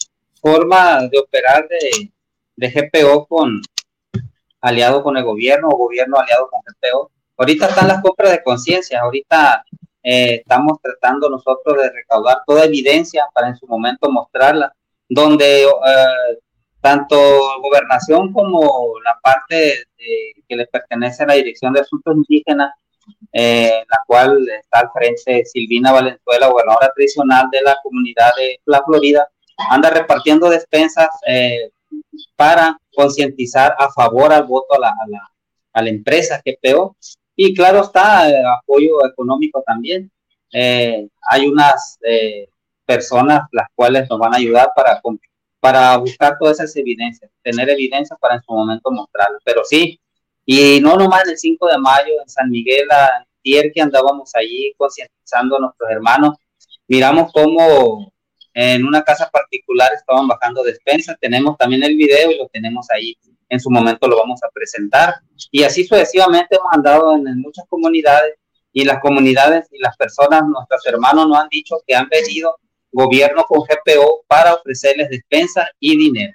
[0.44, 2.12] forma de operar de,
[2.58, 3.62] de GPO con
[4.60, 7.12] aliado con el gobierno o gobierno aliado con GPO.
[7.38, 9.64] Ahorita están las compras de conciencia, ahorita
[10.04, 14.74] eh, estamos tratando nosotros de recaudar toda evidencia para en su momento mostrarla,
[15.08, 16.40] donde eh,
[16.82, 17.18] tanto
[17.62, 19.86] gobernación como la parte
[20.48, 22.74] que le pertenece a la Dirección de Asuntos Indígenas,
[23.32, 28.84] eh, la cual está al frente Silvina Valenzuela, gobernadora tradicional de la comunidad de la
[28.84, 29.28] Florida,
[29.70, 31.72] anda repartiendo despensas eh,
[32.36, 35.32] para concientizar a favor al voto a la, a la,
[35.74, 36.96] a la empresa GPO.
[37.36, 40.12] Y claro está, eh, apoyo económico también.
[40.52, 41.98] Eh, hay unas
[42.86, 45.02] personas las cuales nos van a ayudar para,
[45.60, 49.42] para buscar todas esas evidencias, tener evidencia para en su momento mostrarlas.
[49.44, 50.00] Pero sí,
[50.46, 52.88] y no nomás el 5 de mayo en San Miguel,
[53.46, 56.38] ayer que andábamos allí concientizando a nuestros hermanos,
[56.88, 58.13] miramos cómo
[58.54, 61.18] en una casa particular estaban bajando despensas.
[61.20, 63.18] Tenemos también el video y lo tenemos ahí.
[63.50, 65.16] En su momento lo vamos a presentar.
[65.52, 68.36] Y así sucesivamente hemos andado en, muchas comunidades
[68.72, 72.58] y las comunidades y las personas, nuestros hermanos nos han dicho que han venido
[72.92, 76.34] gobierno con GPO para ofrecerles despensa y dinero.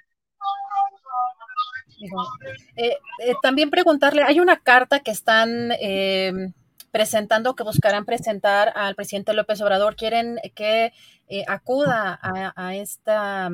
[2.77, 6.31] Eh, eh, también preguntarle, hay una carta que están eh,
[6.91, 9.95] presentando, que buscarán presentar al presidente López Obrador.
[9.95, 10.91] Quieren que
[11.27, 13.49] eh, acuda a, esta,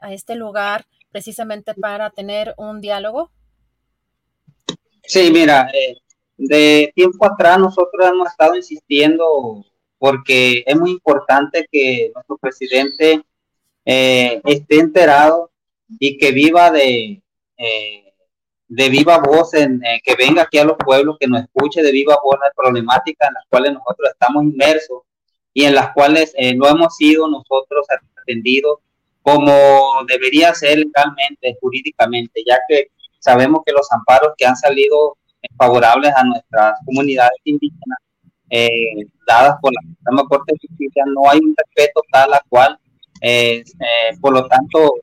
[0.00, 3.30] a este lugar precisamente para tener un diálogo?
[5.02, 5.96] Sí, mira, eh,
[6.36, 9.64] de tiempo atrás nosotros hemos estado insistiendo
[9.98, 13.22] porque es muy importante que nuestro presidente
[13.84, 15.50] eh, esté enterado
[15.98, 17.22] y que viva de,
[18.68, 21.92] de viva voz, en, eh, que venga aquí a los pueblos, que nos escuche de
[21.92, 25.02] viva voz las problemáticas en las cuales nosotros estamos inmersos
[25.54, 27.86] y en las cuales no hemos sido nosotros
[28.22, 28.78] atendidos
[29.22, 29.52] como
[30.06, 32.88] debería ser legalmente, jurídicamente, ya que
[33.18, 35.18] sabemos que los amparos que han salido
[35.56, 37.98] favorables a nuestras comunidades indígenas
[38.50, 42.78] eh, dadas por la Suprema Corte de Justicia, no hay un respeto tal a cual,
[43.20, 44.94] eh, eh, por lo tanto,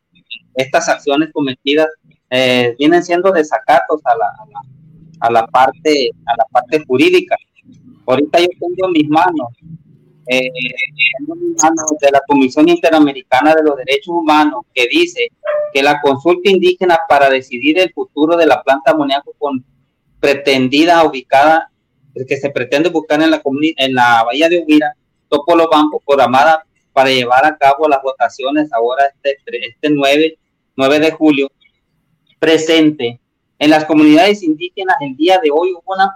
[0.55, 1.87] estas acciones cometidas
[2.29, 4.33] vienen siendo desacatos a la,
[5.19, 7.35] a la, parte, a la parte jurídica.
[8.05, 9.47] Ahorita yo tengo en mis manos,
[10.27, 15.29] en mis manos de la Comisión Interamericana de los Derechos Humanos que dice
[15.73, 19.63] que la consulta indígena para decidir el futuro de la planta amoníaco con
[20.19, 21.69] pretendida ubicada
[22.27, 23.41] que se pretende buscar en la,
[23.77, 24.93] en la bahía de Huira,
[25.27, 30.37] Topolo Bampo, programada para llevar a cabo las votaciones ahora este, este 9,
[30.77, 31.51] 9 de julio,
[32.39, 33.19] presente
[33.59, 36.13] en las comunidades indígenas el día de hoy hubo, una,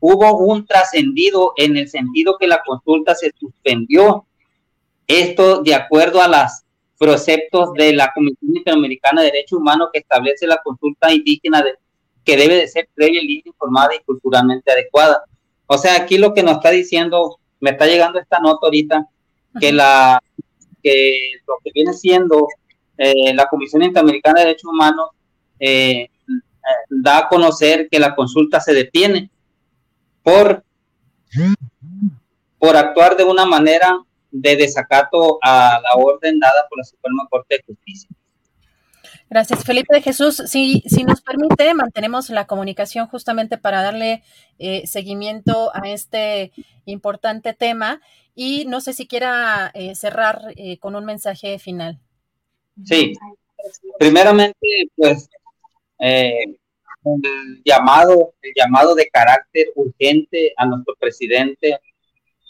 [0.00, 4.26] hubo un trascendido en el sentido que la consulta se suspendió.
[5.06, 6.62] Esto de acuerdo a los
[6.98, 11.74] preceptos de la Comisión Interamericana de Derechos Humanos que establece la consulta indígena de,
[12.24, 15.24] que debe de ser previa, libre, informada y culturalmente adecuada.
[15.66, 19.06] O sea, aquí lo que nos está diciendo, me está llegando esta nota ahorita,
[19.60, 20.20] que la
[20.82, 22.46] que lo que viene siendo
[22.98, 25.10] eh, la Comisión Interamericana de Derechos Humanos
[25.58, 26.08] eh,
[26.88, 29.30] da a conocer que la consulta se detiene
[30.22, 30.64] por,
[32.58, 33.98] por actuar de una manera
[34.30, 38.08] de desacato a la orden dada por la Suprema Corte de Justicia.
[39.30, 40.42] Gracias, Felipe de Jesús.
[40.46, 44.22] Si, si nos permite, mantenemos la comunicación justamente para darle
[44.58, 46.52] eh, seguimiento a este
[46.84, 48.00] importante tema
[48.34, 51.98] y no sé si quiera eh, cerrar eh, con un mensaje final.
[52.84, 53.14] Sí,
[53.98, 54.58] primeramente,
[54.96, 55.28] pues
[55.98, 56.58] el
[57.64, 61.80] llamado, el llamado de carácter urgente a nuestro presidente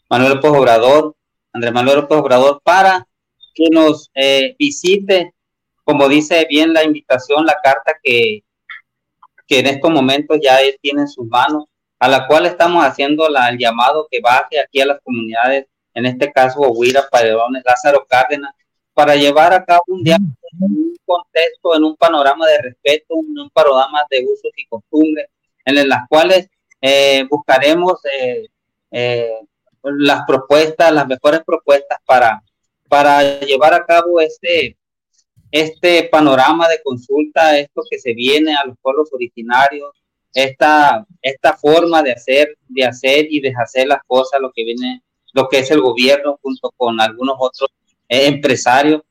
[0.08, 1.16] Manuel López Obrador,
[1.52, 3.06] Andrés Manuel López Obrador, para
[3.54, 4.10] que nos
[4.58, 5.34] visite
[5.84, 8.42] como dice bien la invitación, la carta que,
[9.46, 11.66] que en estos momentos ya él tiene en sus manos,
[11.98, 16.06] a la cual estamos haciendo la, el llamado que baje aquí a las comunidades, en
[16.06, 18.54] este caso Huira, Paredones, Lázaro Cárdenas,
[18.94, 23.50] para llevar a cabo un diálogo un contexto, en un panorama de respeto, en un
[23.50, 25.26] panorama de usos y costumbres,
[25.64, 26.48] en las cuales
[26.80, 28.48] eh, buscaremos eh,
[28.90, 29.40] eh,
[29.82, 32.42] las propuestas, las mejores propuestas para,
[32.88, 34.76] para llevar a cabo este,
[35.50, 39.90] este panorama de consulta, esto que se viene a los pueblos originarios,
[40.34, 45.02] esta, esta forma de hacer, de hacer y deshacer las cosas, lo que viene,
[45.32, 47.70] lo que es el gobierno junto con algunos otros
[48.08, 49.02] eh, empresarios,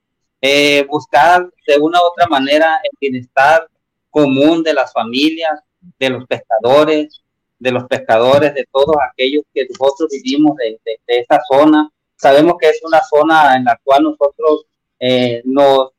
[0.46, 3.66] eh, buscar de una u otra manera el bienestar
[4.10, 5.62] común de las familias,
[5.98, 7.22] de los pescadores,
[7.58, 11.89] de los pescadores, de todos aquellos que nosotros vivimos de, de, de esta zona.
[12.18, 14.66] Sabemos que es una zona en la cual nosotros
[15.00, 15.91] eh, nos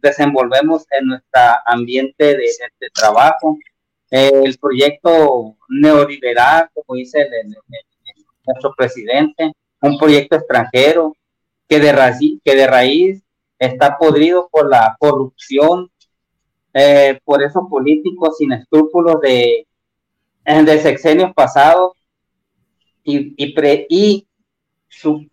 [0.00, 2.48] desenvolvemos en nuestro ambiente de,
[2.92, 3.56] trabajo.
[4.10, 7.28] el proyecto neoliberal, como dice
[8.44, 11.16] nuestro presidente, un proyecto extranjero
[11.68, 13.22] de, que de raíz
[13.66, 15.90] está podrido por la corrupción,
[16.74, 19.66] eh, por esos políticos sin escrúpulos de,
[20.44, 21.92] de sexenios pasados
[23.04, 24.26] y, y, pre, y
[24.88, 25.26] su,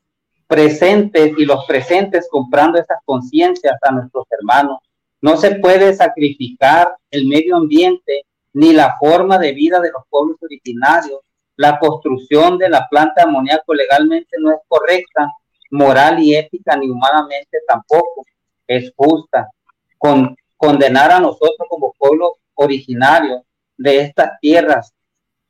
[0.47, 4.79] presentes y los presentes comprando esas conciencias a nuestros hermanos.
[5.21, 10.37] No se puede sacrificar el medio ambiente ni la forma de vida de los pueblos
[10.41, 11.19] originarios.
[11.55, 15.29] La construcción de la planta de amoníaco legalmente no es correcta,
[15.69, 18.25] moral y ética, ni humanamente tampoco
[18.67, 19.49] es justa.
[19.97, 23.45] Con, condenar a nosotros como pueblo originario
[23.77, 24.93] de estas tierras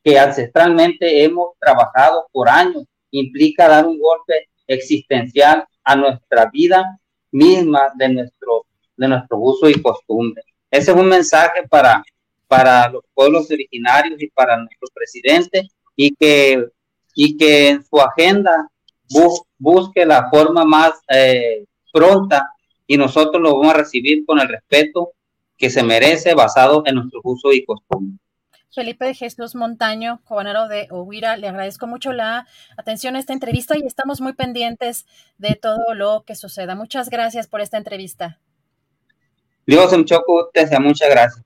[0.03, 6.99] que ancestralmente hemos trabajado por años implica dar un golpe existencial a nuestra vida
[7.32, 8.65] misma de nuestro,
[8.95, 10.43] de nuestro uso y costumbre.
[10.70, 12.03] Ese es un mensaje para,
[12.47, 16.67] para los pueblos originarios y para nuestro presidente y que,
[17.15, 18.70] y que en su agenda
[19.57, 22.51] busque la forma más eh, pronta
[22.88, 25.12] y nosotros lo vamos a recibir con el respeto
[25.57, 28.18] que se merece basado en nuestro uso y costumbre.
[28.74, 32.47] Felipe de Jesús Montaño, gobernador de Ohuira, le agradezco mucho la
[32.78, 35.05] atención a esta entrevista y estamos muy pendientes
[35.38, 36.76] de todo lo que suceda.
[36.76, 38.39] Muchas gracias por esta entrevista.
[39.66, 41.45] Dios en Choco, te desea muchas gracias.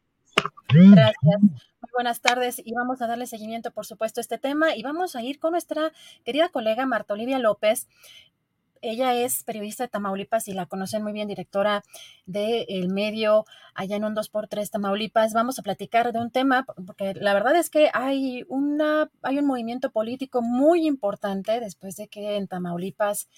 [0.70, 1.64] Gracias.
[1.94, 5.22] Buenas tardes y vamos a darle seguimiento, por supuesto, a este tema y vamos a
[5.22, 5.94] ir con nuestra
[6.26, 7.88] querida colega Marta Olivia López
[8.84, 11.84] ella es periodista de Tamaulipas y la conocen muy bien, directora
[12.26, 15.34] del medio allá en un 2x3 Tamaulipas.
[15.34, 19.46] Vamos a platicar de un tema, porque la verdad es que hay, una, hay un
[19.46, 23.30] movimiento político muy importante después de que en Tamaulipas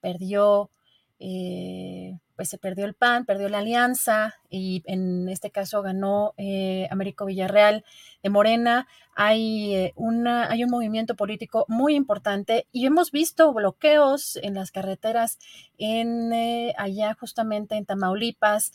[0.00, 0.70] perdió
[1.18, 6.86] eh, pues se perdió el PAN, perdió la alianza y en este caso ganó eh,
[6.92, 7.84] Américo Villarreal
[8.22, 8.86] de Morena.
[9.16, 14.70] Hay, eh, una, hay un movimiento político muy importante y hemos visto bloqueos en las
[14.70, 15.38] carreteras
[15.76, 18.72] en eh, allá justamente en Tamaulipas.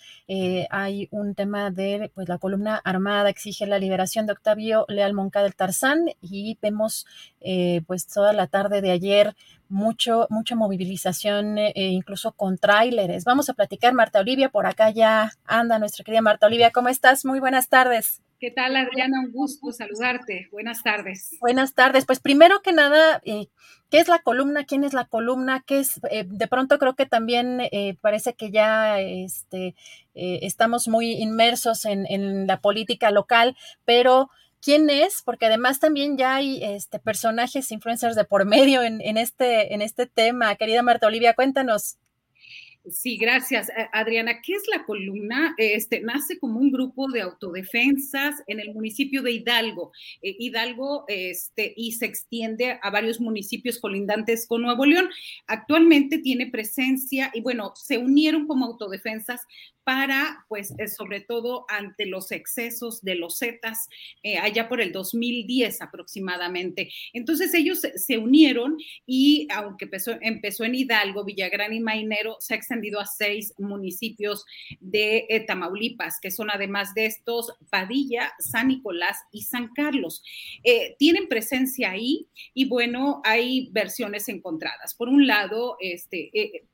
[0.69, 5.43] hay un tema de pues la columna armada exige la liberación de Octavio Leal Monca
[5.43, 7.05] del Tarzán y vemos
[7.87, 9.35] pues toda la tarde de ayer
[9.69, 13.23] mucho, mucha movilización incluso con tráileres.
[13.23, 14.49] Vamos a platicar, Marta Olivia.
[14.49, 16.71] Por acá ya anda nuestra querida Marta Olivia.
[16.71, 17.25] ¿Cómo estás?
[17.25, 18.21] Muy buenas tardes.
[18.39, 19.19] ¿Qué tal, Adriana?
[19.19, 20.47] Un gusto saludarte.
[20.49, 21.35] Buenas tardes.
[21.41, 22.05] Buenas tardes.
[22.05, 23.49] Pues primero que nada, eh,
[23.89, 24.63] ¿qué es la columna?
[24.63, 25.61] ¿Quién es la columna?
[25.67, 25.99] ¿Qué es?
[26.09, 29.75] Eh, de pronto creo que también eh, parece que ya este,
[30.13, 34.29] estamos muy inmersos en, la política local, pero
[34.61, 39.17] quién es, porque además también ya hay este, personajes influencers de por medio en, en,
[39.17, 40.55] este, en este tema.
[40.55, 41.97] Querida Marta Olivia, cuéntanos.
[42.91, 44.41] Sí, gracias, Adriana.
[44.41, 45.53] ¿Qué es la columna?
[45.57, 49.91] Este nace como un grupo de autodefensas en el municipio de Hidalgo.
[50.21, 55.09] Eh, Hidalgo, este, y se extiende a varios municipios colindantes con Nuevo León.
[55.47, 59.45] Actualmente tiene presencia y bueno, se unieron como autodefensas
[59.89, 63.89] para, pues, eh, sobre todo ante los excesos de los Zetas,
[64.21, 66.91] eh, allá por el 2010 aproximadamente.
[67.11, 68.77] Entonces ellos se, unieron
[69.07, 72.57] y aunque empezó, empezó, en Hidalgo, Villagrán y Mainero, se ha
[72.99, 74.45] a seis municipios
[74.79, 80.23] de eh, Tamaulipas, que son además de estos Padilla, San Nicolás y San Carlos.
[80.97, 84.93] tienen presencia ahí y bueno, hay versiones encontradas.
[84.95, 86.31] Por un lado, este,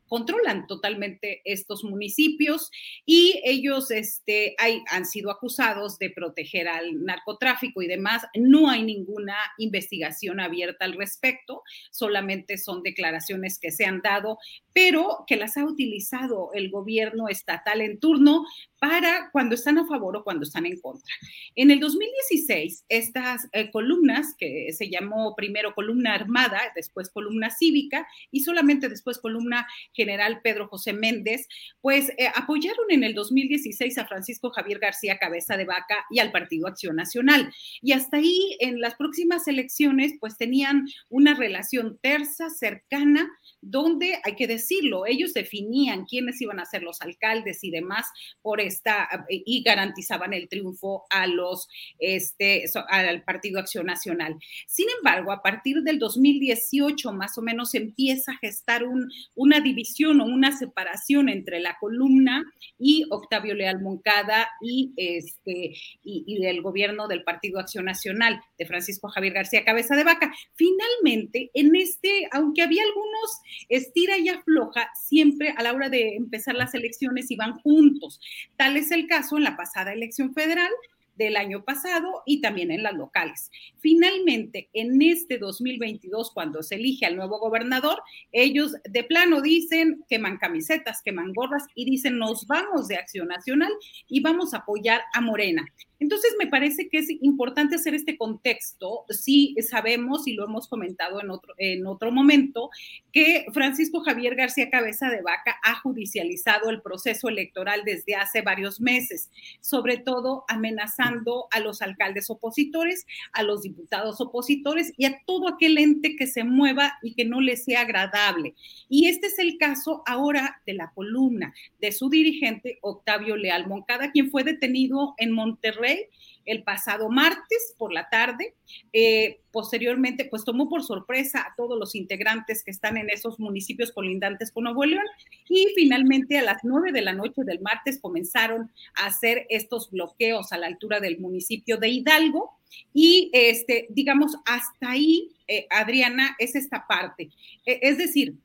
[0.08, 2.72] controlan totalmente estos municipios
[3.06, 8.24] y ellos este, hay, han sido acusados de proteger al narcotráfico y demás.
[8.36, 14.38] No hay ninguna investigación abierta al respecto, solamente son declaraciones que se han dado,
[14.74, 18.46] pero que las ha utilizado el gobierno estatal en turno
[18.80, 21.14] para cuando están a favor o cuando están en contra.
[21.56, 28.08] En el 2016, estas eh, columnas, que se llamó primero columna armada, después columna cívica
[28.32, 29.66] y solamente después columna
[29.96, 31.48] general Pedro José Méndez,
[31.82, 36.32] pues eh, apoyaron en el 2016 a Francisco Javier García Cabeza de Vaca y al
[36.32, 37.54] Partido Acción Nacional.
[37.82, 43.30] Y hasta ahí, en las próximas elecciones, pues tenían una relación tersa, cercana,
[43.62, 48.06] donde, hay que decirlo, ellos definían quiénes iban a ser los alcaldes y demás
[48.42, 51.68] por esta, y garantizaban el triunfo a los,
[52.00, 54.36] este, al Partido Acción Nacional.
[54.68, 59.85] Sin embargo, a partir del 2018 más o menos empieza a gestar un, una división
[60.22, 62.44] o una separación entre la columna
[62.78, 65.74] y Octavio Leal Moncada y, este,
[66.04, 70.34] y, el gobierno del Partido Acción Nacional de Francisco Javier García Cabeza de Vaca.
[70.54, 76.56] Finalmente, en este, aunque había algunos estira y afloja siempre a la hora de empezar
[76.56, 78.20] las elecciones y van juntos.
[78.58, 80.72] Tal es el caso en la pasada elección federal
[81.16, 83.50] del año pasado y también en las locales.
[83.80, 88.02] Finalmente, en este 2022, cuando se elige al nuevo gobernador,
[88.32, 93.72] ellos de plano dicen, queman camisetas, queman gorras y dicen, nos vamos de Acción Nacional
[94.08, 95.66] y vamos a apoyar a Morena.
[95.98, 99.06] Entonces, me parece que es importante hacer este contexto.
[99.10, 102.70] Sí sabemos, y lo hemos comentado en otro, en otro momento,
[103.14, 108.82] que Francisco Javier García Cabeza de Vaca ha judicializado el proceso electoral desde hace varios
[108.82, 111.05] meses, sobre todo amenazando
[111.52, 116.44] a los alcaldes opositores, a los diputados opositores y a todo aquel ente que se
[116.44, 118.56] mueva y que no le sea agradable.
[118.90, 124.12] Y este es el caso ahora de la columna de su dirigente Octavio Leal Moncada,
[124.12, 126.08] quien fue detenido en Monterrey
[126.46, 128.56] el pasado martes por la tarde.
[128.94, 133.92] Eh, posteriormente, pues tomó por sorpresa a todos los integrantes que están en esos municipios
[133.92, 135.06] colindantes con Nuevo León
[135.50, 140.52] y finalmente a las nueve de la noche del martes comenzaron a hacer estos bloqueos
[140.52, 142.58] a la altura del municipio de Hidalgo
[142.94, 147.30] y este, digamos, hasta ahí, eh, Adriana, es esta parte.
[147.66, 148.36] E, es decir,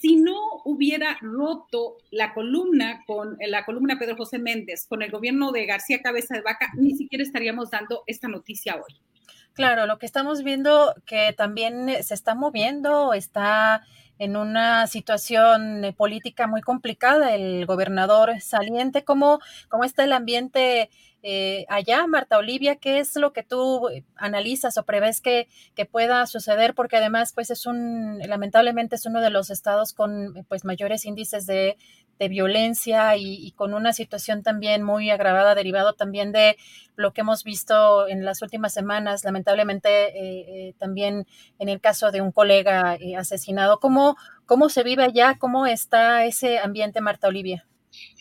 [0.00, 5.50] si no hubiera roto la columna con la columna Pedro José Méndez con el gobierno
[5.50, 9.00] de García Cabeza de Vaca, ni siquiera estaríamos dando esta noticia hoy.
[9.54, 13.82] Claro, lo que estamos viendo que también se está moviendo, está
[14.18, 20.90] en una situación política muy complicada el gobernador saliente, ¿cómo, cómo está el ambiente
[21.22, 25.48] eh, allá, Marta Olivia, ¿qué es lo que tú analizas o prevés que,
[25.90, 26.74] pueda suceder?
[26.74, 31.46] Porque además, pues es un, lamentablemente es uno de los estados con pues mayores índices
[31.46, 31.76] de,
[32.30, 36.56] violencia y, con una situación también muy agravada, derivado también de
[36.96, 41.28] lo que hemos visto en las últimas semanas, lamentablemente eh, eh, también
[41.60, 43.78] en el caso de un colega asesinado.
[43.78, 44.16] ¿Cómo,
[44.46, 45.36] ¿Cómo se vive allá?
[45.38, 47.68] ¿Cómo está ese ambiente, Marta Olivia?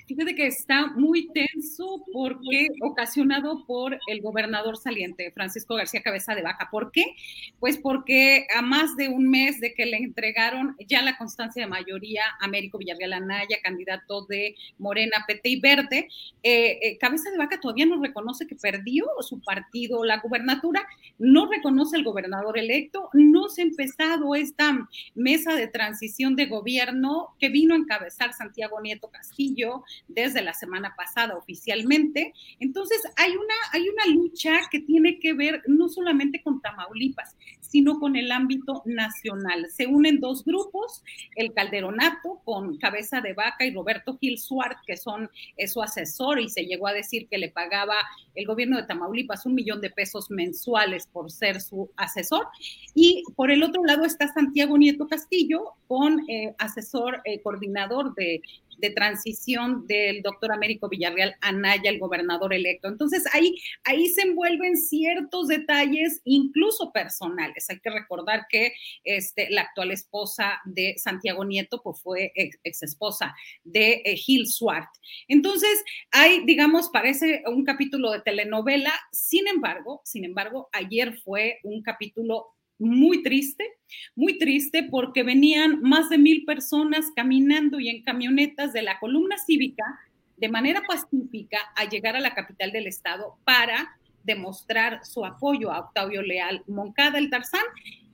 [0.08, 6.43] Fíjate que está muy tenso porque ocasionado por el gobernador saliente, Francisco García Cabeza de
[6.43, 6.70] Vaca.
[6.72, 7.03] ¿Por qué?
[7.60, 11.70] Pues porque a más de un mes de que le entregaron ya la constancia de
[11.70, 16.08] mayoría a Américo Villarreal Anaya, candidato de Morena, PT y Verde,
[16.41, 20.88] eh, eh, Cabeza de Vaca todavía no reconoce que perdió su partido la gubernatura,
[21.18, 27.36] no reconoce el gobernador electo, no se ha empezado esta mesa de transición de gobierno
[27.39, 32.34] que vino a encabezar Santiago Nieto Castillo, desde la semana pasada oficialmente.
[32.60, 38.00] Entonces, hay una, hay una lucha que tiene que ver no solamente con Tamaulipas, sino
[38.00, 39.68] con el ámbito nacional.
[39.70, 41.04] Se unen dos grupos,
[41.36, 45.30] el Calderonato con Cabeza de Vaca y Roberto Gil Suart, que son
[45.68, 47.95] su asesor y se llegó a decir que le pagaba
[48.36, 52.48] el gobierno de Tamaulipas un millón de pesos mensuales por ser su asesor.
[52.93, 58.41] Y por el otro lado está Santiago Nieto Castillo con eh, asesor eh, coordinador de
[58.78, 62.88] de transición del doctor Américo Villarreal Anaya, el gobernador electo.
[62.88, 67.70] Entonces ahí, ahí se envuelven ciertos detalles, incluso personales.
[67.70, 68.74] Hay que recordar que
[69.04, 74.90] este, la actual esposa de Santiago Nieto pues fue ex, esposa de eh, Gil Swart.
[75.28, 78.94] Entonces hay, digamos, parece un capítulo de telenovela.
[79.12, 83.64] Sin embargo, sin embargo, ayer fue un capítulo muy triste,
[84.16, 89.38] muy triste porque venían más de mil personas caminando y en camionetas de la columna
[89.38, 89.84] cívica
[90.38, 95.80] de manera pacífica a llegar a la capital del estado para demostrar su apoyo a
[95.80, 97.64] Octavio Leal Moncada, el Tarzán,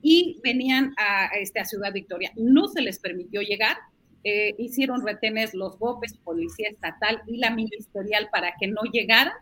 [0.00, 2.32] y venían a, este, Ciudad Victoria.
[2.36, 3.76] No se les permitió llegar,
[4.22, 9.34] eh, hicieron retenes los GOPES, Policía Estatal y la Ministerial para que no llegaran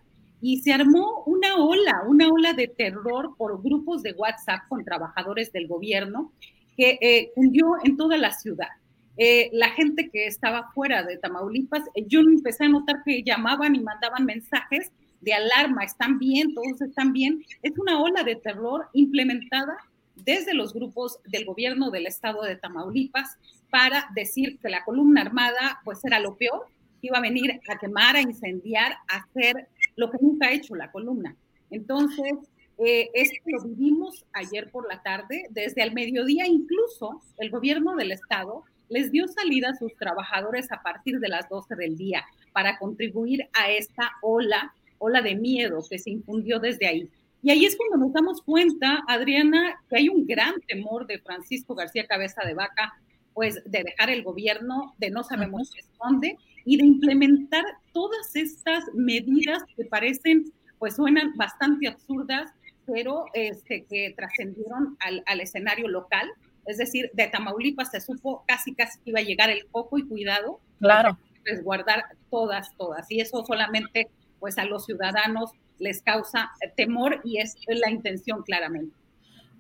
[0.43, 5.53] y se armó una ola, una ola de terror por grupos de WhatsApp con trabajadores
[5.53, 6.33] del gobierno
[6.77, 8.69] que eh, cundió en toda la ciudad.
[9.17, 13.77] Eh, la gente que estaba fuera de Tamaulipas, eh, yo empecé a notar que llamaban
[13.77, 14.91] y mandaban mensajes
[15.21, 17.45] de alarma, están bien, todos están bien.
[17.63, 19.77] Es una ola de terror implementada
[20.17, 23.37] desde los grupos del gobierno del estado de Tamaulipas
[23.71, 26.67] para decir que la columna armada pues era lo peor,
[27.01, 30.91] iba a venir a quemar, a incendiar, a hacer lo que nunca ha hecho la
[30.91, 31.37] columna.
[31.71, 32.35] Entonces,
[32.79, 38.13] eh, esto lo vivimos ayer por la tarde, desde el mediodía incluso el gobierno del
[38.13, 42.79] estado les dio salida a sus trabajadores a partir de las 12 del día para
[42.79, 47.11] contribuir a esta ola, ola de miedo que se infundió desde ahí.
[47.43, 51.75] Y ahí es cuando nos damos cuenta, Adriana, que hay un gran temor de Francisco
[51.75, 52.93] García Cabeza de Vaca,
[53.33, 58.85] pues de dejar el gobierno, de no sabemos qué esconde, y de implementar todas estas
[58.95, 62.51] medidas que parecen, pues suenan bastante absurdas,
[62.87, 66.29] pero este, que trascendieron al, al, escenario local.
[66.67, 70.07] Es decir, de Tamaulipas se supo casi, casi que iba a llegar el poco y
[70.07, 70.61] cuidado.
[70.79, 71.19] Claro.
[71.45, 73.11] Resguardar todas, todas.
[73.11, 74.09] Y eso solamente,
[74.41, 78.95] pues a los ciudadanos les causa temor y es la intención claramente.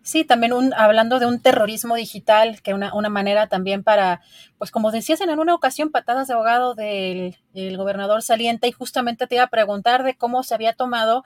[0.02, 4.20] Sí, también un, hablando de un terrorismo digital, que una, una manera también para,
[4.58, 7.36] pues como decías en una ocasión, patadas de abogado del
[7.76, 11.22] gobernador saliente, y justamente te iba a preguntar de cómo se había tomado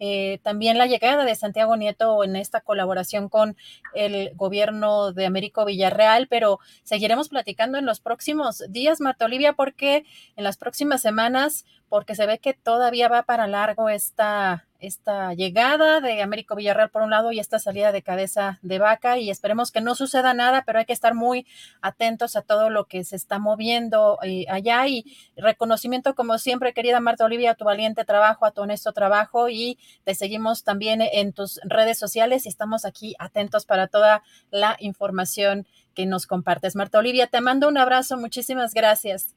[0.00, 3.56] eh, también la llegada de Santiago Nieto en esta colaboración con
[3.94, 10.04] el gobierno de Américo Villarreal, pero seguiremos platicando en los próximos días, Marta Olivia, porque
[10.36, 16.00] en las próximas semanas, porque se ve que todavía va para largo esta esta llegada
[16.00, 19.72] de Américo Villarreal por un lado y esta salida de cabeza de vaca y esperemos
[19.72, 21.46] que no suceda nada, pero hay que estar muy
[21.80, 25.04] atentos a todo lo que se está moviendo eh, allá y
[25.36, 29.78] reconocimiento como siempre, querida Marta Olivia, a tu valiente trabajo, a tu honesto trabajo y
[30.04, 35.66] te seguimos también en tus redes sociales y estamos aquí atentos para toda la información
[35.94, 36.76] que nos compartes.
[36.76, 39.34] Marta Olivia, te mando un abrazo, muchísimas gracias.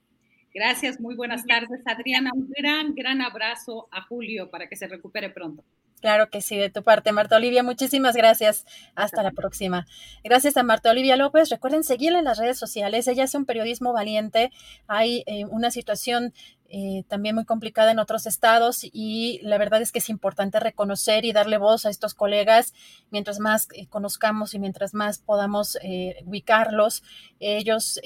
[0.53, 2.31] Gracias, muy buenas tardes, Adriana.
[2.33, 5.63] Un gran, gran abrazo a Julio para que se recupere pronto.
[6.01, 7.61] Claro que sí, de tu parte, Marta Olivia.
[7.61, 8.65] Muchísimas gracias.
[8.95, 9.85] Hasta la próxima.
[10.23, 11.49] Gracias a Marta Olivia López.
[11.51, 13.07] Recuerden seguirla en las redes sociales.
[13.07, 14.51] Ella hace un periodismo valiente.
[14.87, 16.33] Hay eh, una situación
[16.73, 21.25] eh, también muy complicada en otros estados y la verdad es que es importante reconocer
[21.25, 22.73] y darle voz a estos colegas
[23.11, 25.77] mientras más eh, conozcamos y mientras más podamos
[26.25, 27.03] ubicarlos.
[27.39, 27.99] Ellos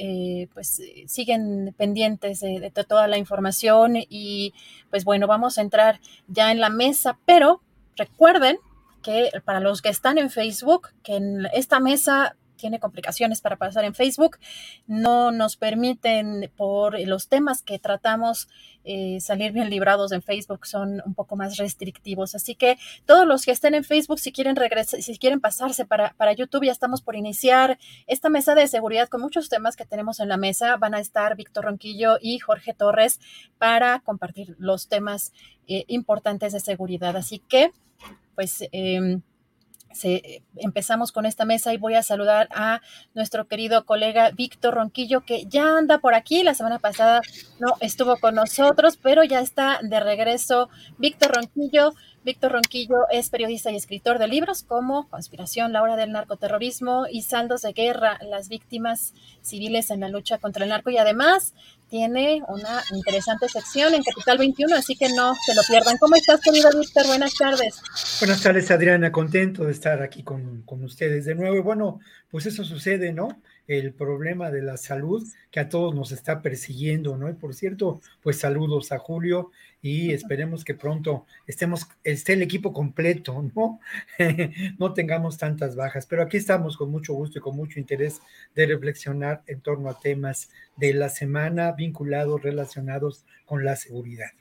[0.54, 4.54] pues siguen pendientes de, de toda la información y
[4.90, 7.62] pues bueno, vamos a entrar ya en la mesa, pero
[7.96, 8.58] Recuerden
[9.02, 11.20] que para los que están en Facebook, que
[11.54, 14.38] esta mesa tiene complicaciones para pasar en Facebook,
[14.88, 18.48] no nos permiten por los temas que tratamos
[18.84, 22.36] eh, salir bien librados en Facebook, son un poco más restrictivos.
[22.36, 26.14] Así que todos los que estén en Facebook, si quieren regresar, si quieren pasarse para,
[26.18, 27.78] para YouTube, ya estamos por iniciar
[28.08, 30.78] esta mesa de seguridad con muchos temas que tenemos en la mesa.
[30.78, 33.20] Van a estar Víctor Ronquillo y Jorge Torres
[33.58, 35.34] para compartir los temas
[35.68, 37.16] eh, importantes de seguridad.
[37.18, 37.72] Así que
[38.36, 39.22] pues em,
[40.58, 42.82] empezamos con esta mesa y voy a saludar a
[43.14, 46.44] nuestro querido colega Víctor Ronquillo, que ya anda por aquí.
[46.44, 47.22] La semana pasada
[47.60, 50.70] no estuvo con nosotros, pero ya está de regreso.
[50.98, 51.94] Víctor Ronquillo,
[52.26, 57.22] Víctor Ronquillo es periodista y escritor de libros como Conspiración, la hora del narcoterrorismo y
[57.22, 59.14] Saldos de Guerra, las víctimas
[59.44, 60.90] civiles en la lucha contra el narco.
[60.90, 61.54] Y además
[61.88, 65.98] tiene una interesante sección en Capital 21, así que no se lo pierdan.
[66.00, 67.06] ¿Cómo estás, querido Víctor?
[67.06, 67.80] Buenas tardes.
[68.20, 69.12] Buenas tardes, Adriana.
[69.12, 71.62] Contento de estar aquí con, con ustedes de nuevo.
[71.62, 72.00] Bueno,
[72.32, 73.40] pues eso sucede, ¿no?
[73.68, 77.30] el problema de la salud que a todos nos está persiguiendo, ¿no?
[77.30, 79.52] Y por cierto, pues saludos a Julio
[79.86, 83.80] y esperemos que pronto estemos, esté el equipo completo, ¿no?
[84.80, 88.20] no tengamos tantas bajas, pero aquí estamos con mucho gusto y con mucho interés
[88.56, 94.32] de reflexionar en torno a temas de la semana vinculados, relacionados con la seguridad.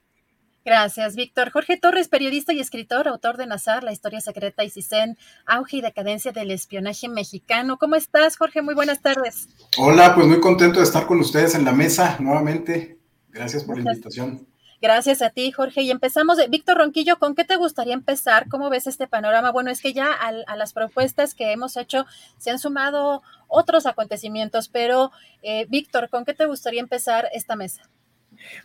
[0.64, 1.51] Gracias, Víctor.
[1.51, 5.80] Jorge Torres, periodista y escritor, autor de Nazar, La historia secreta y Cisen, auge y
[5.82, 7.76] decadencia del espionaje mexicano.
[7.76, 8.62] ¿Cómo estás, Jorge?
[8.62, 9.47] Muy buenas tardes.
[9.76, 12.97] Hola, pues muy contento de estar con ustedes en la mesa nuevamente.
[13.28, 14.54] Gracias por la invitación.
[14.85, 15.80] Gracias a ti, Jorge.
[15.80, 18.51] Y empezamos, Víctor Ronquillo, ¿con qué te gustaría empezar?
[18.51, 19.51] ¿Cómo ves este panorama?
[19.51, 22.05] Bueno, es que ya a, las propuestas que hemos hecho
[22.37, 25.11] se han sumado otros acontecimientos, pero
[25.43, 27.89] eh, Víctor, ¿con qué te gustaría empezar esta mesa?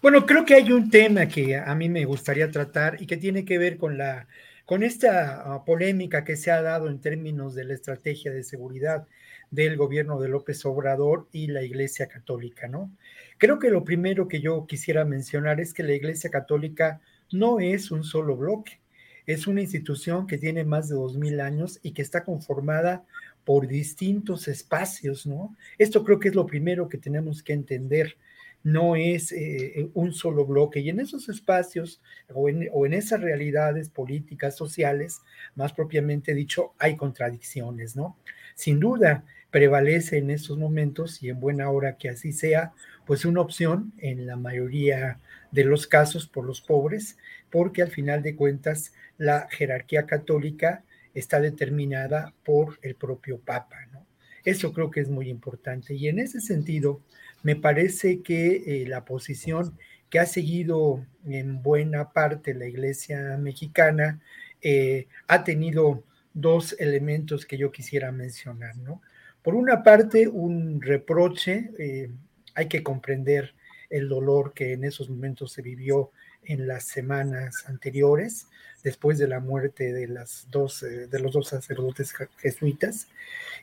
[0.02, 3.46] Bueno, creo que hay un tema que a mí me gustaría tratar y que tiene
[3.46, 4.28] que ver con la
[4.66, 9.08] con esta ah, polémica que se ha dado en términos de la estrategia de seguridad
[9.52, 12.92] del gobierno de López Obrador y la Iglesia Católica, ¿no?
[13.40, 17.90] Creo que lo primero que yo quisiera mencionar es que la Iglesia Católica no es
[17.90, 18.80] un solo bloque,
[19.26, 23.06] es una institución que tiene más de dos mil años y que está conformada
[23.46, 25.56] por distintos espacios, ¿no?
[25.78, 28.18] Esto creo que es lo primero que tenemos que entender
[28.64, 30.80] no es eh, un solo bloque.
[30.80, 32.02] Y en esos espacios
[32.34, 35.22] o en, esas realidades políticas, sociales,
[35.56, 38.18] más propiamente dicho, hay contradicciones, ¿no?
[38.56, 42.74] Sin duda, prevalece en estos momentos, y en buena hora que así sea,
[43.10, 47.18] pues una opción en la mayoría de los casos por los pobres,
[47.50, 50.84] porque al final de cuentas la jerarquía católica
[51.16, 54.06] está determinada por el propio Papa, ¿no?
[54.46, 55.96] Eso creo que es muy importante.
[55.96, 57.02] Y en ese sentido,
[57.42, 59.76] me parece que eh, la posición
[60.12, 64.22] que ha seguido en buena parte la iglesia mexicana
[64.62, 66.04] eh, ha tenido
[66.36, 69.02] dos elementos que yo quisiera mencionar, ¿no?
[69.42, 72.12] Por una parte, un reproche, eh,
[72.60, 73.56] hay que comprender
[73.90, 76.12] el dolor que en esos momentos se vivió
[76.44, 78.48] en las semanas anteriores,
[78.84, 83.08] después de la muerte de, las dos, de los dos sacerdotes jesuitas.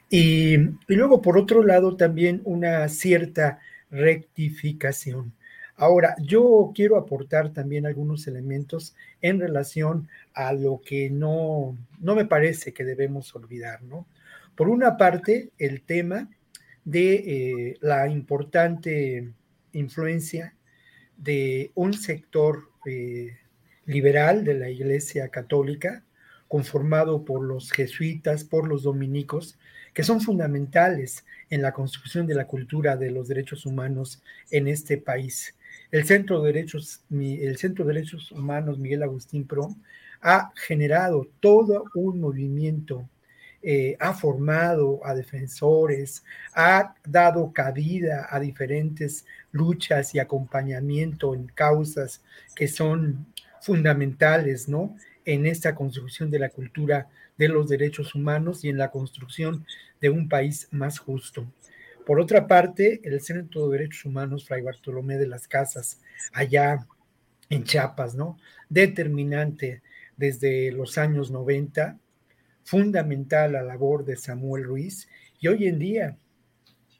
[0.08, 5.34] Y, y luego, por otro lado, también una cierta rectificación.
[5.76, 12.24] Ahora, yo quiero aportar también algunos elementos en relación a lo que no, no me
[12.24, 14.06] parece que debemos olvidar, ¿no?
[14.54, 16.30] Por una parte, el tema
[16.86, 19.32] de eh, la importante
[19.72, 20.54] influencia
[21.16, 23.36] de un sector eh,
[23.86, 26.04] liberal de la Iglesia Católica,
[26.48, 29.58] conformado por los jesuitas, por los dominicos,
[29.92, 34.96] que son fundamentales en la construcción de la cultura de los derechos humanos en este
[34.96, 35.56] país.
[35.90, 39.74] El Centro de Derechos, el Centro de Derechos Humanos Miguel Agustín Pro
[40.20, 43.08] ha generado todo un movimiento,
[43.68, 46.24] eh, ha formado a defensores,
[46.54, 52.22] ha dado cabida a diferentes luchas y acompañamiento en causas
[52.54, 53.26] que son
[53.60, 54.94] fundamentales, ¿no?
[55.24, 59.66] En esta construcción de la cultura de los derechos humanos y en la construcción
[60.00, 61.44] de un país más justo.
[62.06, 66.00] Por otra parte, el Centro de Derechos Humanos Fray Bartolomé de las Casas,
[66.32, 66.86] allá
[67.50, 68.38] en Chiapas, ¿no?
[68.68, 69.82] Determinante
[70.16, 71.98] desde los años 90,
[72.66, 76.18] fundamental la labor de Samuel Ruiz y hoy en día,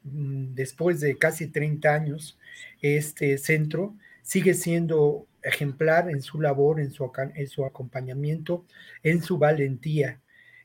[0.03, 2.39] mm, después de casi 30 años,
[2.81, 8.65] este centro sigue siendo ejemplar en su labor, en su, en su acompañamiento,
[9.03, 10.21] en su valentía.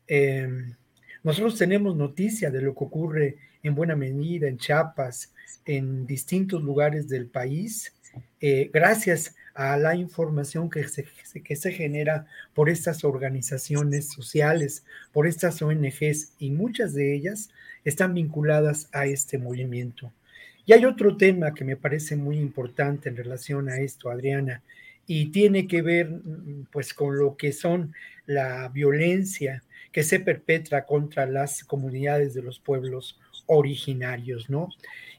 [0.06, 0.76] Em,
[1.24, 5.34] nosotros tenemos noticia de lo que ocurre en buena medida en Chiapas,
[5.64, 7.92] en distintos lugares del país,
[8.40, 11.04] eh, gracias a la información que se,
[11.44, 17.50] que se genera por estas organizaciones sociales, por estas ONGs, y muchas de ellas
[17.84, 20.12] están vinculadas a este movimiento.
[20.64, 24.62] Y hay otro tema que me parece muy importante en relación a esto, Adriana,
[25.06, 26.20] y tiene que ver
[26.70, 27.92] pues con lo que son
[28.26, 33.18] la violencia que se perpetra contra las comunidades de los pueblos
[33.52, 34.68] originarios, ¿no?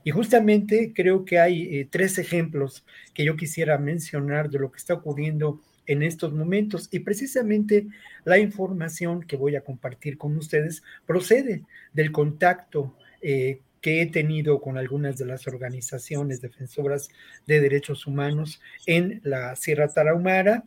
[0.03, 4.77] Y justamente creo que hay eh, tres ejemplos que yo quisiera mencionar de lo que
[4.77, 7.87] está ocurriendo en estos momentos y precisamente
[8.23, 14.61] la información que voy a compartir con ustedes procede del contacto eh, que he tenido
[14.61, 17.09] con algunas de las organizaciones defensoras
[17.45, 20.63] de derechos humanos en la Sierra Tarahumara,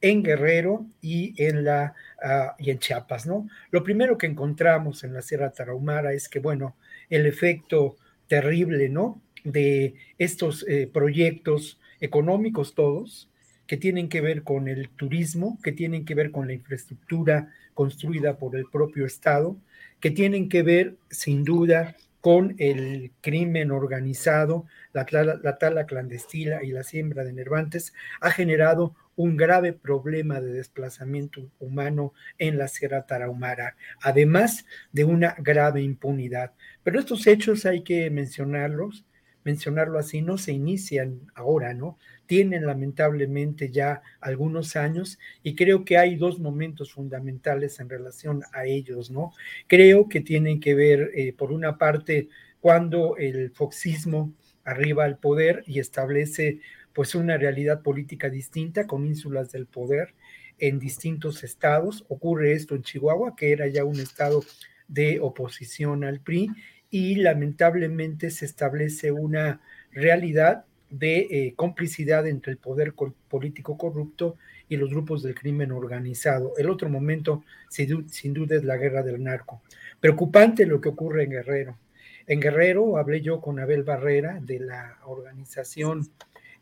[0.00, 3.48] en Guerrero y en, la, ah, y en Chiapas, ¿no?
[3.72, 6.76] Lo primero que encontramos en la Sierra Tarahumara es que, bueno,
[7.12, 9.20] el efecto terrible, ¿no?
[9.44, 13.28] De estos eh, proyectos económicos todos,
[13.66, 18.38] que tienen que ver con el turismo, que tienen que ver con la infraestructura construida
[18.38, 19.56] por el propio Estado,
[20.00, 25.04] que tienen que ver sin duda con el crimen organizado, la,
[25.42, 31.50] la, tala clandestina y la siembra de nervantes, ha generado un grave problema de desplazamiento
[31.58, 36.52] humano en la Sierra Tarahumara, además de una grave impunidad.
[36.84, 39.04] Pero estos hechos hay que mencionarlos,
[39.42, 41.98] mencionarlo así, no se inician ahora, ¿no?
[42.26, 48.64] Tienen lamentablemente ya algunos años y creo que hay dos momentos fundamentales en relación a
[48.64, 49.32] ellos, ¿no?
[49.66, 52.28] Creo que tienen que ver, eh, por una parte,
[52.60, 54.32] cuando el foxismo
[54.64, 56.60] arriba al poder y establece
[56.92, 60.14] pues una realidad política distinta con ínsulas del poder
[60.58, 62.04] en distintos estados.
[62.08, 64.44] Ocurre esto en Chihuahua, que era ya un estado
[64.88, 66.50] de oposición al PRI,
[66.90, 72.92] y lamentablemente se establece una realidad de eh, complicidad entre el poder
[73.28, 74.36] político corrupto
[74.68, 76.52] y los grupos del crimen organizado.
[76.58, 79.62] El otro momento, sin, duda, es la guerra del narco.
[80.00, 81.78] Preocupante lo que ocurre en Guerrero.
[82.26, 86.08] En Guerrero hablé yo con Abel Barrera de la organización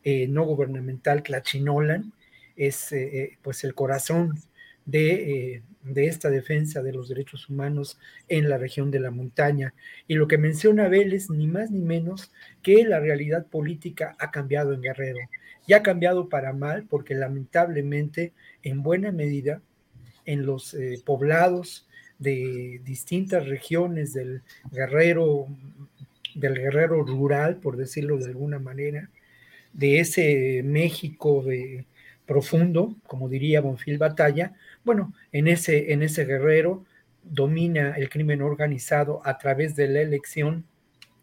[0.03, 2.13] eh, no gubernamental Clachinolan,
[2.57, 4.39] es eh, eh, pues el corazón
[4.87, 7.99] de, de, esta defensa de los derechos humanos
[8.29, 9.75] en la región de la montaña.
[10.07, 12.33] Y lo que menciona es ni más ni menos
[12.63, 15.21] que la realidad política ha cambiado en Guerrero.
[15.67, 18.33] Y ha cambiado para mal porque lamentablemente
[18.63, 19.63] en buena medida
[20.27, 21.87] en los poblados
[22.21, 25.47] de distintas regiones del guerrero,
[26.35, 29.11] del guerrero rural, por decirlo de alguna manera,
[29.73, 31.87] de ese México de
[32.27, 34.53] profundo, como diría Bonfil Batalla,
[34.85, 36.85] bueno, en ese, en ese guerrero
[37.23, 40.65] domina el crimen organizado a través de la elección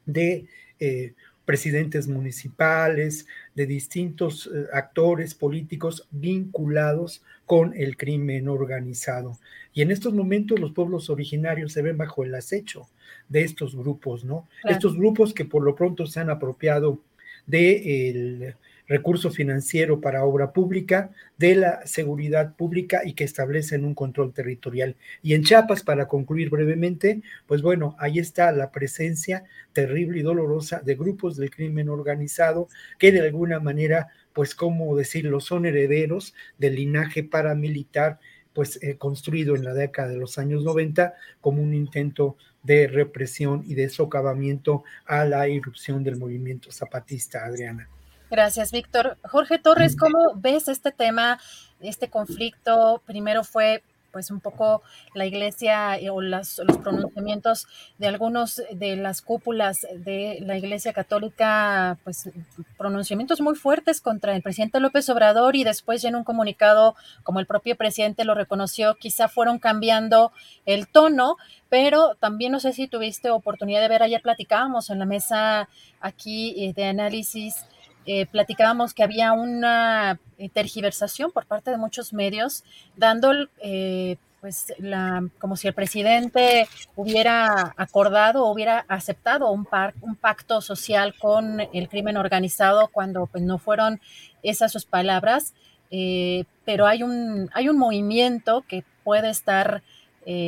[0.05, 0.45] de
[0.79, 1.13] eh,
[1.45, 3.25] presidentes municipales,
[3.55, 9.39] de distintos eh, actores políticos vinculados con el crimen organizado.
[9.73, 12.88] Y en estos momentos los pueblos originarios se ven bajo el acecho
[13.29, 14.47] de estos grupos, ¿no?
[14.65, 16.99] Estos grupos que por lo pronto se han apropiado
[17.47, 18.55] del
[18.87, 24.95] recurso financiero para obra pública, de la seguridad pública y que establecen un control territorial.
[25.21, 29.43] Y en Chiapas, para concluir brevemente, pues bueno, ahí está la presencia
[29.73, 35.39] terrible y dolorosa de grupos del crimen organizado que de alguna manera, pues, ¿cómo decirlo?,
[35.41, 38.19] son herederos del linaje paramilitar
[38.53, 42.37] pues eh, construido en la década de los años 90 como un intento
[42.68, 47.88] de represión y de socavamiento a la irrupción del movimiento zapatista, Adriana.
[48.30, 49.18] Gracias, Víctor.
[49.23, 51.39] Jorge Torres, ¿cómo ves este tema,
[51.80, 53.02] este conflicto?
[53.06, 53.84] Primero fue
[54.18, 54.81] pues un poco
[55.14, 57.68] la iglesia eh, o los pronunciamientos
[57.99, 62.31] de algunos de las cúpulas de la iglesia católica, pues
[62.80, 67.39] pronunciamientos muy fuertes contra el presidente López Obrador y después ya en un comunicado, como
[67.39, 70.31] el propio presidente lo reconoció, quizá fueron cambiando
[70.65, 71.38] el tono,
[71.69, 75.69] pero también no sé si tuviste oportunidad de ver, ayer platicábamos en la mesa
[76.02, 77.68] aquí eh, de análisis
[78.09, 80.17] eh, platicábamos que había una
[80.53, 82.63] tergiversación por parte de muchos medios,
[82.95, 89.67] dando eh, pues la, como si el presidente hubiera acordado o hubiera aceptado un,
[89.99, 93.99] un pacto social con el crimen organizado cuando pues, no fueron
[94.41, 95.53] esas sus palabras.
[95.91, 99.84] eh, pero hay un, hay un movimiento que puede estar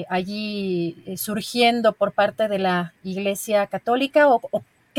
[0.10, 4.42] allí surgiendo por parte de la Iglesia Católica o,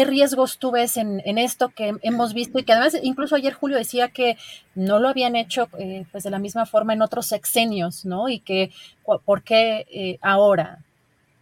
[0.01, 3.77] qué riesgos tú ves en, esto que hemos visto y que además incluso ayer Julio
[3.77, 4.39] decía que
[4.75, 5.69] no lo habían hecho
[6.11, 8.31] pues de la misma forma en otros sexenios, ¿no?
[8.31, 8.73] Y que,
[9.05, 10.83] ¿por qué ahora,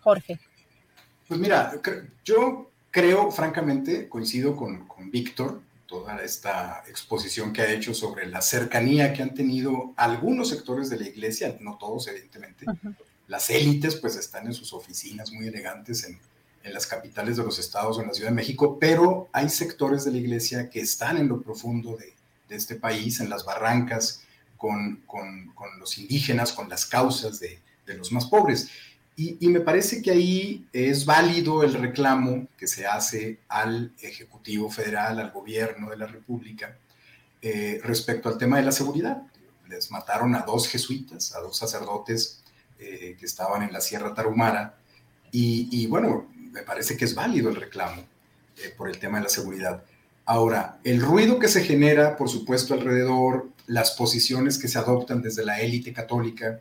[0.00, 0.40] Jorge?
[1.28, 1.72] Pues mira,
[2.24, 8.42] yo creo, francamente, coincido con, con Víctor, toda esta exposición que ha hecho sobre la
[8.42, 12.66] cercanía que han tenido algunos sectores de la iglesia, no todos evidentemente.
[13.28, 16.18] Las élites pues están en sus oficinas muy elegantes en,
[16.62, 20.04] en, las capitales de los estados o en la Ciudad de México, pero hay sectores
[20.04, 22.14] de la iglesia que están en lo profundo de,
[22.48, 24.22] de este país, en las barrancas,
[24.56, 28.68] con, con, con, los indígenas, con las causas de, de los más pobres.
[29.20, 35.18] Y, me parece que ahí es válido el reclamo que se hace al Ejecutivo Federal,
[35.18, 36.78] al gobierno de la República,
[37.42, 39.20] eh, respecto al tema de la seguridad.
[39.66, 42.44] Les mataron a dos jesuitas, a dos sacerdotes
[42.78, 44.78] eh, que estaban en la Sierra Tarumara.
[45.32, 48.02] Y, bueno, me parece que es válido el reclamo
[48.56, 49.82] eh, por el tema de la seguridad.
[50.24, 55.44] Ahora, el ruido que se genera, por supuesto, alrededor, las posiciones que se adoptan desde
[55.44, 56.60] la élite católica,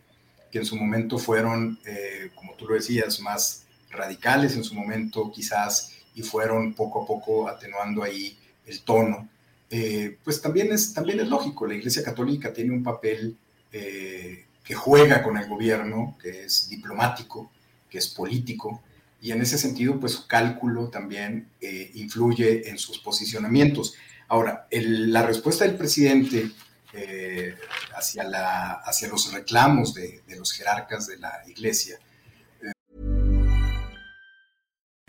[0.51, 5.31] que en su momento fueron, eh, como tú lo decías, más radicales en su momento
[5.31, 9.29] quizás y fueron poco a poco atenuando ahí el tono,
[9.69, 13.37] eh, pues también es, también es lógico, la Iglesia Católica tiene un papel
[13.69, 17.51] que juega con el gobierno, que es diplomático,
[17.89, 18.81] que es político,
[19.21, 21.49] y en ese sentido, pues su cálculo también
[21.95, 23.95] influye en sus posicionamientos.
[24.27, 26.51] Ahora, la respuesta del presidente
[26.93, 27.55] eh,
[27.95, 31.97] hacia, la, hacia los reclamos de, de los jerarcas de la iglesia.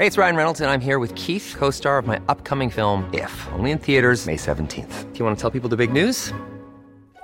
[0.01, 3.09] Hey, it's Ryan Reynolds, and I'm here with Keith, co star of my upcoming film,
[3.13, 5.13] If, only in theaters, May 17th.
[5.13, 6.33] Do you want to tell people the big news?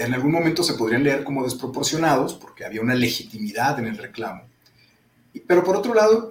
[0.00, 4.44] En algún momento se podrían leer como desproporcionados porque había una legitimidad en el reclamo.
[5.46, 6.30] Pero por otro lado,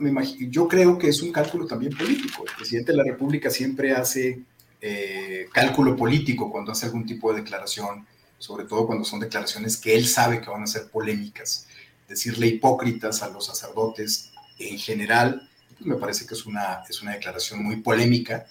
[0.49, 2.43] yo creo que es un cálculo también político.
[2.47, 4.39] El presidente de la República siempre hace
[4.81, 8.07] eh, cálculo político cuando hace algún tipo de declaración,
[8.39, 11.67] sobre todo cuando son declaraciones que él sabe que van a ser polémicas.
[12.07, 15.47] Decirle hipócritas a los sacerdotes en general,
[15.81, 18.47] me parece que es una, es una declaración muy polémica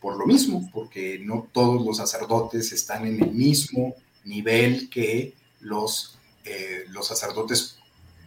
[0.00, 3.94] por lo mismo, porque no todos los sacerdotes están en el mismo
[4.26, 7.78] nivel que los, eh, los sacerdotes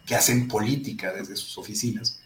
[0.06, 2.20] que hacen política desde sus oficinas.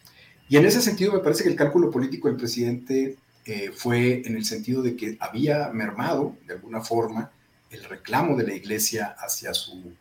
[0.48, 4.36] Y en ese sentido me parece que el cálculo político del presidente eh, fue en
[4.36, 7.30] el sentido de que había mermado de alguna forma
[7.70, 9.92] el reclamo de la iglesia hacia su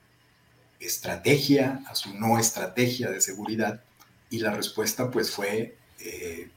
[0.80, 3.84] estrategia, a su no estrategia de seguridad,
[4.30, 6.50] y la respuesta pues fue eh,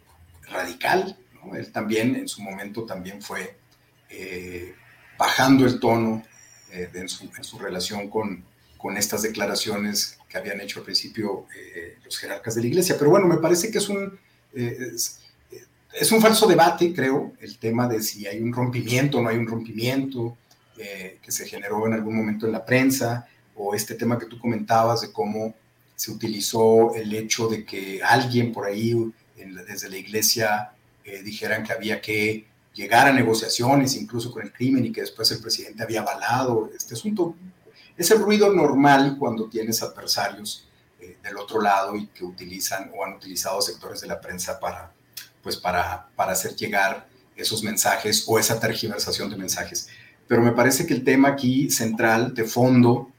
[0.49, 1.17] radical.
[1.55, 3.57] Él también en su momento también fue
[5.19, 6.23] bajando el tono
[6.73, 8.45] en su, en, su, relación con,
[8.77, 11.47] con estas declaraciones que habían hecho al principio
[12.05, 12.97] los jerarcas de la iglesia.
[12.99, 14.19] Pero bueno, me parece que es un...
[14.53, 15.21] Es,
[15.99, 19.37] es un falso debate, creo, el tema de si hay un rompimiento o no hay
[19.39, 20.37] un rompimiento
[20.79, 24.39] eh, que se generó en algún momento en la prensa, o este tema que tú
[24.39, 25.55] comentabas de cómo
[25.95, 29.11] se utilizó el hecho de que alguien por ahí
[29.67, 30.73] desde la iglesia
[31.03, 32.45] eh, dijeran que había que
[32.77, 36.95] llegar a negociaciones incluso con el crimen y que después el presidente había avalado este
[36.95, 37.35] asunto.
[37.97, 40.69] Es el ruido normal cuando tienes adversarios
[41.01, 44.93] eh, del otro lado y que utilizan o han utilizado sectores de la prensa para
[45.47, 49.89] pues para, para hacer llegar esos mensajes o esa tergiversación de mensajes.
[50.27, 53.13] Pero me parece que el tema aquí central, de fondo,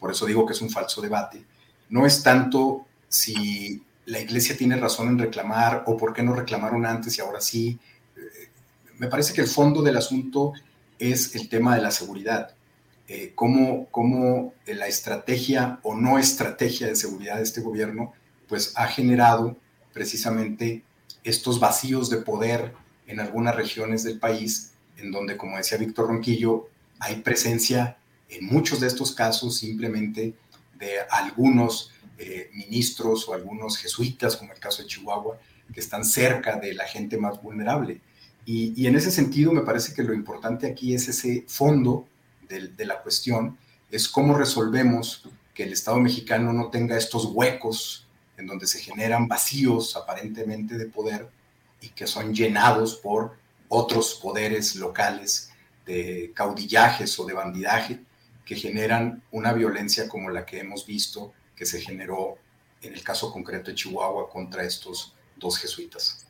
[0.00, 1.44] por eso digo que es un falso debate,
[1.90, 6.86] no es tanto si la iglesia tiene razón en reclamar o por qué no reclamaron
[6.86, 7.78] antes y ahora sí.
[8.98, 10.52] Me parece que el fondo del asunto
[10.98, 12.54] es el tema de la seguridad.
[13.06, 18.14] eh, cómo, cómo la estrategia o no estrategia de seguridad de este gobierno
[18.48, 19.56] pues ha generado
[19.92, 20.82] precisamente
[21.22, 22.72] estos vacíos de poder
[23.06, 26.68] en algunas regiones del país, en donde, como decía Víctor Ronquillo,
[26.98, 27.98] hay presencia
[28.28, 30.34] en muchos de estos casos simplemente
[30.78, 35.38] de algunos eh, ministros o algunos jesuitas, como el caso de Chihuahua,
[35.72, 38.00] que están cerca de la gente más vulnerable.
[38.46, 42.06] Y, en ese sentido me parece que lo importante aquí es ese fondo
[42.48, 43.56] de, de la cuestión,
[43.90, 48.06] es cómo resolvemos que el Estado mexicano no tenga estos huecos
[48.36, 51.28] en donde se generan vacíos aparentemente de poder
[51.80, 53.36] y que son llenados por
[53.68, 55.50] otros poderes locales
[55.86, 58.00] de caudillajes o de bandidaje
[58.44, 62.36] que generan una violencia como la que hemos visto que se generó
[62.82, 66.26] en el caso concreto de Chihuahua contra estos dos jesuitas.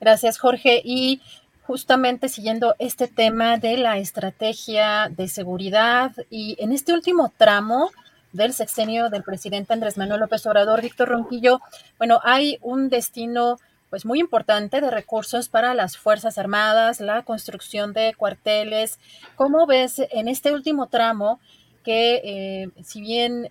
[0.00, 0.80] Gracias, Jorge.
[0.84, 1.20] Y
[1.68, 7.90] justamente siguiendo este tema de la estrategia de seguridad y en este último tramo
[8.32, 11.60] del sexenio del presidente Andrés Manuel López Obrador, Víctor Ronquillo,
[11.98, 13.58] bueno, hay un destino
[13.90, 18.98] pues muy importante de recursos para las Fuerzas Armadas, la construcción de cuarteles.
[19.36, 21.38] ¿Cómo ves en este último tramo
[21.84, 23.50] que eh, si bien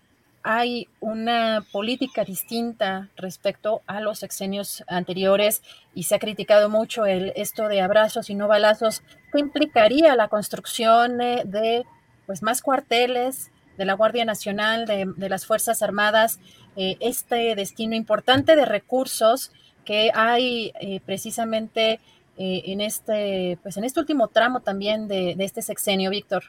[0.50, 5.62] hay una política distinta respecto a los sexenios anteriores
[5.94, 9.04] y se ha criticado mucho el, esto de abrazos y no balazos,
[9.34, 11.84] ¿qué implicaría la construcción eh, de
[12.28, 16.40] pues, más cuarteles de la Guardia Nacional, de, las Fuerzas Armadas,
[16.78, 19.52] eh, este destino importante de recursos
[19.84, 22.00] que hay eh, precisamente
[22.38, 26.44] en, este, pues, en este último tramo también de, de este sexenio, Víctor?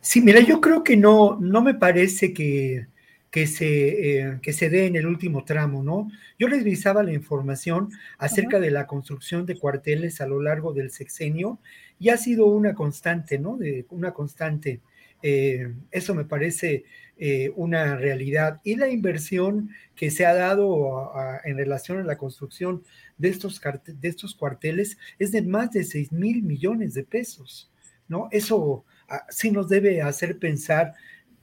[0.00, 2.86] Sí, mira, yo creo que no, no me parece que
[3.36, 6.08] que se, eh, que se dé en el último tramo, ¿no?
[6.38, 11.58] Yo revisaba la información acerca de la construcción de cuarteles a lo largo del sexenio
[11.98, 13.58] y ha sido una constante, ¿no?
[13.58, 14.80] De, una constante.
[15.22, 16.84] Eh, eso me parece
[17.18, 18.62] eh, una realidad.
[18.64, 21.12] Y la inversión que se ha dado
[21.44, 22.84] en relación a la construcción
[23.18, 27.70] de estos, de estos cuarteles es de más de 6 mil millones de pesos,
[28.08, 28.30] ¿no?
[28.32, 30.94] Eso ah, sí nos debe hacer pensar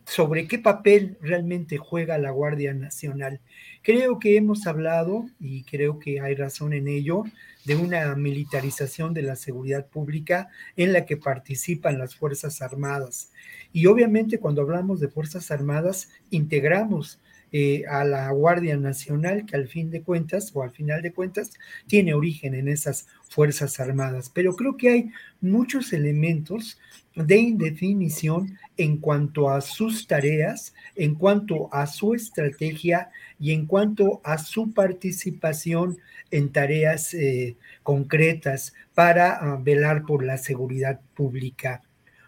[0.05, 3.39] sobre qué papel realmente juega la Guardia Nacional.
[3.81, 7.23] Creo que hemos hablado, y creo que hay razón en ello,
[7.65, 13.31] de una militarización de la seguridad pública en la que participan las Fuerzas Armadas.
[13.71, 17.19] Y obviamente cuando hablamos de Fuerzas Armadas, integramos
[17.55, 21.51] eh, a la Guardia Nacional, que al fin de cuentas, o al final de cuentas,
[21.85, 24.31] tiene origen en esas Fuerzas Armadas.
[24.33, 26.79] Pero creo que hay muchos elementos
[27.15, 34.19] de indefinición en cuanto a sus tareas, en cuanto a su estrategia y en cuanto
[34.23, 35.99] a su participación
[36.31, 41.83] en tareas eh, concretas para ah, velar por la seguridad pública.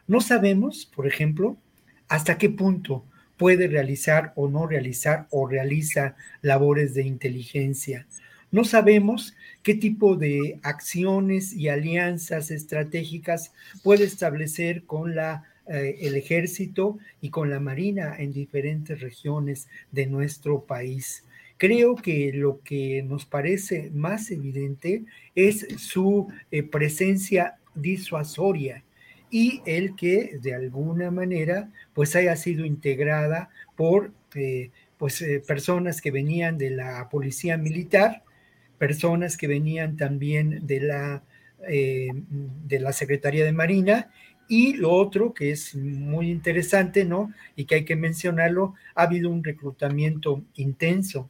[0.06, 1.58] No sabemos, por ejemplo,
[2.08, 3.06] hasta qué punto
[3.38, 8.08] puede realizar o no realizar o realiza labores de inteligencia.
[8.52, 13.52] No sabemos qué tipo de acciones y alianzas estratégicas
[13.84, 20.08] puede establecer con la, eh, el ejército y con la marina en diferentes regiones de
[20.08, 21.26] nuestro país.
[21.58, 25.04] Creo que lo que nos parece más evidente
[25.36, 28.84] es su eh, presencia disuasoria
[29.36, 36.12] y el que de alguna manera pues haya sido integrada por eh, pues personas que
[36.12, 38.24] venían de la policía militar
[38.78, 41.24] personas que venían también de la,
[41.68, 44.10] eh, de la Secretaría de Marina.
[44.48, 47.34] Y lo otro que es muy interesante, ¿no?
[47.56, 51.30] Y que hay que mencionarlo, ha habido un reclutamiento intenso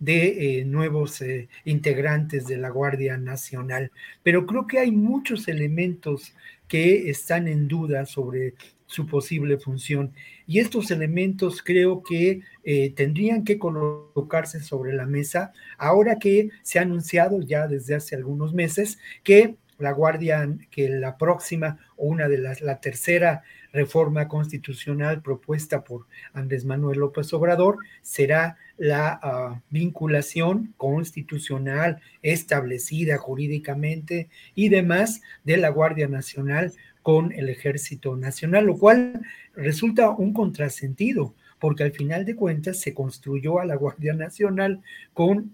[0.00, 3.92] de eh, nuevos eh, integrantes de la Guardia Nacional.
[4.24, 6.34] Pero creo que hay muchos elementos
[6.66, 8.54] que están en duda sobre
[8.86, 10.12] su posible función.
[10.46, 16.78] Y estos elementos creo que eh, tendrían que colocarse sobre la mesa ahora que se
[16.78, 22.28] ha anunciado ya desde hace algunos meses que la Guardia, que la próxima o una
[22.28, 29.60] de las, la tercera reforma constitucional propuesta por Andrés Manuel López Obrador será la ah,
[29.68, 38.78] vinculación constitucional establecida jurídicamente y demás de la Guardia Nacional con el Ejército Nacional, lo
[38.78, 39.20] cual
[39.54, 44.80] resulta un contrasentido, porque al final de cuentas se construyó a la Guardia Nacional
[45.12, 45.52] con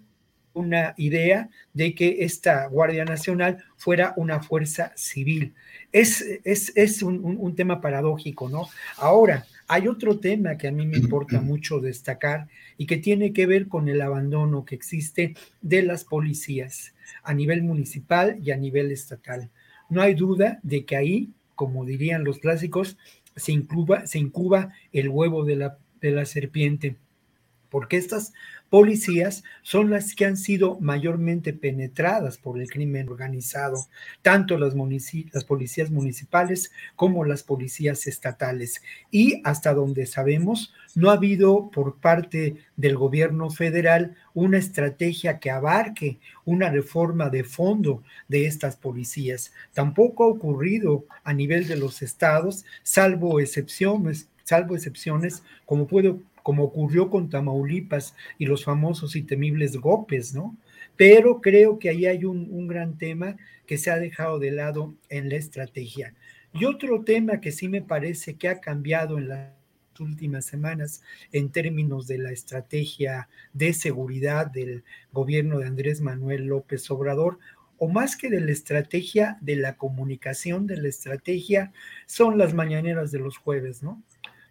[0.55, 5.53] una idea de que esta Guardia Nacional fuera una fuerza civil.
[5.91, 8.69] Es, es, un, un, tema paradójico, ¿no?
[8.99, 13.47] Ahora, hay otro tema que a mí me importa mucho destacar y que tiene que
[13.47, 18.93] ver con el abandono que existe de las policías a nivel municipal y a nivel
[18.93, 19.51] estatal.
[19.89, 22.97] No hay duda de que ahí, como dirían los clásicos,
[23.35, 26.97] se incuba, se incuba el huevo de la, de la serpiente,
[27.69, 28.33] porque estas
[28.77, 33.87] policías son las que han sido mayormente penetradas por el crimen organizado,
[34.21, 34.75] tanto las,
[35.47, 38.83] policías municipales como las policías estatales.
[39.11, 45.51] Y hasta donde sabemos, no ha habido por parte del gobierno federal una estrategia que
[45.51, 49.55] abarque una reforma de fondo de estas policías.
[49.73, 56.63] Tampoco ha ocurrido a nivel de los estados, salvo excepciones, salvo excepciones como puedo como
[56.63, 60.57] ocurrió con Tamaulipas y los famosos y temibles golpes, ¿no?
[60.95, 63.37] Pero creo que ahí hay un, un gran tema
[63.67, 66.15] que se ha dejado de lado en la estrategia.
[66.53, 69.51] Y otro tema que sí me parece que ha cambiado en las
[69.99, 71.03] últimas semanas
[71.33, 77.41] en términos de la estrategia de seguridad del gobierno de Andrés Manuel López Obrador,
[77.77, 81.73] o más que de la estrategia de la comunicación, de la estrategia,
[82.07, 84.01] son las mañaneras de los jueves, ¿no?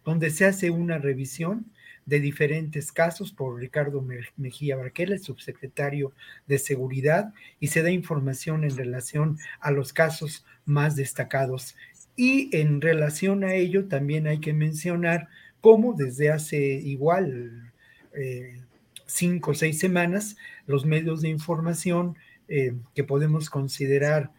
[0.04, 1.72] Donde se hace una revisión
[2.06, 4.04] de diferentes casos por Ricardo
[4.36, 6.12] Mejía Barquela, el subsecretario
[6.46, 11.76] de Seguridad, y se da información en relación a los casos más destacados.
[12.14, 15.28] Y en relación a ello también hay que mencionar
[15.60, 17.72] cómo desde hace igual
[18.14, 18.60] eh,
[19.06, 22.16] cinco o seis semanas los medios de información
[22.48, 24.30] eh, que podemos considerar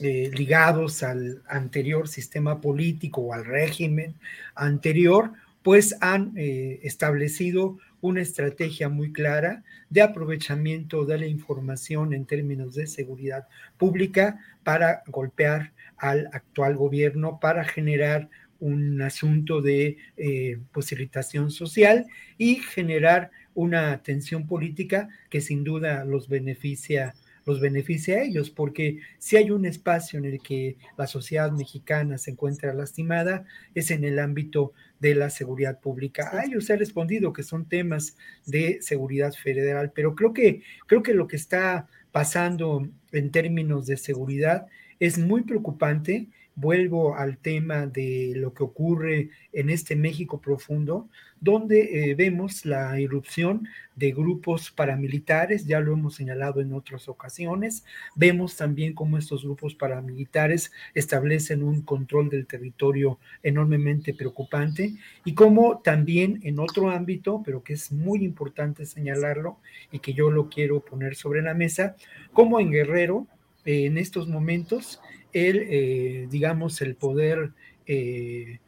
[0.00, 4.14] eh, ligados al anterior sistema político o al régimen
[4.54, 5.32] anterior,
[5.66, 12.76] pues han eh, establecido una estrategia muy clara de aprovechamiento de la información en términos
[12.76, 18.28] de seguridad pública para golpear al actual gobierno, para generar
[18.60, 22.06] un asunto de eh, pues, irritación social
[22.38, 27.16] y generar una tensión política que sin duda los beneficia
[27.46, 32.18] los beneficia a ellos, porque si hay un espacio en el que la sociedad mexicana
[32.18, 33.44] se encuentra lastimada,
[33.74, 36.30] es en el ámbito de la seguridad pública.
[36.32, 38.16] A ellos se ha respondido que son temas
[38.46, 43.96] de seguridad federal, pero creo que, creo que lo que está pasando en términos de
[43.96, 44.66] seguridad
[44.98, 51.08] es muy preocupante vuelvo al tema de lo que ocurre en este México profundo,
[51.38, 57.84] donde eh, vemos la irrupción de grupos paramilitares, ya lo hemos señalado en otras ocasiones,
[58.14, 64.94] vemos también cómo estos grupos paramilitares establecen un control del territorio enormemente preocupante
[65.26, 69.58] y cómo también en otro ámbito, pero que es muy importante señalarlo
[69.92, 71.96] y que yo lo quiero poner sobre la mesa,
[72.32, 73.26] como en Guerrero,
[73.66, 75.00] en estos momentos
[75.36, 77.52] el, eh, digamos, el poder
[77.86, 78.58] eh,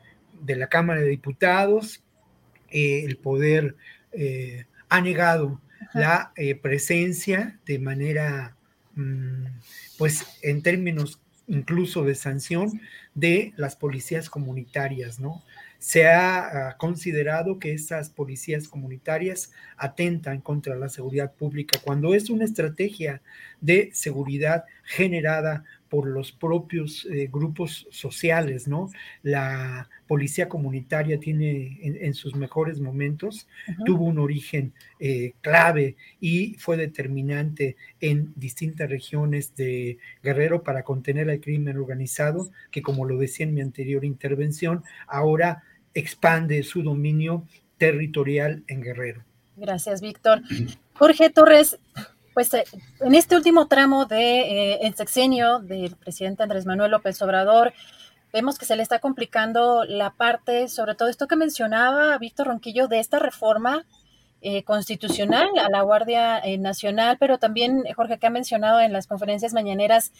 [0.43, 2.05] de la Cámara de Diputados,
[2.71, 3.75] eh, el poder
[4.89, 5.61] ha negado
[5.95, 8.57] la presencia de manera,
[8.95, 9.45] mm,
[9.97, 12.81] pues en términos incluso de sanción
[13.15, 15.43] de las policías comunitarias, ¿no?
[15.79, 22.45] Se ha considerado que esas policías comunitarias atentan contra la seguridad pública cuando es una
[22.45, 23.23] estrategia
[23.61, 28.91] de seguridad generada por los propios eh, grupos sociales, ¿no?
[29.23, 33.47] La policía comunitaria tiene en, sus mejores momentos,
[33.85, 41.29] tuvo un origen eh, clave y fue determinante en distintas regiones de Guerrero para contener
[41.29, 45.63] el crimen organizado, que como lo decía en mi anterior intervención, ahora
[45.95, 47.45] expande su dominio
[47.77, 49.25] territorial en Guerrero.
[49.57, 50.43] Gracias, Víctor.
[50.95, 51.79] Jorge Torres,
[52.39, 52.63] pues eh,
[53.01, 57.73] en este último tramo de eh, sexenio del presidente Andrés Manuel López Obrador,
[58.33, 62.87] vemos que se le está complicando la parte, sobre todo esto que mencionaba Víctor Ronquillo,
[62.87, 63.87] de esta reforma
[64.41, 69.53] eh, constitucional a la Guardia Nacional, pero también Jorge que ha mencionado en las conferencias
[69.53, 70.13] mañaneras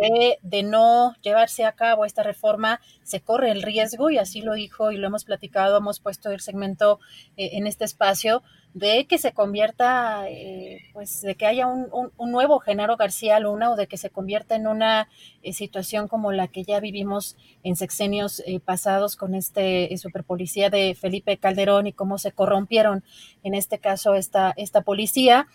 [0.00, 4.54] que de no llevarse a cabo esta reforma se corre el riesgo, y así lo
[4.54, 7.00] dijo y lo hemos platicado, hemos puesto el segmento
[7.36, 8.42] en este espacio,
[8.76, 13.76] de que se convierta, eh, pues de que haya un, nuevo Genaro García Luna o
[13.76, 15.08] de que se convierta en una
[15.42, 20.94] eh, situación como la que ya vivimos en sexenios eh, pasados con este superpolicía de
[20.94, 23.02] Felipe Calderón y cómo se corrompieron
[23.42, 25.48] en este caso esta, esta policía.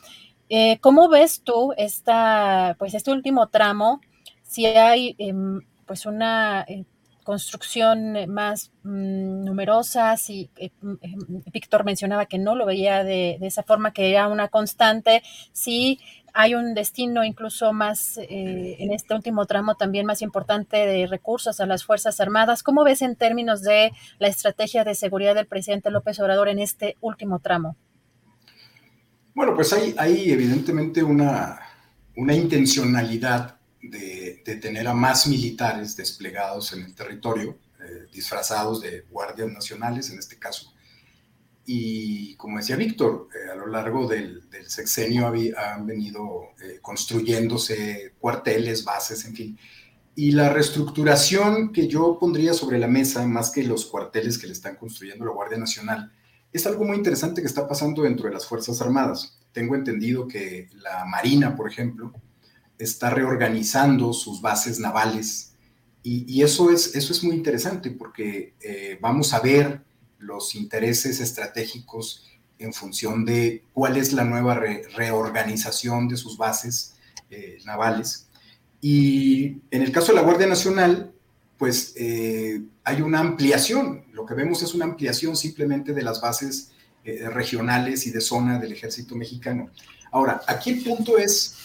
[0.82, 4.02] ¿Cómo ves tú esta, pues este último tramo?
[4.42, 6.66] Si hay em, pues una
[7.24, 11.16] construcción eh, más mm, numerosa, si eh, mm, eh,
[11.54, 16.00] Víctor mencionaba que no lo veía de, esa forma, que era una constante, si
[16.34, 21.66] hay un destino incluso más en este último tramo también más importante de recursos a
[21.66, 22.64] las Fuerzas Armadas.
[22.64, 26.96] ¿Cómo ves en términos de la estrategia de seguridad del presidente López Obrador en este
[27.02, 27.76] último tramo?
[29.36, 31.60] Bueno, pues hay, hay evidentemente una,
[32.16, 37.52] una intencionalidad de, tener a más militares desplegados en el territorio.
[37.52, 40.72] Eh, eh, disfrazados de guardias nacionales en este caso.
[41.66, 46.50] Y como decía Víctor, a lo largo del, sexenio han venido
[46.82, 49.58] construyéndose cuarteles, bases, en fin.
[50.16, 54.54] Y la reestructuración que yo pondría sobre la mesa, más que los cuarteles que le
[54.54, 56.12] están construyendo la Guardia Nacional,
[56.52, 59.40] es algo muy interesante que está pasando dentro de las Fuerzas Armadas.
[59.54, 62.14] Tengo entendido que la Marina, por ejemplo,
[62.84, 65.52] está reorganizando sus bases navales
[66.04, 69.82] y, eso, es, eso es muy interesante porque eh, vamos a ver
[70.18, 72.26] los intereses estratégicos
[72.58, 74.56] en función de cuál es la nueva
[74.96, 76.96] reorganización de sus bases
[77.30, 78.28] eh, navales.
[78.82, 81.14] Y en el caso de la Guardia Nacional,
[81.60, 84.06] pues eh, hay una ampliación.
[84.12, 86.70] Lo que vemos es una ampliación simplemente de las bases
[87.04, 89.72] regionales y de zona del ejército mexicano.
[90.12, 91.56] Ahora, aquí el punto es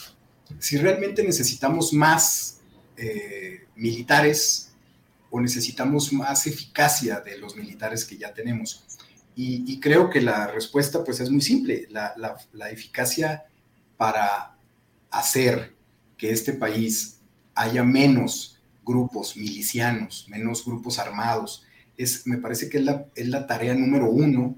[0.59, 2.61] si realmente necesitamos más
[2.97, 4.73] eh, militares
[5.31, 8.85] o necesitamos más eficacia de los militares que ya tenemos.
[9.39, 11.87] Y, creo que la respuesta pues es muy simple.
[11.91, 13.45] La, eficacia
[13.99, 14.57] para
[15.11, 15.75] hacer
[16.17, 17.19] que este país
[17.55, 21.67] haya menos grupos milicianos, menos grupos armados.
[21.99, 24.57] Es, me parece que es la, es la tarea número uno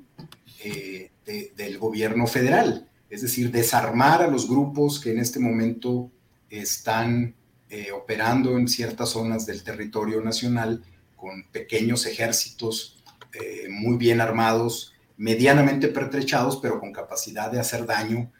[0.62, 6.10] eh, del gobierno federal, es decir, desarmar a los grupos que en este momento
[6.50, 7.34] están
[7.70, 10.82] eh, operando en ciertas zonas del territorio nacional
[11.16, 13.02] con pequeños ejércitos
[13.32, 18.30] eh, muy bien armados, medianamente pertrechados, pero con capacidad de hacer daño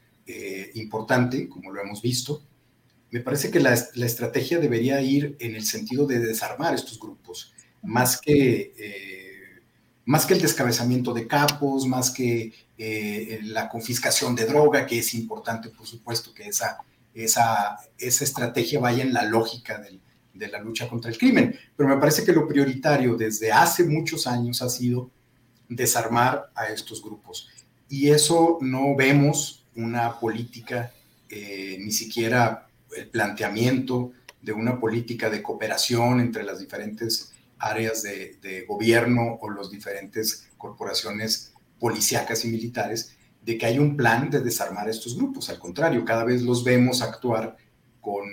[0.74, 2.42] importante, como lo hemos visto.
[3.10, 8.20] Me parece que la, estrategia debería ir en el sentido de desarmar estos grupos, más
[8.20, 9.62] que, eh,
[10.04, 15.12] más que el descabezamiento de capos, más que eh, la confiscación de droga, que es
[15.14, 16.78] importante, por supuesto, que esa,
[17.14, 19.82] esa, esa estrategia vaya en la lógica
[20.32, 21.58] de la lucha contra el crimen.
[21.76, 25.10] Pero me parece que lo prioritario desde hace muchos años ha sido
[25.68, 27.48] desarmar a estos grupos.
[27.88, 30.92] Y eso no vemos una política
[31.30, 38.64] eh, ni siquiera el planteamiento de una política de cooperación entre las diferentes áreas de,
[38.66, 44.88] gobierno o las diferentes corporaciones policíacas y militares, de que hay un plan de desarmar
[44.88, 45.48] estos grupos.
[45.48, 47.56] Al contrario, cada vez los vemos actuar
[48.00, 48.24] con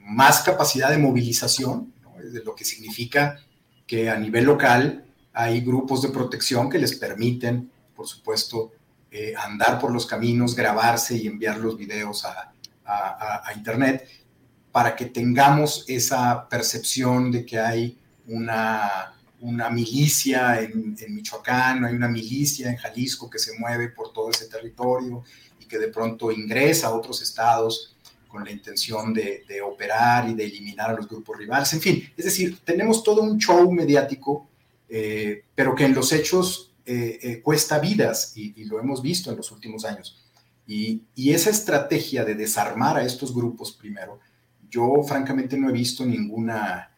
[0.00, 1.92] más capacidad de movilización,
[2.22, 3.38] de lo que significa
[3.86, 8.72] que a nivel local hay grupos de protección que les permiten, por supuesto,
[9.10, 12.52] eh, andar por los caminos, grabarse y enviar los videos a,
[12.84, 14.08] a, Internet
[14.72, 19.13] para que tengamos esa percepción de que hay una,
[19.44, 24.46] una milicia en, Michoacán, hay una milicia en Jalisco que se mueve por todo ese
[24.46, 25.22] territorio
[25.60, 27.94] y que de pronto ingresa a otros estados
[28.26, 31.72] con la intención de, operar y de eliminar a los grupos rivales.
[31.74, 34.48] En fin, es decir, tenemos todo un show mediático,
[34.88, 39.36] eh, pero que en los hechos eh, eh, cuesta vidas y, lo hemos visto en
[39.36, 40.24] los últimos años.
[40.66, 44.20] Y, esa estrategia de desarmar a estos grupos primero,
[44.70, 46.90] yo francamente no he visto ninguna,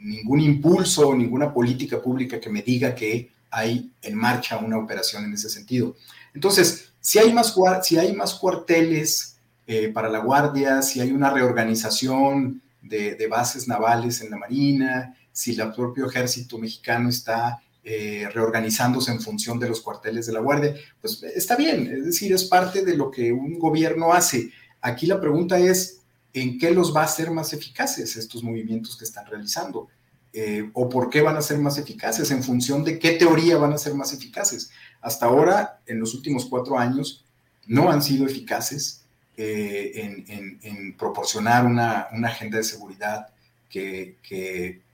[0.00, 5.34] ningún impulso, ninguna política pública que me diga que hay en marcha una operación en
[5.34, 5.96] ese sentido.
[6.34, 9.36] Entonces, si hay más, si hay más cuarteles
[9.66, 15.58] eh, para la Guardia, si hay una reorganización de, bases navales en la Marina, si
[15.58, 20.74] el propio ejército mexicano está eh, reorganizándose en función de los cuarteles de la Guardia,
[21.00, 24.50] pues está bien, es decir, es parte de lo que un gobierno hace.
[24.80, 25.99] Aquí la pregunta es,
[26.32, 29.88] ¿en qué los va a hacer más eficaces estos movimientos que están realizando?
[30.32, 32.30] Eh, ¿O por qué van a ser más eficaces?
[32.30, 34.70] ¿En función de qué teoría van a ser más eficaces?
[35.00, 37.24] Hasta ahora, en los últimos cuatro años,
[37.66, 39.02] no han sido eficaces
[39.36, 40.24] eh,
[40.62, 43.28] en, proporcionar una, agenda de seguridad
[43.68, 44.18] que,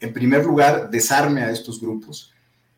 [0.01, 2.33] en primer lugar, desarme a estos grupos,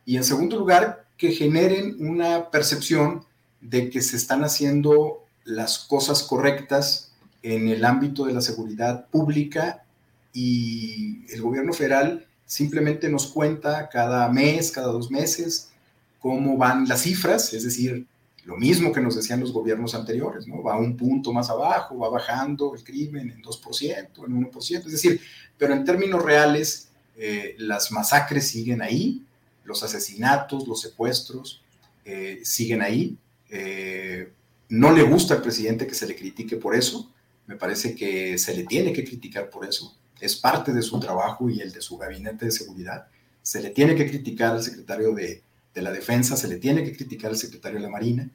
[0.04, 3.24] y en segundo lugar, que generen una percepción
[3.60, 7.07] de que se están haciendo las cosas correctas
[7.42, 9.84] en el ámbito de la seguridad pública
[10.32, 15.70] y el gobierno federal simplemente nos cuenta cada mes, cada dos meses,
[16.18, 18.06] cómo van las cifras, es decir,
[18.44, 20.62] lo mismo que nos decían los gobiernos anteriores, ¿no?
[20.62, 25.20] Va un punto más abajo, va bajando el crimen en 2%, en 1%, es decir,
[25.58, 29.22] pero en términos reales, eh, las masacres siguen ahí,
[29.64, 31.62] los asesinatos, los secuestros
[32.04, 33.18] eh, siguen ahí.
[33.50, 34.32] Eh,
[34.70, 37.10] no le gusta al presidente que se le critique por eso.
[37.48, 39.96] Me parece que se le tiene que criticar por eso.
[40.20, 43.08] Es parte de su trabajo y el de su gabinete de seguridad.
[43.42, 45.42] Se le tiene que criticar al secretario de,
[45.74, 48.30] de la Defensa, se le tiene que criticar al secretario de la Marina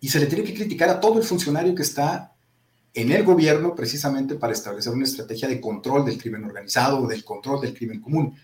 [0.00, 2.34] y se le tiene que criticar a todo el funcionario que está
[2.92, 7.24] en el gobierno precisamente para establecer una estrategia de control del crimen organizado o del
[7.24, 8.36] control del crimen común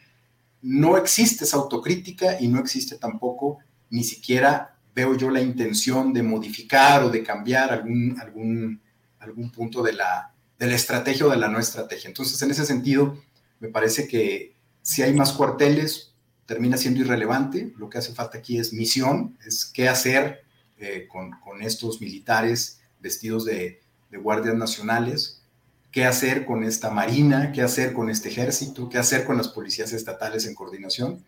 [0.63, 3.59] no existe esa autocrítica y no existe tampoco
[3.91, 8.81] ni siquiera veo yo la intención de modificar o de cambiar algún, algún,
[9.23, 12.09] algún punto de la, de la estrategia o de la no estrategia.
[12.09, 13.19] Entonces, en ese sentido,
[13.61, 16.13] me parece que si hay más cuarteles,
[16.47, 17.73] termina siendo irrelevante.
[17.79, 20.45] Lo que hace falta aquí es misión, es qué hacer
[20.79, 23.81] eh, con, con, estos militares vestidos de,
[24.11, 25.43] de guardias nacionales,
[25.91, 29.93] qué hacer con esta marina, qué hacer con este ejército, qué hacer con las policías
[29.93, 31.25] estatales en coordinación.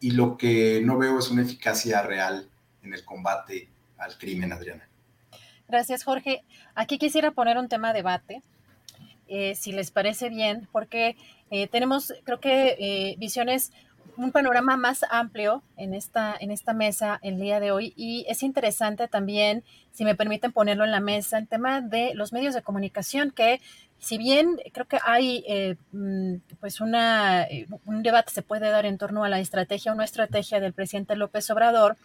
[0.00, 2.48] Y lo que no veo es una eficacia real
[2.82, 3.68] en el combate
[3.98, 4.88] al crimen, Adriana.
[5.68, 6.44] Gracias, Jorge.
[6.74, 8.42] Aquí quisiera poner un tema de debate,
[9.26, 11.16] eh, si les parece bien, porque
[11.50, 13.72] eh, tenemos, creo que, eh, visiones,
[14.16, 18.42] un panorama más amplio en esta, en esta mesa el día de hoy y es
[18.42, 19.62] interesante también,
[19.92, 23.60] si me permiten ponerlo en la mesa, el tema de los medios de comunicación, que
[23.98, 25.44] si bien creo que hay
[25.92, 27.46] mm, pues una,
[27.84, 31.16] un debate se puede dar en torno a la estrategia o no estrategia del presidente
[31.16, 31.96] López Obrador,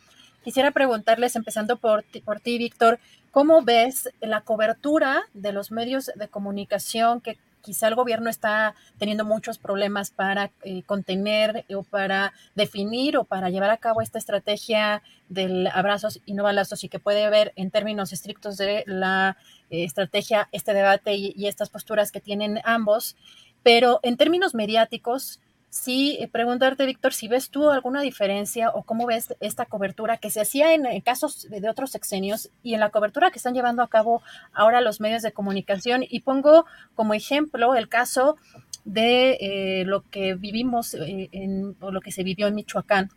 [0.43, 2.99] Quisiera preguntarles, empezando por ti, por ti, Víctor,
[3.29, 9.23] ¿cómo ves la cobertura de los medios de comunicación que quizá el gobierno está teniendo
[9.23, 15.03] muchos problemas para eh, contener o para definir o para llevar a cabo esta estrategia
[15.29, 19.37] del abrazos y no balazos y que puede ver en términos estrictos de la
[19.69, 23.15] eh, estrategia, este debate y estas posturas que tienen ambos.
[23.61, 25.39] Pero en términos mediáticos,
[25.71, 30.29] sí eh, preguntarte, Víctor, si ves tú alguna diferencia o cómo ves esta cobertura que
[30.29, 33.87] se hacía en, casos de otros sexenios y en la cobertura que están llevando a
[33.87, 34.21] cabo
[34.53, 36.03] ahora los medios de comunicación.
[36.07, 38.35] Y pongo como ejemplo el caso
[38.83, 43.09] de eh, lo que vivimos eh, en, o lo que se vivió en Michoacán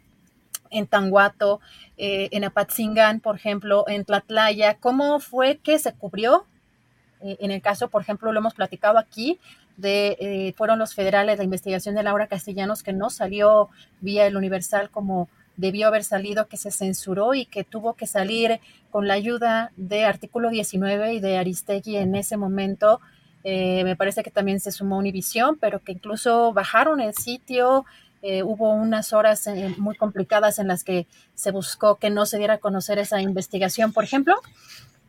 [0.70, 1.60] en Tanguato,
[1.96, 6.46] en Apatzingán, por ejemplo, en Tlatlaya, ¿cómo fue que se cubrió?
[7.20, 9.38] en el caso, por ejemplo, lo hemos platicado aquí,
[9.76, 13.68] de, eh, fueron los federales, la investigación de Laura Castellanos, que no salió
[14.00, 18.60] vía el Universal como debió haber salido, que se censuró y que tuvo que salir
[18.90, 23.00] con la ayuda de Artículo 19 y de Aristegui en ese momento.
[23.44, 27.84] Eh, me parece que también se sumó Univisión, pero que incluso bajaron el sitio.
[28.22, 32.54] Eh, hubo unas horas muy complicadas en las que se buscó que no se diera
[32.54, 34.34] a conocer esa investigación, por ejemplo.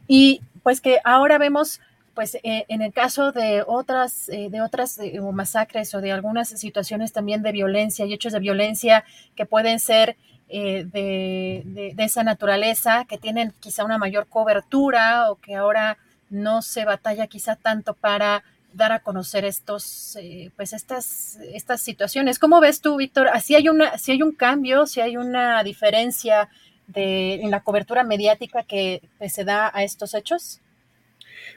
[0.07, 1.79] Y pues que ahora vemos
[2.15, 6.49] pues eh, en el caso de otras, eh, de otras eh, masacres o de algunas
[6.49, 9.03] situaciones también de violencia y hechos de violencia
[9.35, 10.15] que pueden ser
[10.47, 15.97] de, esa naturaleza, que tienen quizá una mayor cobertura o que ahora
[16.29, 20.17] no se batalla quizá tanto para dar a conocer estos,
[20.55, 22.39] pues estas, estas situaciones.
[22.39, 23.27] ¿Cómo ves tú, Víctor?
[23.41, 26.47] ¿Si hay, una, si hay un cambio, si hay una diferencia
[26.87, 30.61] de, en la cobertura mediática que se da a estos hechos?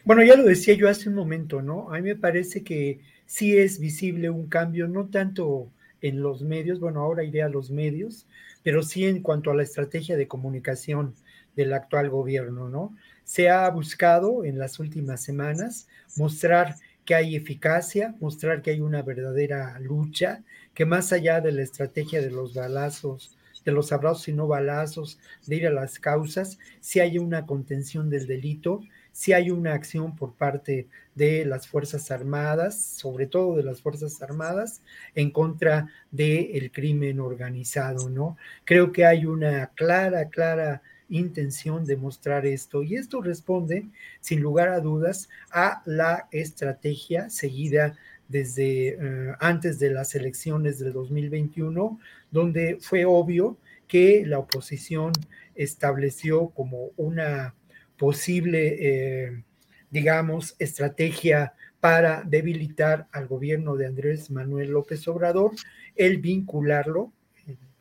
[0.04, 1.92] Bueno, ya lo decía yo hace un momento, ¿no?
[1.92, 5.70] A mí me parece que sí es visible un cambio, no tanto
[6.00, 8.26] en los medios, bueno, ahora iré a los medios,
[8.62, 11.14] pero sí en cuanto a la estrategia de comunicación
[11.56, 12.96] del actual gobierno, ¿no?
[13.24, 19.02] Se ha buscado en las últimas semanas mostrar que hay eficacia, mostrar que hay una
[19.02, 20.42] verdadera lucha,
[20.74, 25.18] que más allá de la estrategia de los balazos, de los abrazos y no balazos,
[25.46, 28.80] de ir a las causas, si hay una contención del delito
[29.18, 30.86] si hay una acción por parte
[31.16, 34.80] de las Fuerzas Armadas, sobre todo de las Fuerzas Armadas,
[35.16, 38.36] en contra del crimen organizado, ¿no?
[38.64, 43.88] Creo que hay una clara, clara intención de mostrar esto y esto responde,
[44.20, 47.96] sin lugar a dudas, a la estrategia seguida
[48.28, 51.98] desde eh, antes de las elecciones del 2021,
[52.30, 53.56] donde fue obvio
[53.88, 55.10] que la oposición
[55.56, 57.56] estableció como una
[57.98, 59.42] posible, eh,
[59.90, 65.52] digamos, estrategia para debilitar al gobierno de Andrés Manuel López Obrador,
[65.96, 67.12] el vincularlo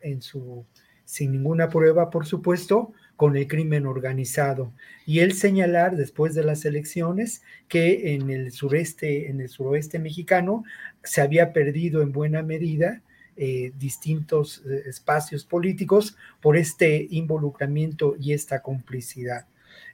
[0.00, 0.64] en, su,
[1.04, 4.72] sin ninguna prueba, por supuesto, con el crimen organizado.
[5.06, 10.64] Y el señalar después de las elecciones que en el sureste, en el suroeste mexicano,
[11.02, 13.02] se había perdido en buena medida
[13.36, 19.46] eh, distintos eh, espacios políticos por este involucramiento y esta complicidad.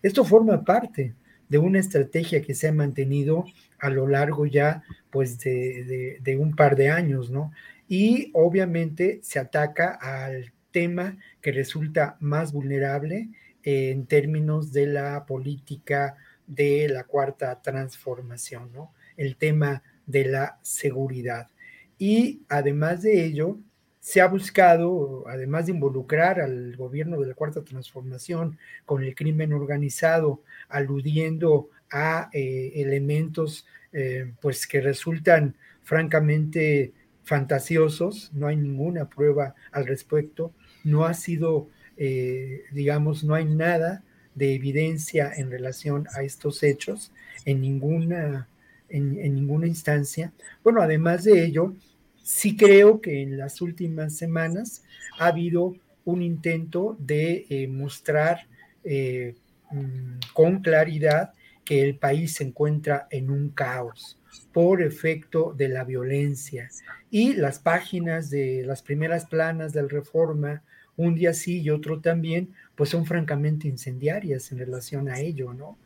[0.04, 1.14] Esto forma parte
[1.48, 3.46] de una estrategia que se ha mantenido
[3.78, 7.52] a lo largo ya pues de, un par de años, ¿no?
[7.88, 13.30] Y obviamente se ataca al tema que resulta más vulnerable
[13.62, 16.16] en términos de la política
[16.46, 18.92] de la cuarta transformación, ¿no?
[19.16, 21.48] El tema de la seguridad.
[21.96, 23.58] Y además de ello,
[24.04, 29.54] se ha buscado, además de involucrar al gobierno de la Cuarta Transformación con el crimen
[29.54, 39.54] organizado, aludiendo a eh, elementos eh, pues que resultan francamente fantasiosos, no hay ninguna prueba
[39.72, 40.52] al respecto,
[40.84, 44.04] no ha sido, eh, digamos, no hay nada
[44.34, 47.10] de evidencia en relación a estos hechos
[47.46, 48.50] en ninguna,
[48.90, 50.30] en, ninguna instancia.
[50.62, 51.72] Bueno, además de ello,
[52.24, 54.82] sí creo que en las últimas semanas
[55.18, 58.48] ha habido un intento de eh, mostrar
[58.82, 59.36] eh,
[59.70, 61.32] mm, con claridad
[61.64, 64.18] que el país se encuentra en un caos
[64.52, 66.68] por efecto de la violencia.
[67.10, 70.62] Y las páginas de las primeras planas del Reforma,
[70.96, 75.78] un día sí y otro también, pues son francamente incendiarias en relación a ello, ¿no?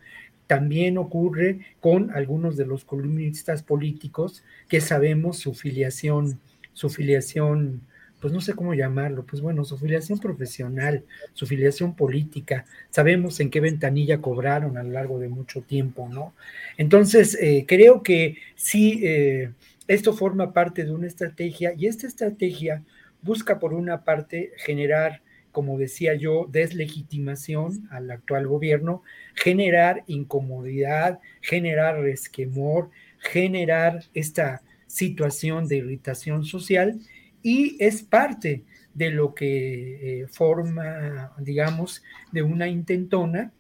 [0.48, 6.40] También ocurre con algunos de los columnistas políticos que sabemos su filiación,
[6.72, 7.82] su filiación
[8.20, 11.04] pues no sé cómo llamarlo, pues bueno, su filiación profesional,
[11.34, 16.34] su filiación política, sabemos en qué ventanilla cobraron a lo largo de mucho tiempo, ¿no?
[16.76, 19.52] Entonces, eh, creo que sí, eh,
[19.86, 22.82] esto forma parte de una estrategia y esta estrategia
[23.22, 25.22] busca por una parte generar,
[25.52, 29.02] como decía yo, deslegitimación al actual gobierno,
[29.34, 37.00] generar incomodidad, generar resquemor, generar esta situación de irritación social
[37.42, 38.64] y es parte
[38.94, 42.02] de lo que eh, forma, digamos,
[42.32, 43.52] de una intentona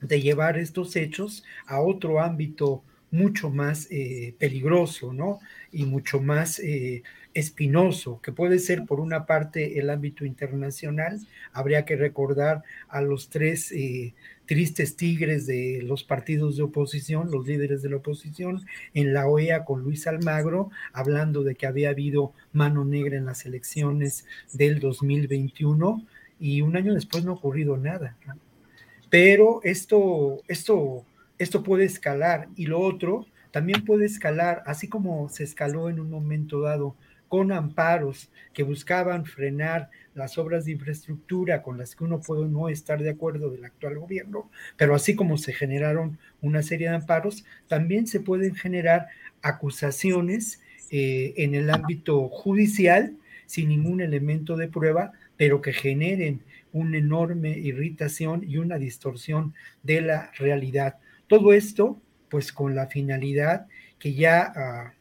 [0.00, 2.82] de llevar estos hechos a otro ámbito
[3.12, 5.38] mucho más eh, peligroso, ¿no?
[5.70, 7.02] Y mucho más eh,
[7.34, 11.20] espinoso, que puede ser por una parte el ámbito internacional.
[11.52, 13.72] Habría que recordar a los tres
[14.46, 19.64] tristes tigres de los partidos de oposición, los líderes de la oposición, en la OEA
[19.64, 26.06] con Luis Almagro, hablando de que había habido mano negra en las elecciones del 2021
[26.38, 28.16] y un año después no ha ocurrido nada.
[29.08, 31.04] Pero esto, esto,
[31.38, 36.10] esto puede escalar y lo otro también puede escalar, así como se escaló en un
[36.10, 36.96] momento dado
[37.32, 42.68] con amparos que buscaban frenar las obras de infraestructura con las que uno puede no
[42.68, 47.46] estar de acuerdo del actual gobierno, pero así como se generaron una serie de amparos,
[47.68, 49.06] también se pueden generar
[49.40, 50.60] acusaciones
[50.90, 56.42] eh, en el ámbito judicial sin ningún elemento de prueba, pero que generen
[56.74, 60.98] una enorme irritación y una distorsión de la realidad.
[61.28, 61.98] Todo esto,
[62.28, 63.68] pues con la finalidad
[63.98, 64.92] que ya ah,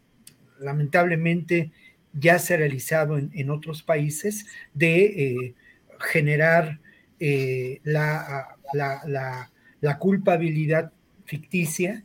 [0.62, 1.74] lamentablemente
[2.14, 5.56] ya se ha realizado en, otros países de eh,
[6.00, 6.80] generar
[7.20, 10.92] eh, la, la, culpabilidad
[11.26, 12.04] ficticia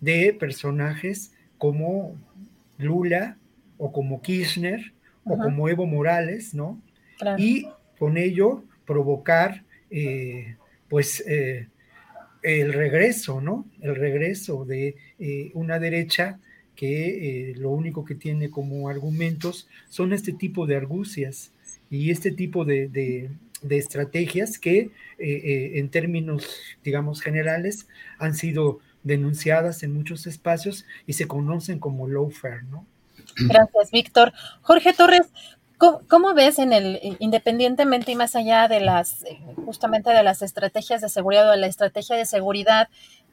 [0.00, 2.16] de personajes como
[2.78, 3.36] Lula
[3.76, 4.92] o como Kirchner
[5.24, 6.80] o como Evo Morales, ¿no?
[7.36, 10.56] Y con ello provocar, eh,
[10.88, 11.22] pues,
[12.42, 13.66] el regreso, ¿no?
[13.80, 14.96] El regreso de
[15.54, 16.38] una derecha
[16.78, 21.50] que eh, lo único que tiene como argumentos son este tipo de argucias
[21.90, 23.30] y este tipo de,
[23.68, 26.46] estrategias que eh, eh, en términos,
[26.84, 27.88] digamos, generales
[28.20, 32.86] han sido denunciadas en muchos espacios y se conocen como lawfare, ¿no?
[33.48, 34.32] Gracias, Víctor.
[34.62, 35.26] Jorge Torres,
[35.78, 39.24] ¿Cómo, ves en el, independientemente y más allá de las,
[39.64, 42.88] justamente de las estrategias de seguridad o de la estrategia de seguridad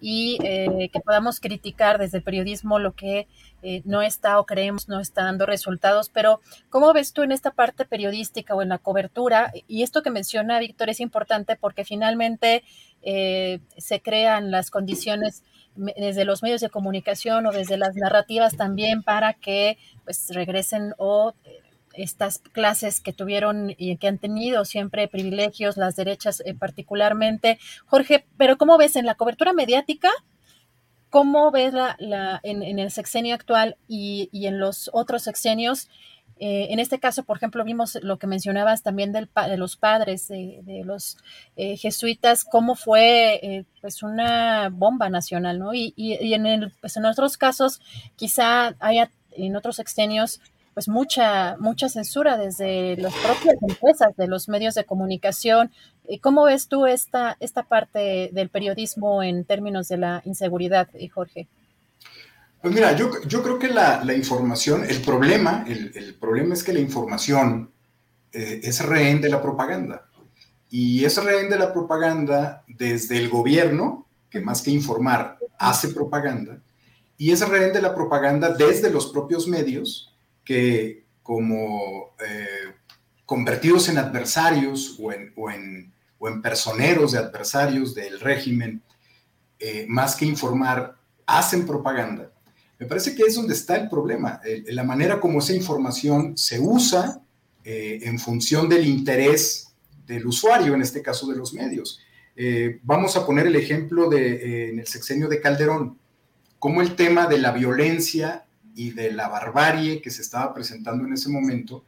[0.07, 3.27] y eh, que podamos criticar desde el periodismo lo que
[3.64, 7.49] eh, no está o creemos no está dando resultados, pero ¿cómo ves tú en esta
[7.49, 9.52] parte periodística o en la cobertura?
[9.68, 12.64] Y esto que menciona Víctor es importante porque finalmente
[13.02, 15.44] eh, se crean las condiciones
[15.76, 21.34] desde los medios de comunicación o desde las narrativas también para que pues regresen o
[21.97, 27.59] estas clases que tuvieron y que han tenido siempre privilegios, las derechas eh, particularmente.
[27.85, 30.09] Jorge, pero ¿cómo ves en la cobertura mediática?
[31.09, 35.89] ¿Cómo ves la, en, el sexenio actual y, en los otros sexenios?
[36.38, 40.27] Eh, en este caso, por ejemplo, vimos lo que mencionabas también del, de los padres,
[40.27, 41.17] de, los
[41.55, 45.73] eh, jesuitas, cómo fue pues una bomba nacional, ¿no?
[45.73, 47.80] Y, en, el, pues en otros casos,
[48.17, 50.41] quizá haya en otros sexenios
[50.76, 55.72] pues mucha, mucha censura desde las propias empresas, de los medios de comunicación.
[56.22, 61.47] ¿Cómo ves tú esta, esta parte del periodismo en términos de la inseguridad, Jorge?
[62.61, 66.64] Pues mira, yo, yo creo que la, la, información, el problema, el, el, problema es
[66.64, 67.72] que la información
[68.34, 70.07] eh, es rehén de la propaganda.
[70.69, 76.60] Y es rehén de la propaganda desde el gobierno, que más que informar, hace propaganda,
[77.18, 80.14] y es rehén de la propaganda desde los propios medios,
[80.45, 82.76] que como eh,
[83.26, 88.84] convertidos en adversarios o en, o, en, o en, personeros de adversarios del régimen,
[89.59, 90.95] eh, más que informar,
[91.26, 92.31] hacen propaganda.
[92.77, 97.22] Me parece que es donde está el problema, la manera como esa información se usa
[97.63, 99.73] eh, en función del interés
[100.05, 101.99] del usuario, en este caso de los medios.
[102.84, 105.97] Vamos a poner el ejemplo de en el sexenio de Calderón,
[106.59, 108.45] cómo el tema de la violencia
[108.76, 111.84] y de la barbarie que se estaba presentando en ese momento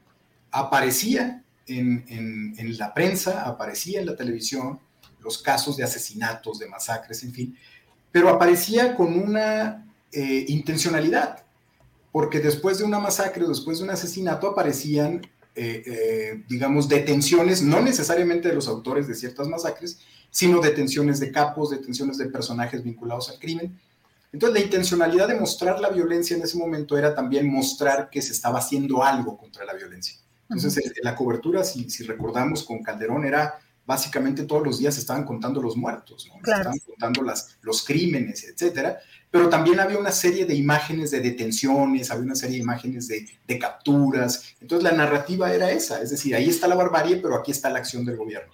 [0.52, 2.06] aparecía en,
[2.58, 4.80] en la prensa, aparecía en la televisión,
[5.22, 7.58] los casos de asesinatos, de masacres, en fin,
[8.12, 11.44] pero aparecía con una eh, intencionalidad,
[12.12, 15.22] porque después de una masacre o después de un asesinato aparecían,
[15.54, 20.00] eh, eh, digamos, detenciones, no necesariamente de los autores de ciertas masacres,
[20.32, 23.78] sino detenciones de capos, detenciones de personajes vinculados al crimen.
[24.32, 28.34] Entonces, la intencionalidad de mostrar la violencia en ese momento era también mostrar que se
[28.34, 30.18] estaba haciendo algo contra la violencia.
[30.50, 35.62] Entonces, la cobertura, si, si recordamos con Calderón, era básicamente todos los días estaban contando
[35.62, 36.36] los muertos, ¿no?
[36.38, 39.00] estaban contando las, los crímenes, etcétera
[39.30, 43.60] pero también había una serie de imágenes de detenciones, había una serie de imágenes de,
[43.60, 44.56] capturas.
[44.62, 47.80] Entonces la narrativa era esa, es decir, ahí está la barbarie, pero aquí está la
[47.80, 48.54] acción del gobierno.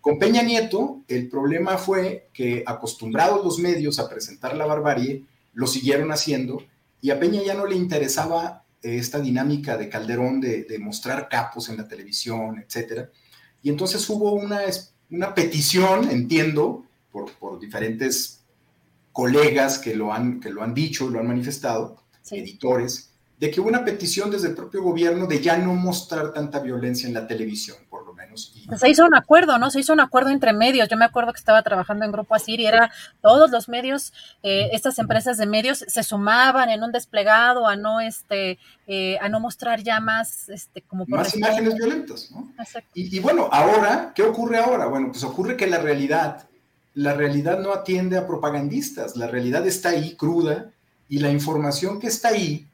[0.00, 5.24] Con Peña Nieto, el problema fue que acostumbrados los medios a presentar la barbarie,
[5.54, 6.62] lo siguieron haciendo
[7.00, 11.68] y a Peña ya no le interesaba eh, esta dinámica de Calderón de, mostrar capos
[11.68, 13.10] en la televisión, etcétera.
[13.62, 14.60] Y entonces hubo una,
[15.10, 18.40] una petición, entiendo, por, por diferentes
[19.12, 23.68] colegas que lo han, que lo han dicho, lo han manifestado, editores, de que hubo
[23.68, 27.78] una petición desde el propio gobierno de ya no mostrar tanta violencia en la televisión,
[28.34, 29.70] Se hizo un acuerdo, ¿no?
[29.70, 30.88] Se hizo un acuerdo entre medios.
[30.88, 32.90] Yo me acuerdo que estaba trabajando en Grupo Asir y era
[33.20, 34.12] todos los medios,
[34.42, 39.28] eh, estas empresas de medios se sumaban en un desplegado a no, este, eh, a
[39.28, 42.52] no mostrar ya más, este, como por más imágenes violentas, ¿no?
[42.94, 44.86] Y, y bueno, ahora, ¿qué ocurre ahora?
[44.86, 46.46] Bueno, pues ocurre que la realidad
[46.94, 50.72] la realidad no atiende a propagandistas, la realidad está ahí cruda
[51.08, 52.66] y la información que está ahí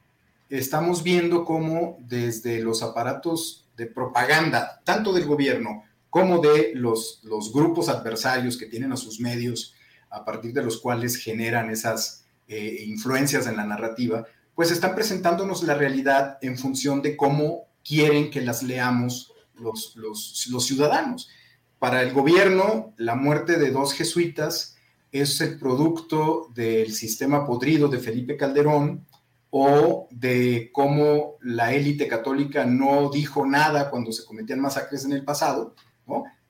[0.49, 7.53] estamos viendo cómo desde los aparatos de propaganda, tanto del gobierno como de los, los
[7.53, 9.75] grupos adversarios que tienen a sus medios,
[10.09, 14.25] a partir de los cuales generan esas eh, influencias en la narrativa,
[14.55, 20.47] pues están presentándonos la realidad en función de cómo quieren que las leamos los, los,
[20.49, 21.29] los ciudadanos.
[21.77, 24.77] Para el gobierno, la muerte de dos jesuitas
[25.11, 29.05] es el producto del sistema podrido de Felipe Calderón
[29.49, 35.23] o de cómo la élite católica no dijo nada cuando se cometían masacres en el
[35.23, 35.75] pasado,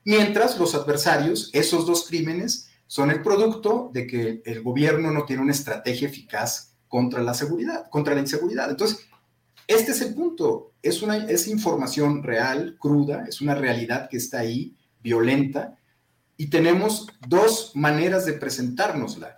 [0.04, 5.42] mientras los adversarios, esos dos crímenes, son el producto de que el gobierno no tiene
[5.42, 8.70] una estrategia eficaz contra la seguridad, contra la inseguridad.
[8.70, 9.06] Entonces,
[9.66, 14.38] este es el punto, es, una, es información real, cruda, es una realidad que está
[14.38, 15.76] ahí, violenta,
[16.38, 19.36] y tenemos dos maneras de presentárnosla,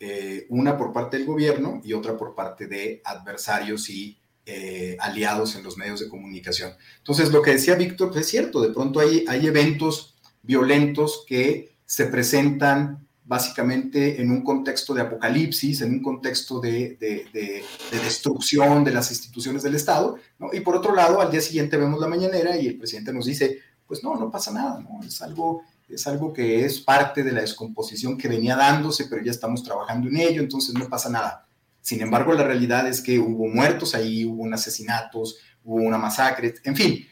[0.00, 5.56] eh, una por parte del gobierno y otra por parte de adversarios y eh, aliados
[5.56, 6.72] en los medios de comunicación.
[6.98, 11.76] Entonces, lo que decía Víctor pues, es cierto, de pronto hay, hay eventos violentos que
[11.84, 18.90] se presentan básicamente en un contexto de apocalipsis, en un contexto de, de, destrucción de
[18.90, 20.16] las instituciones del Estado,
[20.52, 23.58] y por otro lado, al día siguiente vemos la mañanera y el presidente nos dice,
[23.86, 25.06] pues no, no pasa nada, ¿no?
[25.06, 29.30] Es algo, es algo que es parte de la descomposición que venía dándose, pero ya
[29.30, 31.46] estamos trabajando en ello, entonces no pasa nada.
[31.80, 36.54] Sin embargo, la realidad es que hubo muertos ahí, hubo un asesinatos, hubo una masacre,
[36.64, 37.06] en fin,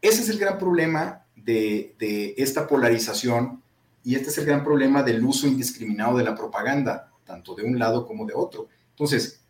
[0.00, 3.62] ese es el gran problema de, de esta polarización
[4.04, 7.78] y este es el gran problema del uso indiscriminado de la propaganda, tanto de un
[7.78, 8.68] lado como de otro.
[8.90, 9.42] Entonces,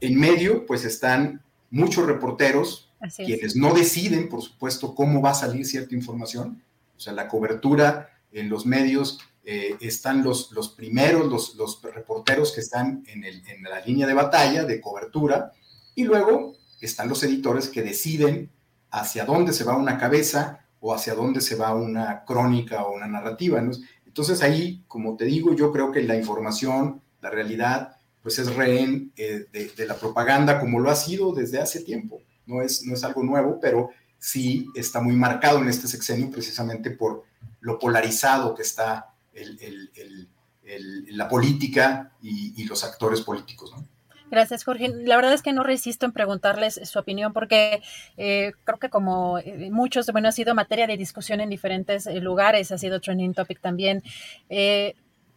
[0.00, 5.66] en medio, pues están muchos reporteros, quienes no deciden, por supuesto, cómo va a salir
[5.66, 6.62] cierta información.
[6.96, 12.52] O sea, la cobertura en los medios eh, están los, los primeros, los, los reporteros
[12.52, 15.52] que están en, el, en la línea de batalla de cobertura,
[15.94, 18.50] y luego están los editores que deciden
[18.90, 23.06] hacia dónde se va una cabeza o hacia dónde se va una crónica o una
[23.06, 23.58] narrativa.
[24.04, 29.12] Entonces ahí, como te digo, yo creo que la información, la realidad, pues es rehén
[29.16, 33.04] eh, de, la propaganda como lo ha sido desde hace tiempo no es, no es
[33.04, 37.24] algo nuevo, pero sí está muy marcado en este sexenio precisamente por
[37.60, 39.12] lo polarizado que está
[41.08, 43.72] la política y, los actores políticos.
[44.28, 44.88] Gracias, Jorge.
[44.88, 47.80] La verdad es que no resisto en preguntarles su opinión porque
[48.16, 52.20] eh, creo que como eh, muchos, bueno, ha sido materia de discusión en diferentes eh,
[52.20, 54.02] lugares, ha sido trending topic también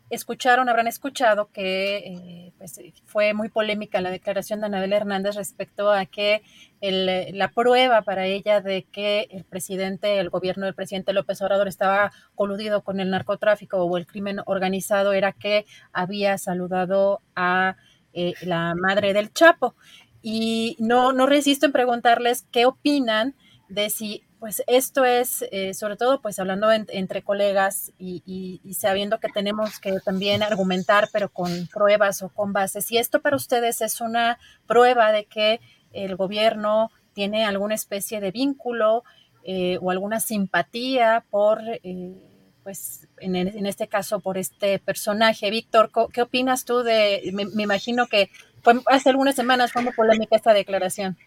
[0.10, 5.91] escucharon, habrán escuchado que eh, pues, fue muy polémica la declaración de Anabel Hernández respecto
[5.91, 6.41] a que
[6.81, 12.11] la prueba para ella de que el presidente, el gobierno del presidente López Obrador estaba
[12.36, 17.76] coludido con el narcotráfico o el crimen organizado era que había saludado a
[18.14, 19.76] eh, la madre del Chapo.
[20.22, 23.36] Y no, no resisto en preguntarles qué opinan
[23.69, 29.28] de si pues esto es, eh, sobre todo, pues hablando entre colegas y, sabiendo que
[29.28, 32.86] tenemos que también argumentar, pero con pruebas o con bases.
[32.86, 35.60] Si esto para ustedes es una prueba de que
[35.91, 39.03] el gobierno tiene alguna especie de vínculo
[39.44, 42.16] eh, o alguna simpatía por, eh,
[42.64, 45.49] pues en, este caso, por este personaje.
[45.49, 48.30] Víctor, ¿qué opinas tú de, me, me imagino que
[48.61, 51.18] fue, hace algunas semanas fue muy polémica esta declaración?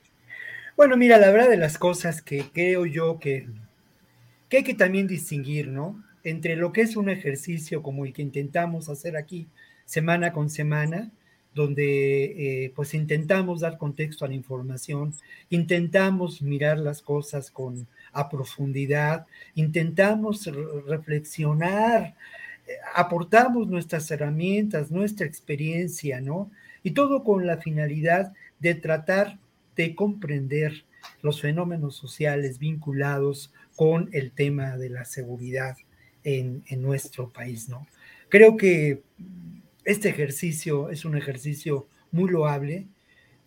[0.76, 3.46] Bueno, mira, la verdad de las cosas que creo yo que,
[4.50, 6.02] hay que también distinguir, ¿no?
[6.24, 9.48] Entre lo que es un ejercicio como el que intentamos hacer aquí
[9.84, 11.10] semana con semana,
[11.54, 15.14] donde eh, pues intentamos dar contexto a la información,
[15.50, 20.50] intentamos mirar las cosas con a profundidad, intentamos
[20.86, 22.14] reflexionar,
[22.66, 26.50] eh, aportamos nuestras herramientas, nuestra experiencia, ¿no?
[26.82, 29.38] Y todo con la finalidad de tratar
[29.76, 30.84] de comprender
[31.22, 35.76] los fenómenos sociales vinculados con el tema de la seguridad
[36.24, 37.86] en, nuestro país, ¿no?
[38.28, 39.02] Creo que
[39.84, 42.86] este ejercicio es un ejercicio muy loable,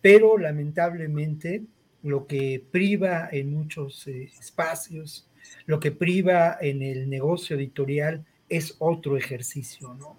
[0.00, 1.62] pero lamentablemente
[2.02, 5.28] lo que priva en muchos eh, espacios,
[5.64, 10.16] lo que priva en el negocio editorial es otro ejercicio, ¿no?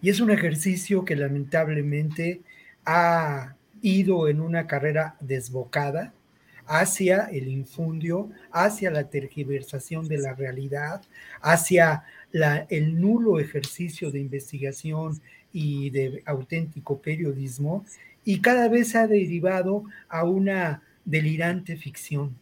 [0.00, 2.42] Y es un ejercicio que lamentablemente
[2.84, 6.12] ha ido en una carrera desbocada
[6.66, 11.02] hacia el infundio, hacia la tergiversación de la realidad,
[11.40, 12.04] hacia
[12.68, 15.20] el nulo ejercicio de investigación
[15.52, 17.84] y de auténtico periodismo,
[18.24, 22.36] y cada vez ha derivado a una delirante ficción.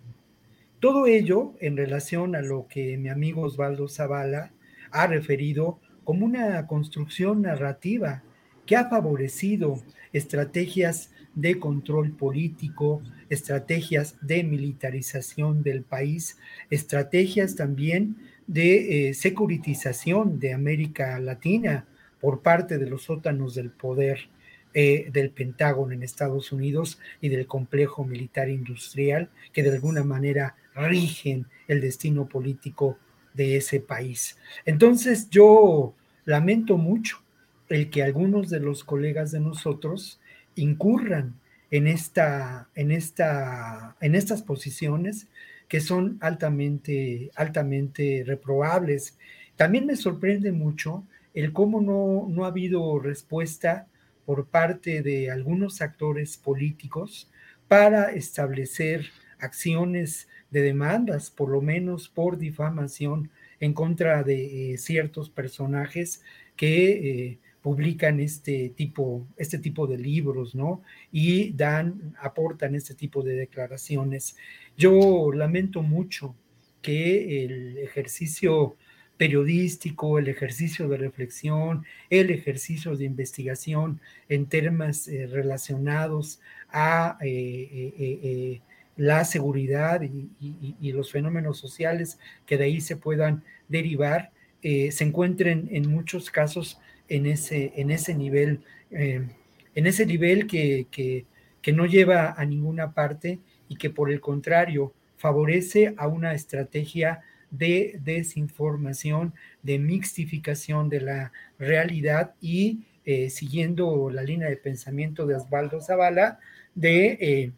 [0.81, 4.51] Todo ello en relación a lo que mi amigo Osvaldo Zavala
[4.91, 8.23] ha referido como una construcción narrativa
[8.67, 9.83] que ha favorecido
[10.13, 16.39] estrategias de control político, estrategias de militarización del país,
[16.71, 18.17] estrategias también
[18.47, 21.87] de eh, securitización de América Latina
[22.21, 24.29] por parte de los sótanos del poder
[24.73, 30.55] eh, del Pentágono en Estados Unidos y del complejo militar industrial que de alguna manera
[30.75, 32.99] rigen el destino político
[33.33, 34.39] de ese país.
[34.65, 35.95] Entonces yo
[36.25, 37.23] lamento mucho
[37.69, 40.21] el que algunos de los colegas de nosotros
[40.55, 41.35] incurran
[41.71, 45.29] en, esta, en, esta, en estas posiciones
[45.69, 49.19] que son altamente, altamente reprobables.
[49.57, 53.89] También me sorprende mucho el cómo no, no ha habido respuesta
[54.25, 57.31] por parte de algunos actores políticos
[57.69, 59.07] para establecer
[59.39, 63.31] acciones de demandas, por lo menos por difamación
[63.61, 66.23] en contra de eh, ciertos personajes
[66.57, 70.83] que eh, publican este tipo, este tipo de libros, ¿no?
[71.11, 74.37] Y dan, aportan este tipo de declaraciones.
[74.77, 76.37] Yo lamento mucho
[76.81, 78.77] que el ejercicio
[79.17, 86.39] periodístico, el ejercicio de reflexión, el ejercicio de investigación en temas eh, relacionados
[86.69, 88.61] a eh, eh,
[88.95, 94.31] la seguridad y, los fenómenos sociales que de ahí se puedan derivar,
[94.63, 98.61] se encuentren en muchos casos en ese, en ese nivel,
[98.91, 99.27] eh,
[99.75, 101.27] en ese nivel que, que,
[101.73, 107.99] no lleva a ninguna parte y que por el contrario favorece a una estrategia de
[108.05, 109.35] desinformación,
[109.65, 116.39] de mixtificación de la realidad y eh, siguiendo la línea de pensamiento de Osvaldo Zavala,
[116.77, 117.53] de eh,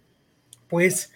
[0.68, 1.12] pues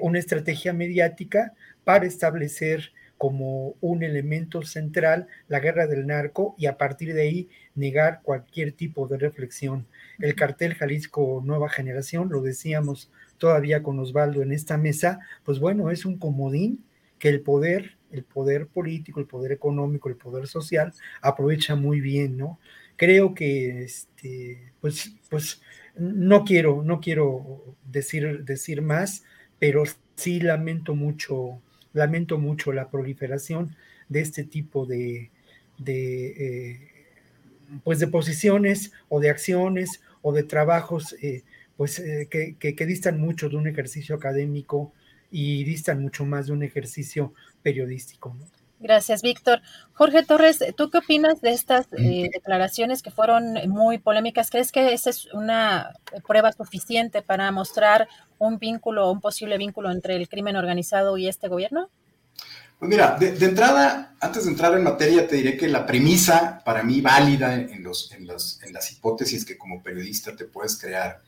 [0.00, 1.52] una estrategia mediática
[1.82, 7.48] para establecer como un elemento central la guerra del narco y a partir de ahí
[7.74, 9.86] negar cualquier tipo de reflexión.
[10.18, 15.90] El cartel Jalisco Nueva Generación, lo decíamos todavía con Osvaldo en esta mesa, pues bueno,
[15.90, 16.84] es un comodín
[17.18, 22.36] que el poder, el poder político, el poder económico, el poder social aprovecha muy bien,
[22.36, 22.58] ¿no?
[22.96, 25.60] Creo que este, pues, pues
[25.96, 29.24] no quiero, no quiero decir, decir más,
[29.58, 29.84] pero
[30.14, 31.60] sí lamento mucho
[31.96, 33.74] lamento mucho la proliferación
[34.08, 35.30] de este tipo de,
[35.84, 36.78] eh,
[37.82, 41.42] pues de posiciones o de acciones o de trabajos eh,
[41.76, 44.92] pues, eh, que, distan mucho de un ejercicio académico
[45.30, 47.32] y distan mucho más de un ejercicio
[47.62, 48.36] periodístico.
[48.78, 49.62] Gracias, Víctor.
[49.94, 54.50] Jorge Torres, ¿tú qué opinas de estas declaraciones que fueron muy polémicas?
[54.50, 55.94] ¿Crees que esa es una
[56.26, 58.06] prueba suficiente para mostrar
[58.38, 61.88] un vínculo, un posible vínculo entre el crimen organizado y este gobierno?
[62.78, 66.82] Pues mira, de, entrada, antes de entrar en materia, te diré que la premisa para
[66.82, 71.22] mí válida en, los, en, en las hipótesis que como periodista te puedes crear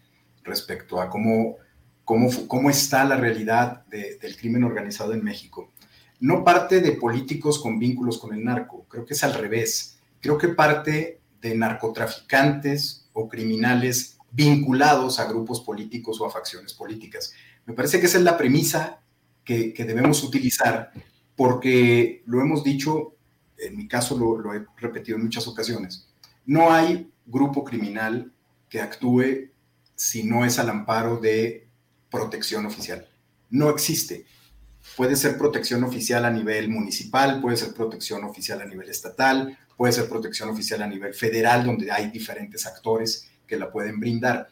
[0.44, 1.56] respecto a cómo,
[2.04, 5.72] cómo, cómo está la realidad del crimen organizado en México,
[6.20, 9.98] no parte de políticos con vínculos con el narco, creo que es al revés.
[10.20, 17.32] Creo que parte de narcotraficantes o criminales vinculados a grupos políticos o a facciones políticas.
[17.66, 19.00] Me parece que esa es la premisa
[19.44, 20.92] que, debemos utilizar
[21.36, 23.14] porque lo hemos dicho,
[23.56, 26.08] en mi caso lo, he repetido en muchas ocasiones,
[26.44, 28.32] no hay grupo criminal
[28.68, 29.50] que actúe
[29.94, 31.66] si no es al amparo de
[32.10, 33.08] protección oficial.
[33.50, 34.26] No existe.
[34.96, 39.92] Puede ser protección oficial a nivel municipal, puede ser protección oficial a nivel estatal, puede
[39.92, 44.48] ser protección oficial a nivel federal, donde hay diferentes actores que la pueden brindar.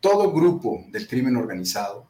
[0.00, 2.06] Todo grupo del crimen organizado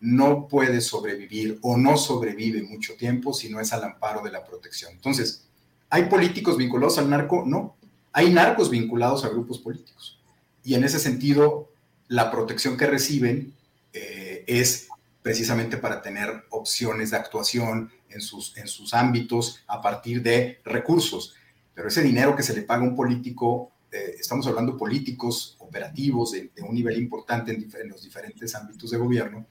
[0.00, 4.44] no puede sobrevivir o no sobrevive mucho tiempo si no es al amparo de la
[4.44, 4.92] protección.
[4.92, 5.44] Entonces,
[5.90, 7.44] ¿hay políticos vinculados al narco?
[7.46, 7.76] No.
[8.12, 10.18] Hay narcos vinculados a grupos políticos.
[10.64, 11.70] Y en ese sentido,
[12.08, 13.54] la protección que reciben
[13.92, 14.88] eh, es
[15.26, 21.34] precisamente para tener opciones de actuación en sus, en sus ámbitos a partir de recursos.
[21.74, 25.56] Pero ese dinero que se le paga a un político, eh, estamos hablando de políticos
[25.58, 29.48] operativos de, un nivel importante en, los diferentes ámbitos de gobierno,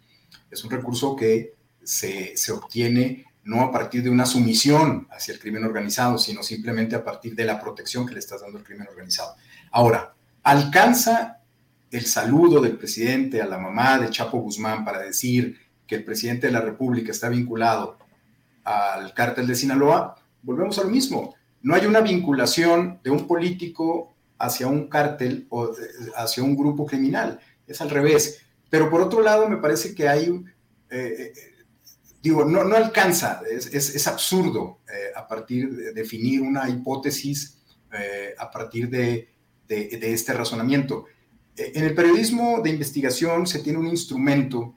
[0.49, 5.41] es un recurso que se, se obtiene no a partir de una sumisión hacia el
[5.41, 8.87] crimen organizado, sino simplemente a partir de la protección que le estás dando al crimen
[8.87, 9.35] organizado.
[9.71, 11.41] Ahora, ¿alcanza
[11.91, 16.47] el saludo del presidente a la mamá de Chapo Guzmán para decir que el presidente
[16.47, 17.97] de la República está vinculado
[18.63, 21.35] al cártel de Sinaloa, volvemos a lo mismo.
[21.61, 25.71] No hay una vinculación de un político hacia un cártel o eh,
[26.15, 27.39] hacia un grupo criminal.
[27.67, 28.41] Es al revés.
[28.69, 30.43] Pero por otro lado, me parece que hay, eh,
[30.89, 31.33] eh,
[32.21, 34.79] digo, no, no alcanza, es, absurdo
[35.15, 37.57] a partir de definir una hipótesis
[38.37, 39.29] a partir de,
[39.67, 41.05] de este razonamiento.
[41.55, 44.75] En el periodismo de investigación se tiene un instrumento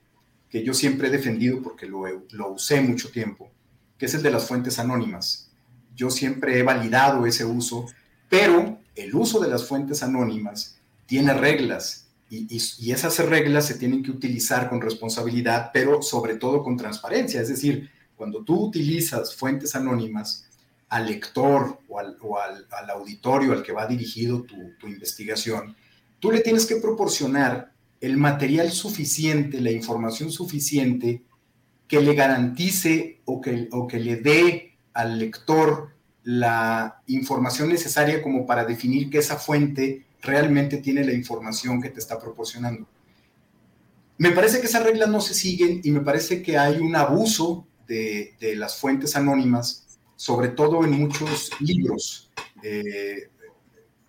[0.50, 3.50] que yo siempre he defendido porque lo, lo usé mucho tiempo,
[3.98, 5.50] que es el de las fuentes anónimas.
[5.94, 7.86] Yo siempre he validado ese uso,
[8.28, 14.02] pero el uso de las fuentes anónimas tiene reglas y, y, esas reglas se tienen
[14.02, 17.40] que utilizar con responsabilidad, pero sobre todo con transparencia.
[17.40, 20.46] Es decir, cuando tú utilizas fuentes anónimas
[20.90, 25.74] al lector o al, o al, al auditorio al que va dirigido tu, tu investigación,
[26.18, 31.22] tú le tienes que proporcionar el material suficiente, la información suficiente
[31.86, 35.90] que le garantice o que, o que le dé al lector
[36.24, 42.00] la información necesaria como para definir que esa fuente realmente tiene la información que te
[42.00, 42.86] está proporcionando.
[44.18, 47.66] Me parece que esas reglas no se siguen y me parece que hay un abuso
[47.86, 52.30] de, las fuentes anónimas, sobre todo en muchos libros.
[52.62, 53.30] Eh,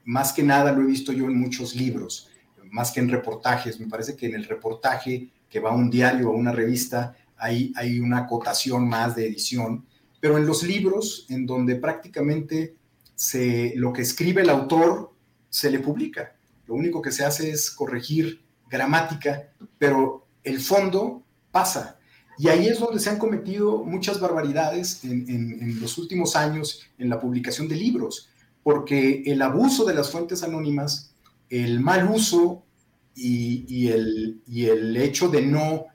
[0.03, 2.28] más que nada lo he visto yo en muchos libros
[2.71, 3.79] más que en reportajes.
[3.79, 7.15] Me parece que en el reportaje que va a un diario o a una revista
[7.37, 9.85] hay, hay una acotación más de edición,
[10.19, 12.75] pero en los libros, en donde prácticamente
[13.15, 15.13] se, lo que escribe el autor
[15.49, 16.35] se le publica.
[16.67, 21.97] Lo único que se hace es corregir gramática, pero el fondo pasa.
[22.37, 27.09] Y ahí es donde se han cometido muchas barbaridades en, en, los últimos años en
[27.09, 28.29] la publicación de libros,
[28.63, 31.08] porque el abuso de las fuentes anónimas
[31.49, 32.63] el mal uso
[33.15, 35.85] y, el, hecho de no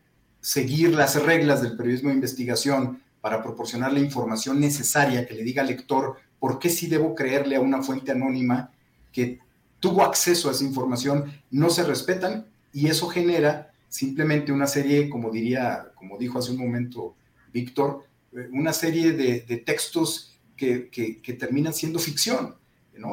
[0.40, 5.62] seguir las reglas del periodismo de investigación para proporcionar la información necesaria que le diga
[5.62, 8.70] al lector por qué sí debo creerle a una fuente anónima
[9.12, 9.38] que
[9.80, 15.30] tuvo acceso a esa información, no se respetan y eso genera simplemente una serie, como
[15.30, 17.14] diría, como dijo hace un momento
[17.52, 22.56] Víctor, eh, una serie de, textos que terminan siendo ficción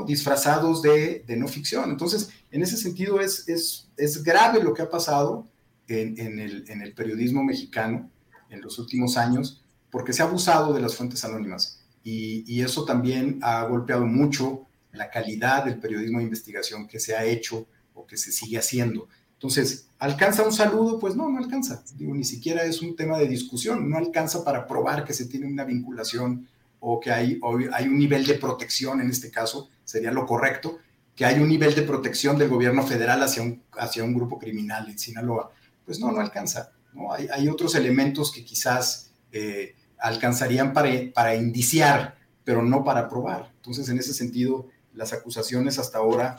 [0.05, 1.89] disfrazados de, no ficción.
[1.89, 3.87] Entonces, en ese sentido es,
[4.23, 5.47] grave lo que ha pasado
[5.87, 8.09] en, el, periodismo mexicano
[8.49, 13.39] en los últimos años, porque se ha abusado de las fuentes anónimas y, eso también
[13.41, 18.17] ha golpeado mucho la calidad del periodismo de investigación que se ha hecho o que
[18.17, 19.07] se sigue haciendo.
[19.33, 20.99] Entonces, ¿alcanza un saludo?
[20.99, 21.83] Pues no, no alcanza.
[21.95, 25.47] Digo, ni siquiera es un tema de discusión, no alcanza para probar que se tiene
[25.47, 26.47] una vinculación
[26.81, 27.39] o que hay,
[27.73, 30.79] hay un nivel de protección, en este caso sería lo correcto,
[31.15, 34.89] que hay un nivel de protección del gobierno federal hacia un, hacia un grupo criminal
[34.89, 35.51] en Sinaloa.
[35.85, 36.71] Pues no, no alcanza.
[36.93, 37.13] ¿no?
[37.13, 43.51] Hay, hay otros elementos que quizás eh, alcanzarían para, para indiciar, pero no para probar.
[43.57, 46.35] Entonces, en ese sentido, las acusaciones hasta ahora,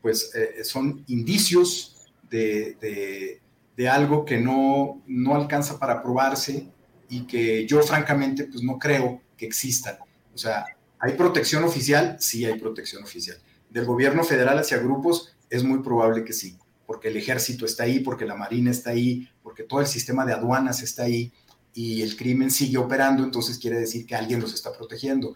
[0.00, 3.40] pues eh, son indicios de, de,
[3.76, 6.70] de, algo que no, no alcanza para probarse
[7.08, 9.96] y que yo francamente, pues no creo que existan.
[10.34, 10.66] O sea,
[10.98, 12.18] ¿hay protección oficial?
[12.20, 13.38] Sí hay protección oficial.
[13.70, 18.00] Del gobierno federal hacia grupos es muy probable que sí, porque el ejército está ahí,
[18.00, 21.32] porque la marina está ahí, porque todo el sistema de aduanas está ahí
[21.72, 25.34] y el crimen sigue operando, entonces quiere decir que alguien los está protegiendo.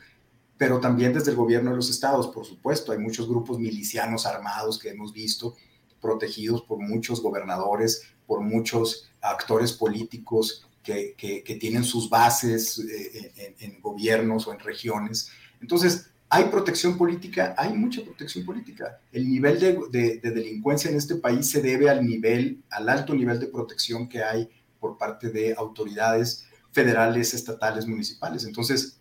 [0.58, 4.78] Pero también desde el gobierno de los estados, por supuesto, hay muchos grupos milicianos armados
[4.78, 5.56] que hemos visto
[5.98, 14.46] protegidos por muchos gobernadores, por muchos actores políticos que, tienen sus bases eh, en, gobiernos
[14.46, 15.30] o en regiones.
[15.60, 17.54] Entonces, ¿hay protección política?
[17.58, 19.00] Hay mucha protección política.
[19.10, 23.40] El nivel de, de delincuencia en este país se debe al nivel, al alto nivel
[23.40, 24.48] de protección que hay
[24.78, 28.44] por parte de autoridades federales, estatales, municipales.
[28.44, 29.00] Entonces,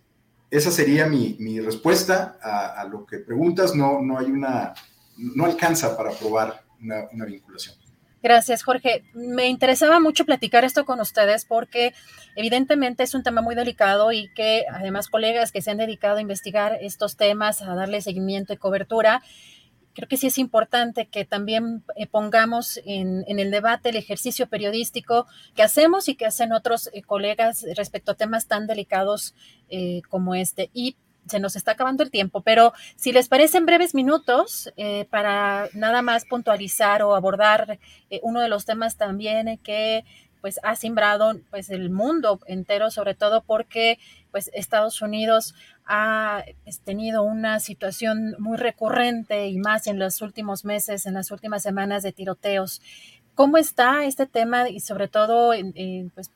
[0.50, 3.76] esa sería mi, mi respuesta a, lo que preguntas.
[3.76, 4.74] No, no hay una,
[5.18, 7.83] no alcanza para probar una, una vinculación.
[8.24, 9.04] Gracias, Jorge.
[9.14, 11.94] Me interesaba mucho platicar esto con ustedes porque
[12.38, 16.22] evidentemente es un tema muy delicado y que además colegas que se han dedicado a
[16.22, 19.22] investigar estos temas, a darle seguimiento y cobertura,
[19.94, 25.28] creo que sí es importante que también eh, pongamos en, el debate el ejercicio periodístico
[25.54, 29.36] que hacemos y que hacen otros eh, colegas respecto a temas tan delicados
[29.70, 30.70] eh, como este.
[31.28, 34.72] Se nos está acabando el tiempo, pero si les parece en breves minutos,
[35.10, 37.80] para nada más puntualizar o abordar
[38.22, 40.04] uno de los temas también que
[40.42, 43.98] pues ha simbrado pues el mundo entero, sobre todo porque
[44.32, 45.56] pues Estados Unidos
[45.86, 46.44] ha
[46.84, 52.04] tenido una situación muy recurrente y más en los últimos meses, en las últimas semanas
[52.04, 52.82] de tiroteos.
[53.36, 56.30] ¿Cómo está este tema y sobre todo en, pues,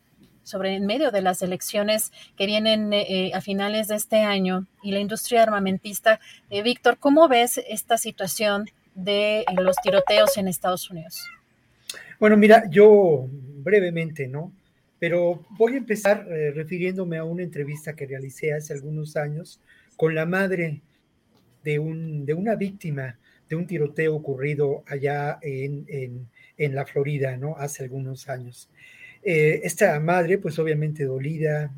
[0.47, 4.91] sobre en medio de las elecciones que vienen eh, a finales de este año y
[4.91, 6.19] la industria armamentista?
[6.49, 11.21] Eh, Víctor, ¿cómo ves esta situación de los tiroteos en Estados Unidos?
[12.19, 14.53] Bueno, mira, yo brevemente, ¿no?
[14.99, 19.59] Pero voy a empezar eh, refiriéndome a una entrevista que realicé hace algunos años
[19.97, 20.81] con la madre
[21.63, 23.17] de, un, de una víctima
[23.49, 25.85] de un tiroteo ocurrido allá en,
[26.57, 27.55] en, la Florida, ¿no?
[27.57, 28.69] Hace algunos años.
[29.23, 31.73] Eh, esta madre, pues obviamente dolida,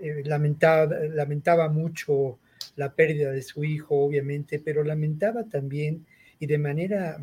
[0.00, 2.38] eh, lamentaba, lamentaba mucho
[2.76, 6.06] la pérdida de su hijo, obviamente, pero lamentaba también
[6.38, 7.18] y de manera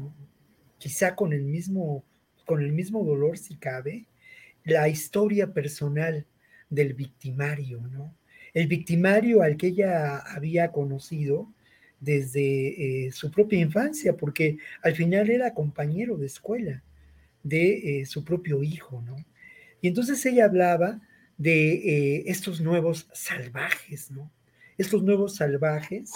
[0.77, 2.03] quizá con el mismo
[2.45, 4.05] con el mismo dolor si cabe,
[4.65, 6.27] la historia personal
[6.69, 8.15] del victimario, ¿no?
[8.53, 11.51] El victimario al que ella había conocido
[11.99, 16.83] desde eh, su propia infancia, porque al final era compañero de escuela
[17.41, 19.15] de su propio hijo, ¿no?
[19.85, 20.99] Y entonces ella hablaba
[21.37, 24.31] de eh, estos nuevos salvajes, ¿no?
[24.77, 26.11] Estos nuevos salvajes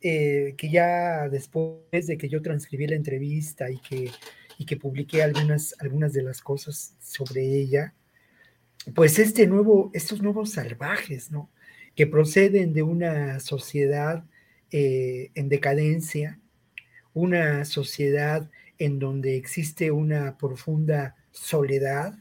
[0.00, 4.10] que ya después de que yo transcribí la entrevista y que
[4.58, 7.94] y que publiqué algunas, algunas de las cosas sobre ella,
[8.94, 11.50] pues este nuevo, estos nuevos salvajes, ¿no?
[11.94, 14.24] Que proceden de una sociedad
[14.70, 16.38] eh, en decadencia,
[17.12, 22.18] una sociedad en donde existe una profunda soledad,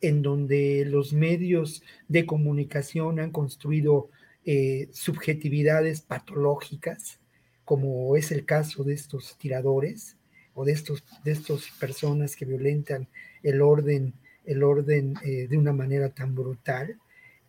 [0.00, 4.10] en donde los medios de comunicación han construido
[4.44, 7.20] eh, subjetividades patológicas,
[7.64, 10.16] como es el caso de estos tiradores,
[10.54, 10.80] o de
[11.24, 13.08] de estas personas que violentan
[13.42, 14.14] el orden
[14.46, 16.96] el orden eh, de una manera tan brutal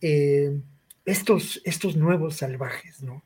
[0.02, 0.60] eh,
[1.06, 3.24] estos estos nuevos salvajes no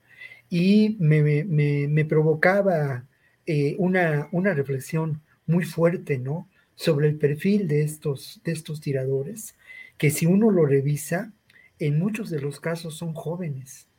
[0.50, 3.06] y me, provocaba
[3.46, 6.49] eh, una, una reflexión muy fuerte no
[6.80, 9.54] sobre el perfil de estos de estos tiradores
[9.98, 11.34] que si uno lo revisa
[11.78, 13.90] en muchos de los casos son jóvenes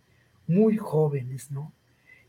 [0.47, 1.75] muy jóvenes no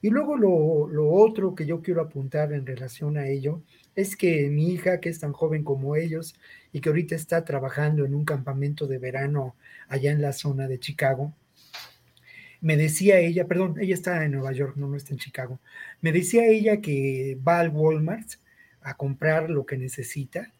[0.02, 3.61] y luego lo, otro que yo quiero apuntar en relación a ello
[3.95, 6.36] es que mi hija, que es tan joven como ellos
[6.73, 9.56] y que ahorita está trabajando en un campamento de verano
[9.88, 11.34] allá en la zona de Chicago,
[12.61, 15.60] me decía ella, perdón, ella está en Nueva York, no, no está en Chicago,
[16.02, 18.41] me decía ella que va al Walmart
[18.82, 20.52] a comprar lo que necesita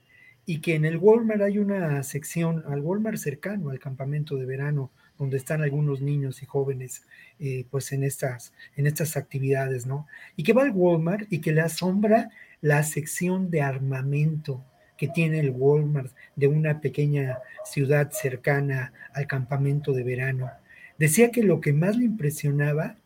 [0.46, 4.92] y que en el Walmart hay una sección, al Walmart cercano al campamento de verano,
[5.18, 7.04] donde están algunos niños y jóvenes
[7.40, 10.08] eh, pues en estas, en estas actividades, ¿no?
[10.36, 14.66] Y que va al Walmart y que le asombra la sección de armamento
[14.98, 20.50] que tiene el Walmart de una pequeña ciudad cercana al campamento de verano.
[20.98, 22.98] Decía que lo que más le impresionaba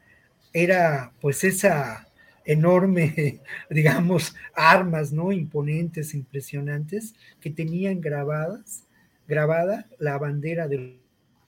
[0.52, 2.08] era pues esa
[2.46, 5.32] enorme, digamos, armas, ¿no?
[5.32, 8.84] Imponentes, impresionantes, que tenían grabadas,
[9.28, 11.00] grabada la bandera del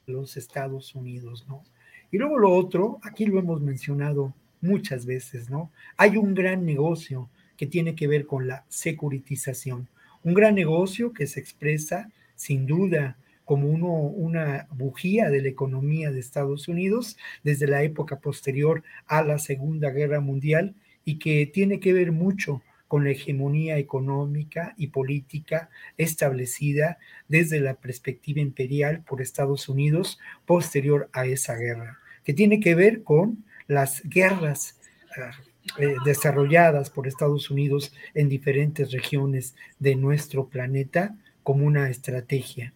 [0.08, 1.64] los Estados Unidos, ¿no?
[2.12, 5.70] Y luego lo otro, aquí lo hemos mencionado muchas veces, ¿no?
[5.98, 9.90] Hay un gran negocio que tiene que ver con la securitización,
[10.24, 16.12] un gran negocio que se expresa sin duda como uno, una bujía de la economía
[16.12, 20.76] de Estados Unidos desde la época posterior a la Segunda Guerra Mundial
[21.08, 26.98] y que tiene que ver mucho con la hegemonía económica y política establecida
[27.30, 33.04] desde la perspectiva imperial por Estados Unidos posterior a esa guerra, que tiene que ver
[33.04, 34.82] con las guerras
[35.18, 35.32] ah,
[35.80, 42.74] eh, desarrolladas por Estados Unidos en diferentes regiones de nuestro planeta como una estrategia.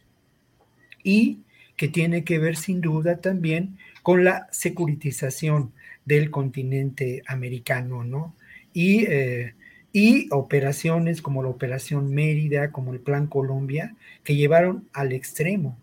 [1.03, 1.41] Y
[1.75, 5.73] que tiene que ver sin duda también con la securitización
[6.05, 8.35] del continente americano, ¿no?
[8.73, 9.53] Y, eh,
[9.93, 15.77] y operaciones como la Operación Mérida, como el Plan Colombia, que llevaron al extremo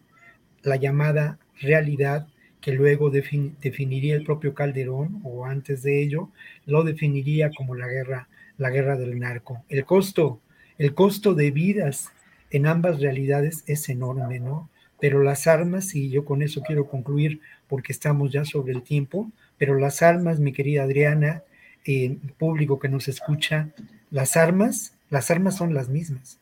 [0.62, 2.26] la llamada realidad
[2.60, 6.30] que luego definiría el propio Calderón, o antes de ello,
[6.66, 9.64] lo definiría como la guerra, la guerra del narco.
[9.68, 10.40] El costo,
[10.76, 12.10] el costo de vidas
[12.50, 14.68] en ambas realidades es enorme, ¿no?
[15.00, 19.30] Pero las armas, y yo con eso quiero concluir porque estamos ya sobre el tiempo,
[19.56, 21.42] pero las armas, mi querida Adriana,
[21.84, 23.68] eh, público que nos escucha,
[24.10, 26.38] las armas, las armas son las mismas.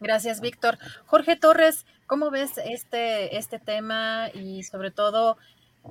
[0.00, 0.78] Gracias, Víctor.
[1.04, 5.36] Jorge Torres, ¿cómo ves este, este tema y sobre todo,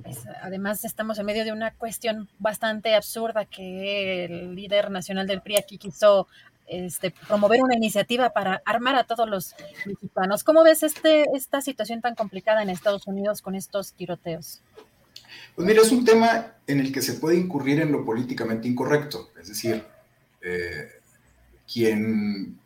[0.02, 5.42] pues, además estamos en medio de una cuestión bastante absurda que el líder nacional del
[5.42, 6.26] PRI aquí quiso
[6.70, 10.44] este, promover una iniciativa para armar a todos los mexicanos.
[10.44, 14.62] ¿Cómo ves este, esta situación tan complicada en Estados Unidos con estos tiroteos?
[15.54, 19.30] Pues mira, es un tema en el que se puede incurrir en lo políticamente incorrecto.
[19.40, 19.84] Es decir,
[20.40, 20.88] eh,
[21.72, 22.58] quien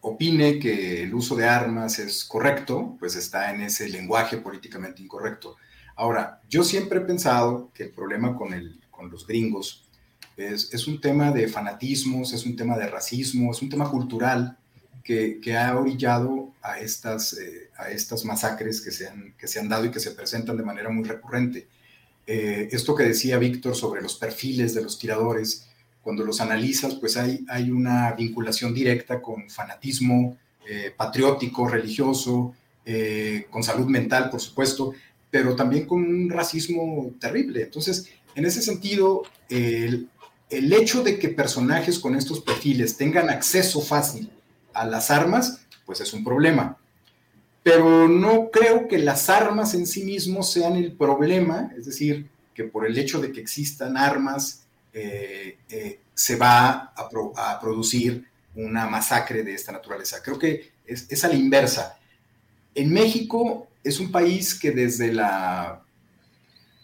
[0.00, 5.56] opine que el uso de armas es correcto, pues está en ese lenguaje políticamente incorrecto.
[5.96, 8.50] Ahora, yo siempre he pensado que el problema con,
[9.10, 9.87] los gringos
[10.38, 14.56] es, un tema de fanatismos, es un tema de racismo, es un tema cultural
[15.02, 19.68] que, ha orillado a estas, eh, a estas masacres que se, han, que se han
[19.68, 21.66] dado y que se presentan de manera muy recurrente.
[22.26, 25.66] Eh, esto que decía Víctor sobre los perfiles de los tiradores,
[26.02, 30.36] cuando los analizas, pues hay, hay una vinculación directa con fanatismo
[30.68, 32.54] eh, patriótico, religioso,
[33.50, 34.94] con salud mental, por supuesto,
[35.30, 37.64] pero también con un racismo terrible.
[37.64, 40.08] Entonces, en ese sentido, el,
[40.50, 44.30] el hecho de que personajes con estos perfiles tengan acceso fácil
[44.72, 46.78] a las armas, pues es un problema.
[47.62, 52.64] Pero no creo que las armas en sí mismos sean el problema, es decir, que
[52.64, 59.42] por el hecho de que existan armas eh, eh, se va a, producir una masacre
[59.42, 60.22] de esta naturaleza.
[60.22, 61.98] Creo que es, es a la inversa.
[62.74, 65.82] En México es un país que desde la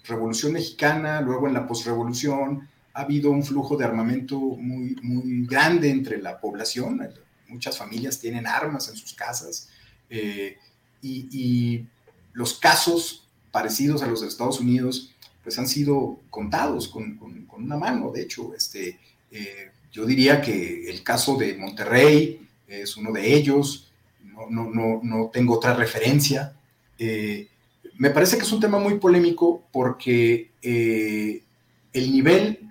[0.05, 5.91] Revolución Mexicana, luego en la posrevolución, ha habido un flujo de armamento muy, muy grande
[5.91, 7.01] entre la población.
[7.49, 9.69] Muchas familias tienen armas en sus casas
[10.09, 10.57] eh,
[11.03, 11.87] y,
[12.33, 15.15] los casos parecidos a los de Estados Unidos
[15.45, 17.17] pues han sido contados con,
[17.57, 18.11] una mano.
[18.11, 18.99] De hecho, este,
[19.31, 23.93] eh, yo diría que el caso de Monterrey es uno de ellos.
[24.25, 26.57] No, no, no, tengo otra referencia.
[26.99, 27.47] Eh,
[27.99, 32.65] me parece que es un tema muy polémico porque el nivel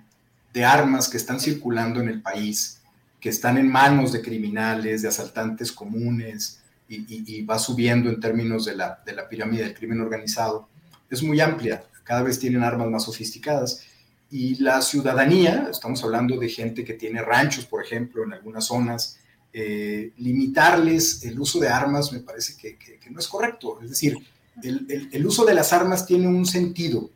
[0.54, 2.80] de armas que están circulando en el país,
[3.20, 8.76] que están en manos de criminales, de asaltantes comunes, y, va subiendo en términos de
[8.76, 10.68] la, de la pirámide del crimen organizado,
[11.10, 11.84] es muy amplia.
[12.04, 13.82] Cada vez tienen armas más sofisticadas.
[14.30, 19.18] Y la ciudadanía, estamos hablando de gente que tiene ranchos, por ejemplo, en algunas zonas,
[19.52, 22.78] eh, limitarles el uso de armas me parece que,
[23.10, 23.80] no es correcto.
[23.82, 24.18] Es decir,
[24.62, 27.10] el, uso de las armas tiene un sentido.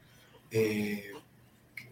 [0.50, 1.04] Eh,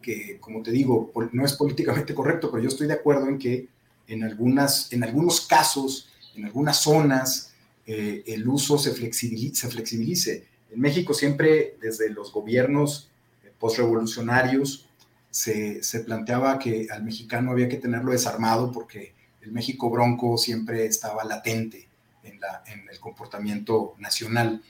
[0.06, 3.66] que, como te digo, no es políticamente correcto, pero yo estoy de acuerdo en que
[4.06, 7.52] en, algunas, en algunos casos, en algunas zonas,
[7.84, 10.46] eh, el uso se flexibilice, se flexibilice.
[10.70, 13.10] En México siempre, desde los gobiernos
[13.44, 14.88] eh, postrevolucionarios,
[15.28, 19.12] se, se planteaba que al mexicano había que tenerlo desarmado porque
[19.42, 21.88] el México bronco siempre estaba latente
[22.22, 24.62] en, la, en el comportamiento nacional.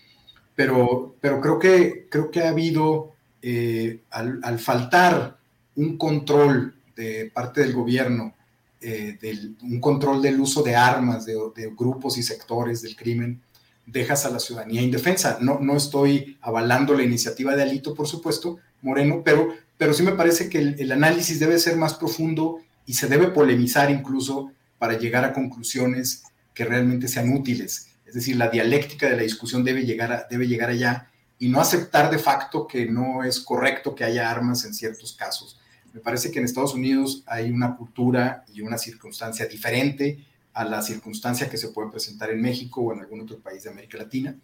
[0.54, 3.15] Pero, pero creo, que, creo que ha habido
[3.48, 5.38] eh, al, faltar
[5.76, 8.34] un control de parte del gobierno,
[8.80, 9.16] eh,
[9.62, 11.36] un control del uso de armas de,
[11.76, 13.40] grupos y sectores del crimen,
[13.86, 15.38] dejas a la ciudadanía indefensa.
[15.40, 20.16] No, no estoy avalando la iniciativa de Alito, por supuesto, Moreno, pero, pero sí me
[20.16, 25.24] parece que el, análisis debe ser más profundo y se debe polemizar incluso para llegar
[25.24, 27.92] a conclusiones que realmente sean útiles.
[28.06, 32.10] Es decir, la dialéctica de la discusión debe llegar, debe llegar allá y no aceptar
[32.10, 35.60] de facto que no es correcto que haya armas en ciertos casos.
[35.92, 40.82] Me parece que en Estados Unidos hay una cultura y una circunstancia diferente a la
[40.82, 44.36] circunstancia que se puede presentar en México o en algún otro país de América Latina.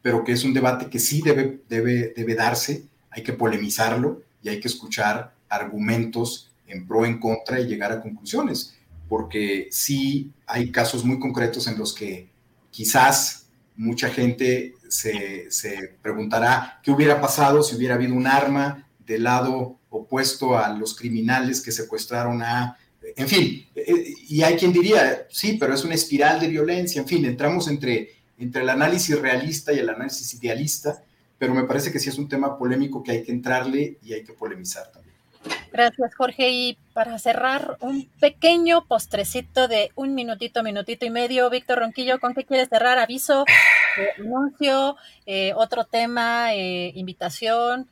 [0.00, 4.48] pero que es un debate que sí debe, debe, debe darse, hay que polemizarlo y
[4.48, 8.74] hay que escuchar argumentos en pro, en contra y llegar a conclusiones,
[9.08, 12.28] porque sí hay casos muy concretos en los que
[12.72, 13.41] quizás
[13.82, 19.78] mucha gente se, se preguntará qué hubiera pasado si hubiera habido un arma del lado
[19.90, 22.78] opuesto a los criminales que secuestraron a
[23.16, 27.08] en fin, eh, y hay quien diría, sí, pero es una espiral de violencia, en
[27.08, 31.02] fin, entramos entre, entre el análisis realista y el análisis idealista,
[31.38, 34.22] pero me parece que sí es un tema polémico que hay que entrarle y hay
[34.22, 35.01] que polemizar también.
[35.72, 36.50] Gracias, Jorge.
[36.50, 41.48] Y para cerrar, un pequeño postrecito de un minutito, minutito y medio.
[41.50, 42.98] Víctor Ronquillo, ¿con qué quieres cerrar?
[42.98, 43.44] Aviso,
[43.98, 44.96] eh, anuncio,
[45.26, 47.88] eh, otro tema, invitación.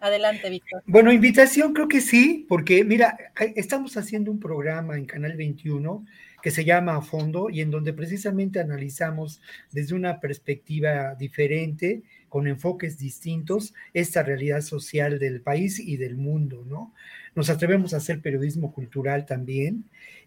[0.00, 0.82] Adelante, Víctor.
[0.86, 3.18] Bueno, invitación creo que sí, porque mira,
[3.54, 6.06] estamos haciendo un programa en Canal 21
[6.42, 12.46] que se llama A Fondo y en donde precisamente analizamos desde una perspectiva diferente, con
[12.46, 16.94] enfoques distintos, esta realidad social del país y del mundo, ¿no?
[17.34, 19.84] Nos atrevemos a hacer periodismo cultural también.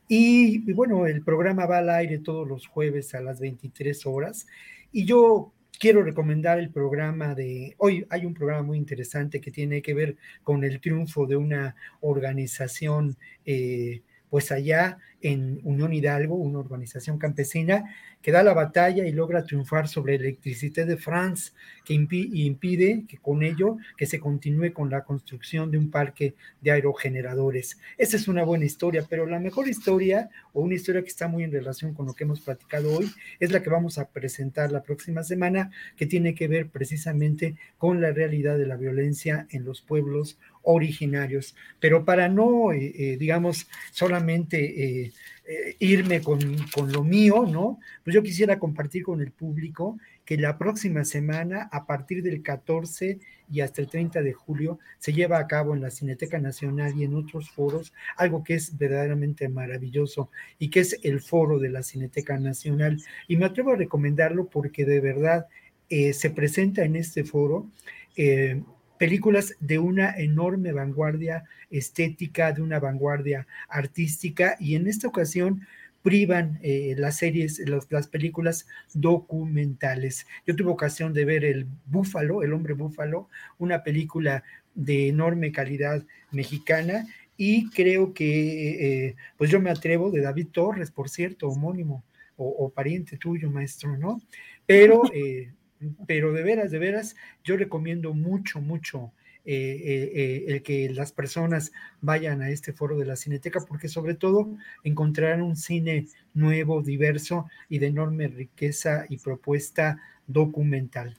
[0.07, 4.45] Y, bueno, el programa va al aire todos los jueves a las 23 horas.
[4.91, 9.81] Y yo quiero recomendar el programa de, hoy hay un programa muy interesante que tiene
[9.81, 16.59] que ver con el triunfo de una organización, eh, pues allá en Unión Hidalgo, una
[16.59, 21.51] organización campesina que da la batalla y logra triunfar sobre Electricité de France,
[21.83, 26.71] que impide que con ello que se continúe con la construcción de un parque de
[26.71, 27.77] aerogeneradores.
[27.97, 31.43] Esa es una buena historia, pero la mejor historia, o una historia que está muy
[31.43, 34.83] en relación con lo que hemos platicado hoy, es la que vamos a presentar la
[34.83, 39.81] próxima semana, que tiene que ver precisamente con la realidad de la violencia en los
[39.81, 41.57] pueblos originarios.
[41.81, 45.01] Pero para no, eh, eh, digamos, solamente...
[45.01, 45.13] Eh,
[45.45, 46.39] eh, irme con,
[46.73, 47.79] con, lo mío, ¿no?
[48.03, 53.19] Pues yo quisiera compartir con el público que la próxima semana, a partir del 14
[53.51, 57.03] y hasta el 30 de julio, se lleva a cabo en la Cineteca Nacional y
[57.03, 60.29] en otros foros algo que es verdaderamente maravilloso
[60.59, 63.01] y que es el foro de la Cineteca Nacional.
[63.27, 65.47] Y me atrevo a recomendarlo porque de verdad
[65.89, 67.69] eh, se presenta en este foro.
[68.15, 68.61] Eh,
[69.03, 75.67] películas de una enorme vanguardia estética, de una vanguardia artística, y en esta ocasión
[76.01, 80.25] privan eh, las series, las películas documentales.
[80.47, 83.27] Yo tuve ocasión de ver El Búfalo, El Hombre Búfalo,
[83.57, 84.41] una película
[84.73, 87.05] de enorme calidad mexicana,
[87.35, 92.05] y creo que, eh, pues yo me atrevo, de David Torres, por cierto, homónimo
[92.37, 94.21] o, pariente tuyo, maestro, ¿no?
[94.65, 95.51] Pero eh,
[96.07, 99.11] pero de veras, de veras, yo recomiendo mucho, mucho
[99.45, 103.89] eh, eh, eh, el que las personas vayan a este foro de la Cineteca, porque
[103.89, 104.47] sobre todo
[104.85, 111.17] encontrarán un cine nuevo, diverso y de enorme riqueza y propuesta documental.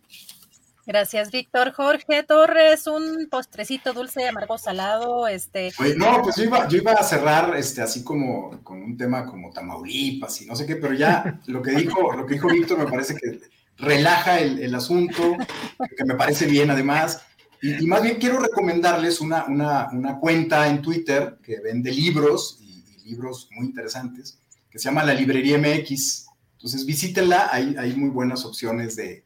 [0.86, 1.72] Gracias, Víctor.
[1.72, 5.70] Jorge Torres, un postrecito dulce, amargo, salado, este.
[5.96, 9.50] no, pues yo iba, yo iba, a cerrar, este, así como con un tema como
[9.50, 12.90] Tamaulipas y no sé qué, pero ya lo que dijo, lo que dijo Víctor me
[12.90, 13.40] parece que
[13.78, 15.36] relaja el, asunto,
[15.96, 17.22] que me parece bien además.
[17.62, 23.48] Y, más bien quiero recomendarles una, una, cuenta en Twitter que vende libros y, libros
[23.54, 24.38] muy interesantes,
[24.70, 26.26] que se llama La Librería MX.
[26.52, 29.24] Entonces visítenla, hay, hay muy buenas opciones de,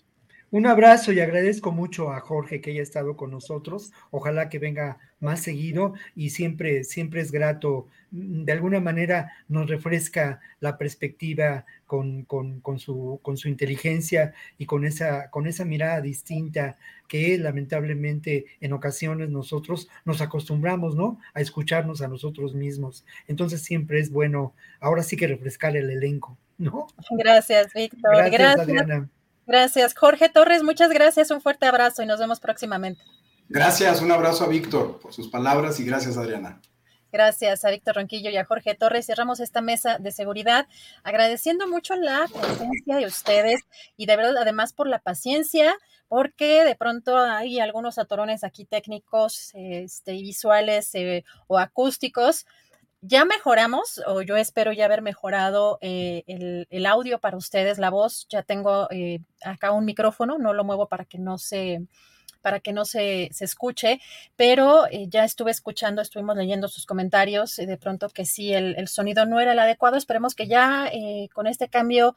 [0.51, 3.91] Un abrazo y agradezco mucho a Jorge que haya estado con nosotros.
[4.11, 7.87] Ojalá que venga más seguido y siempre, siempre es grato.
[8.11, 14.65] De alguna manera nos refresca la perspectiva con, con, con, su, con su inteligencia y
[14.65, 16.77] con esa, con esa mirada distinta
[17.07, 21.19] que lamentablemente en ocasiones nosotros nos acostumbramos, ¿no?
[21.33, 23.05] A escucharnos a nosotros mismos.
[23.27, 26.87] Entonces siempre es bueno, ahora sí que refrescar el elenco, ¿no?
[27.11, 28.31] Gracias, Víctor.
[28.31, 29.09] Gracias, Adriana.
[29.45, 30.63] Gracias, Jorge Torres.
[30.63, 31.31] Muchas gracias.
[31.31, 33.01] Un fuerte abrazo y nos vemos próximamente.
[33.47, 36.61] Gracias, un abrazo a Víctor por sus palabras y gracias, Adriana.
[37.11, 39.05] Gracias a Víctor Ronquillo y a Jorge Torres.
[39.05, 40.67] Cerramos esta mesa de seguridad
[41.03, 43.61] agradeciendo mucho la presencia de ustedes
[43.95, 45.75] y de verdad además por la paciencia,
[46.09, 52.45] porque de pronto hay algunos atorones aquí técnicos, este, visuales eh, o acústicos
[53.07, 56.23] ya mejoramos, o yo espero ya haber mejorado eh,
[56.69, 58.27] el, audio para ustedes, la voz.
[58.29, 61.85] Ya tengo eh, acá un micrófono, no lo muevo para que no se
[62.45, 63.99] para que no se, se escuche,
[64.35, 68.87] pero eh, ya estuve escuchando, estuvimos leyendo sus comentarios, de pronto que sí, el, el,
[68.87, 70.91] sonido no era el adecuado, esperemos que ya
[71.33, 72.15] con este cambio,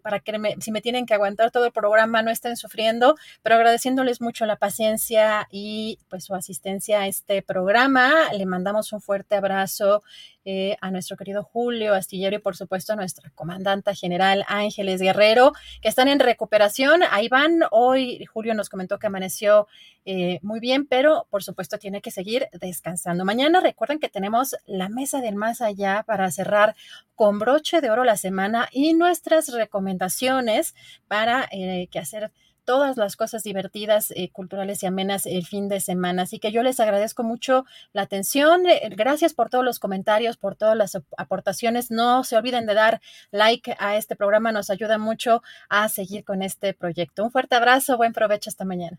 [0.00, 4.20] para que si me tienen que aguantar todo el programa, no estén sufriendo, pero agradeciéndoles
[4.20, 10.04] mucho la paciencia y pues su asistencia a este programa, le mandamos un fuerte abrazo
[10.44, 15.52] eh, a nuestro querido Julio Astillero y por supuesto a nuestra comandanta general Ángeles Guerrero,
[15.80, 17.02] que están en recuperación.
[17.10, 17.60] Ahí van.
[17.70, 19.66] Hoy Julio nos comentó que amaneció
[20.04, 23.24] eh, muy bien, pero por supuesto tiene que seguir descansando.
[23.24, 26.76] Mañana recuerden que tenemos la mesa del más allá para cerrar
[27.14, 30.74] con broche de oro la semana y nuestras recomendaciones
[31.08, 32.32] para eh, que hacer
[32.64, 36.22] todas las cosas divertidas, eh, culturales y amenas el fin de semana.
[36.22, 38.66] Así que yo les agradezco mucho la atención.
[38.66, 41.90] Eh, gracias por todos los comentarios, por todas las aportaciones.
[41.90, 43.00] No se olviden de dar
[43.30, 47.24] like a este programa, nos ayuda mucho a seguir con este proyecto.
[47.24, 48.98] Un fuerte abrazo, buen provecho esta mañana.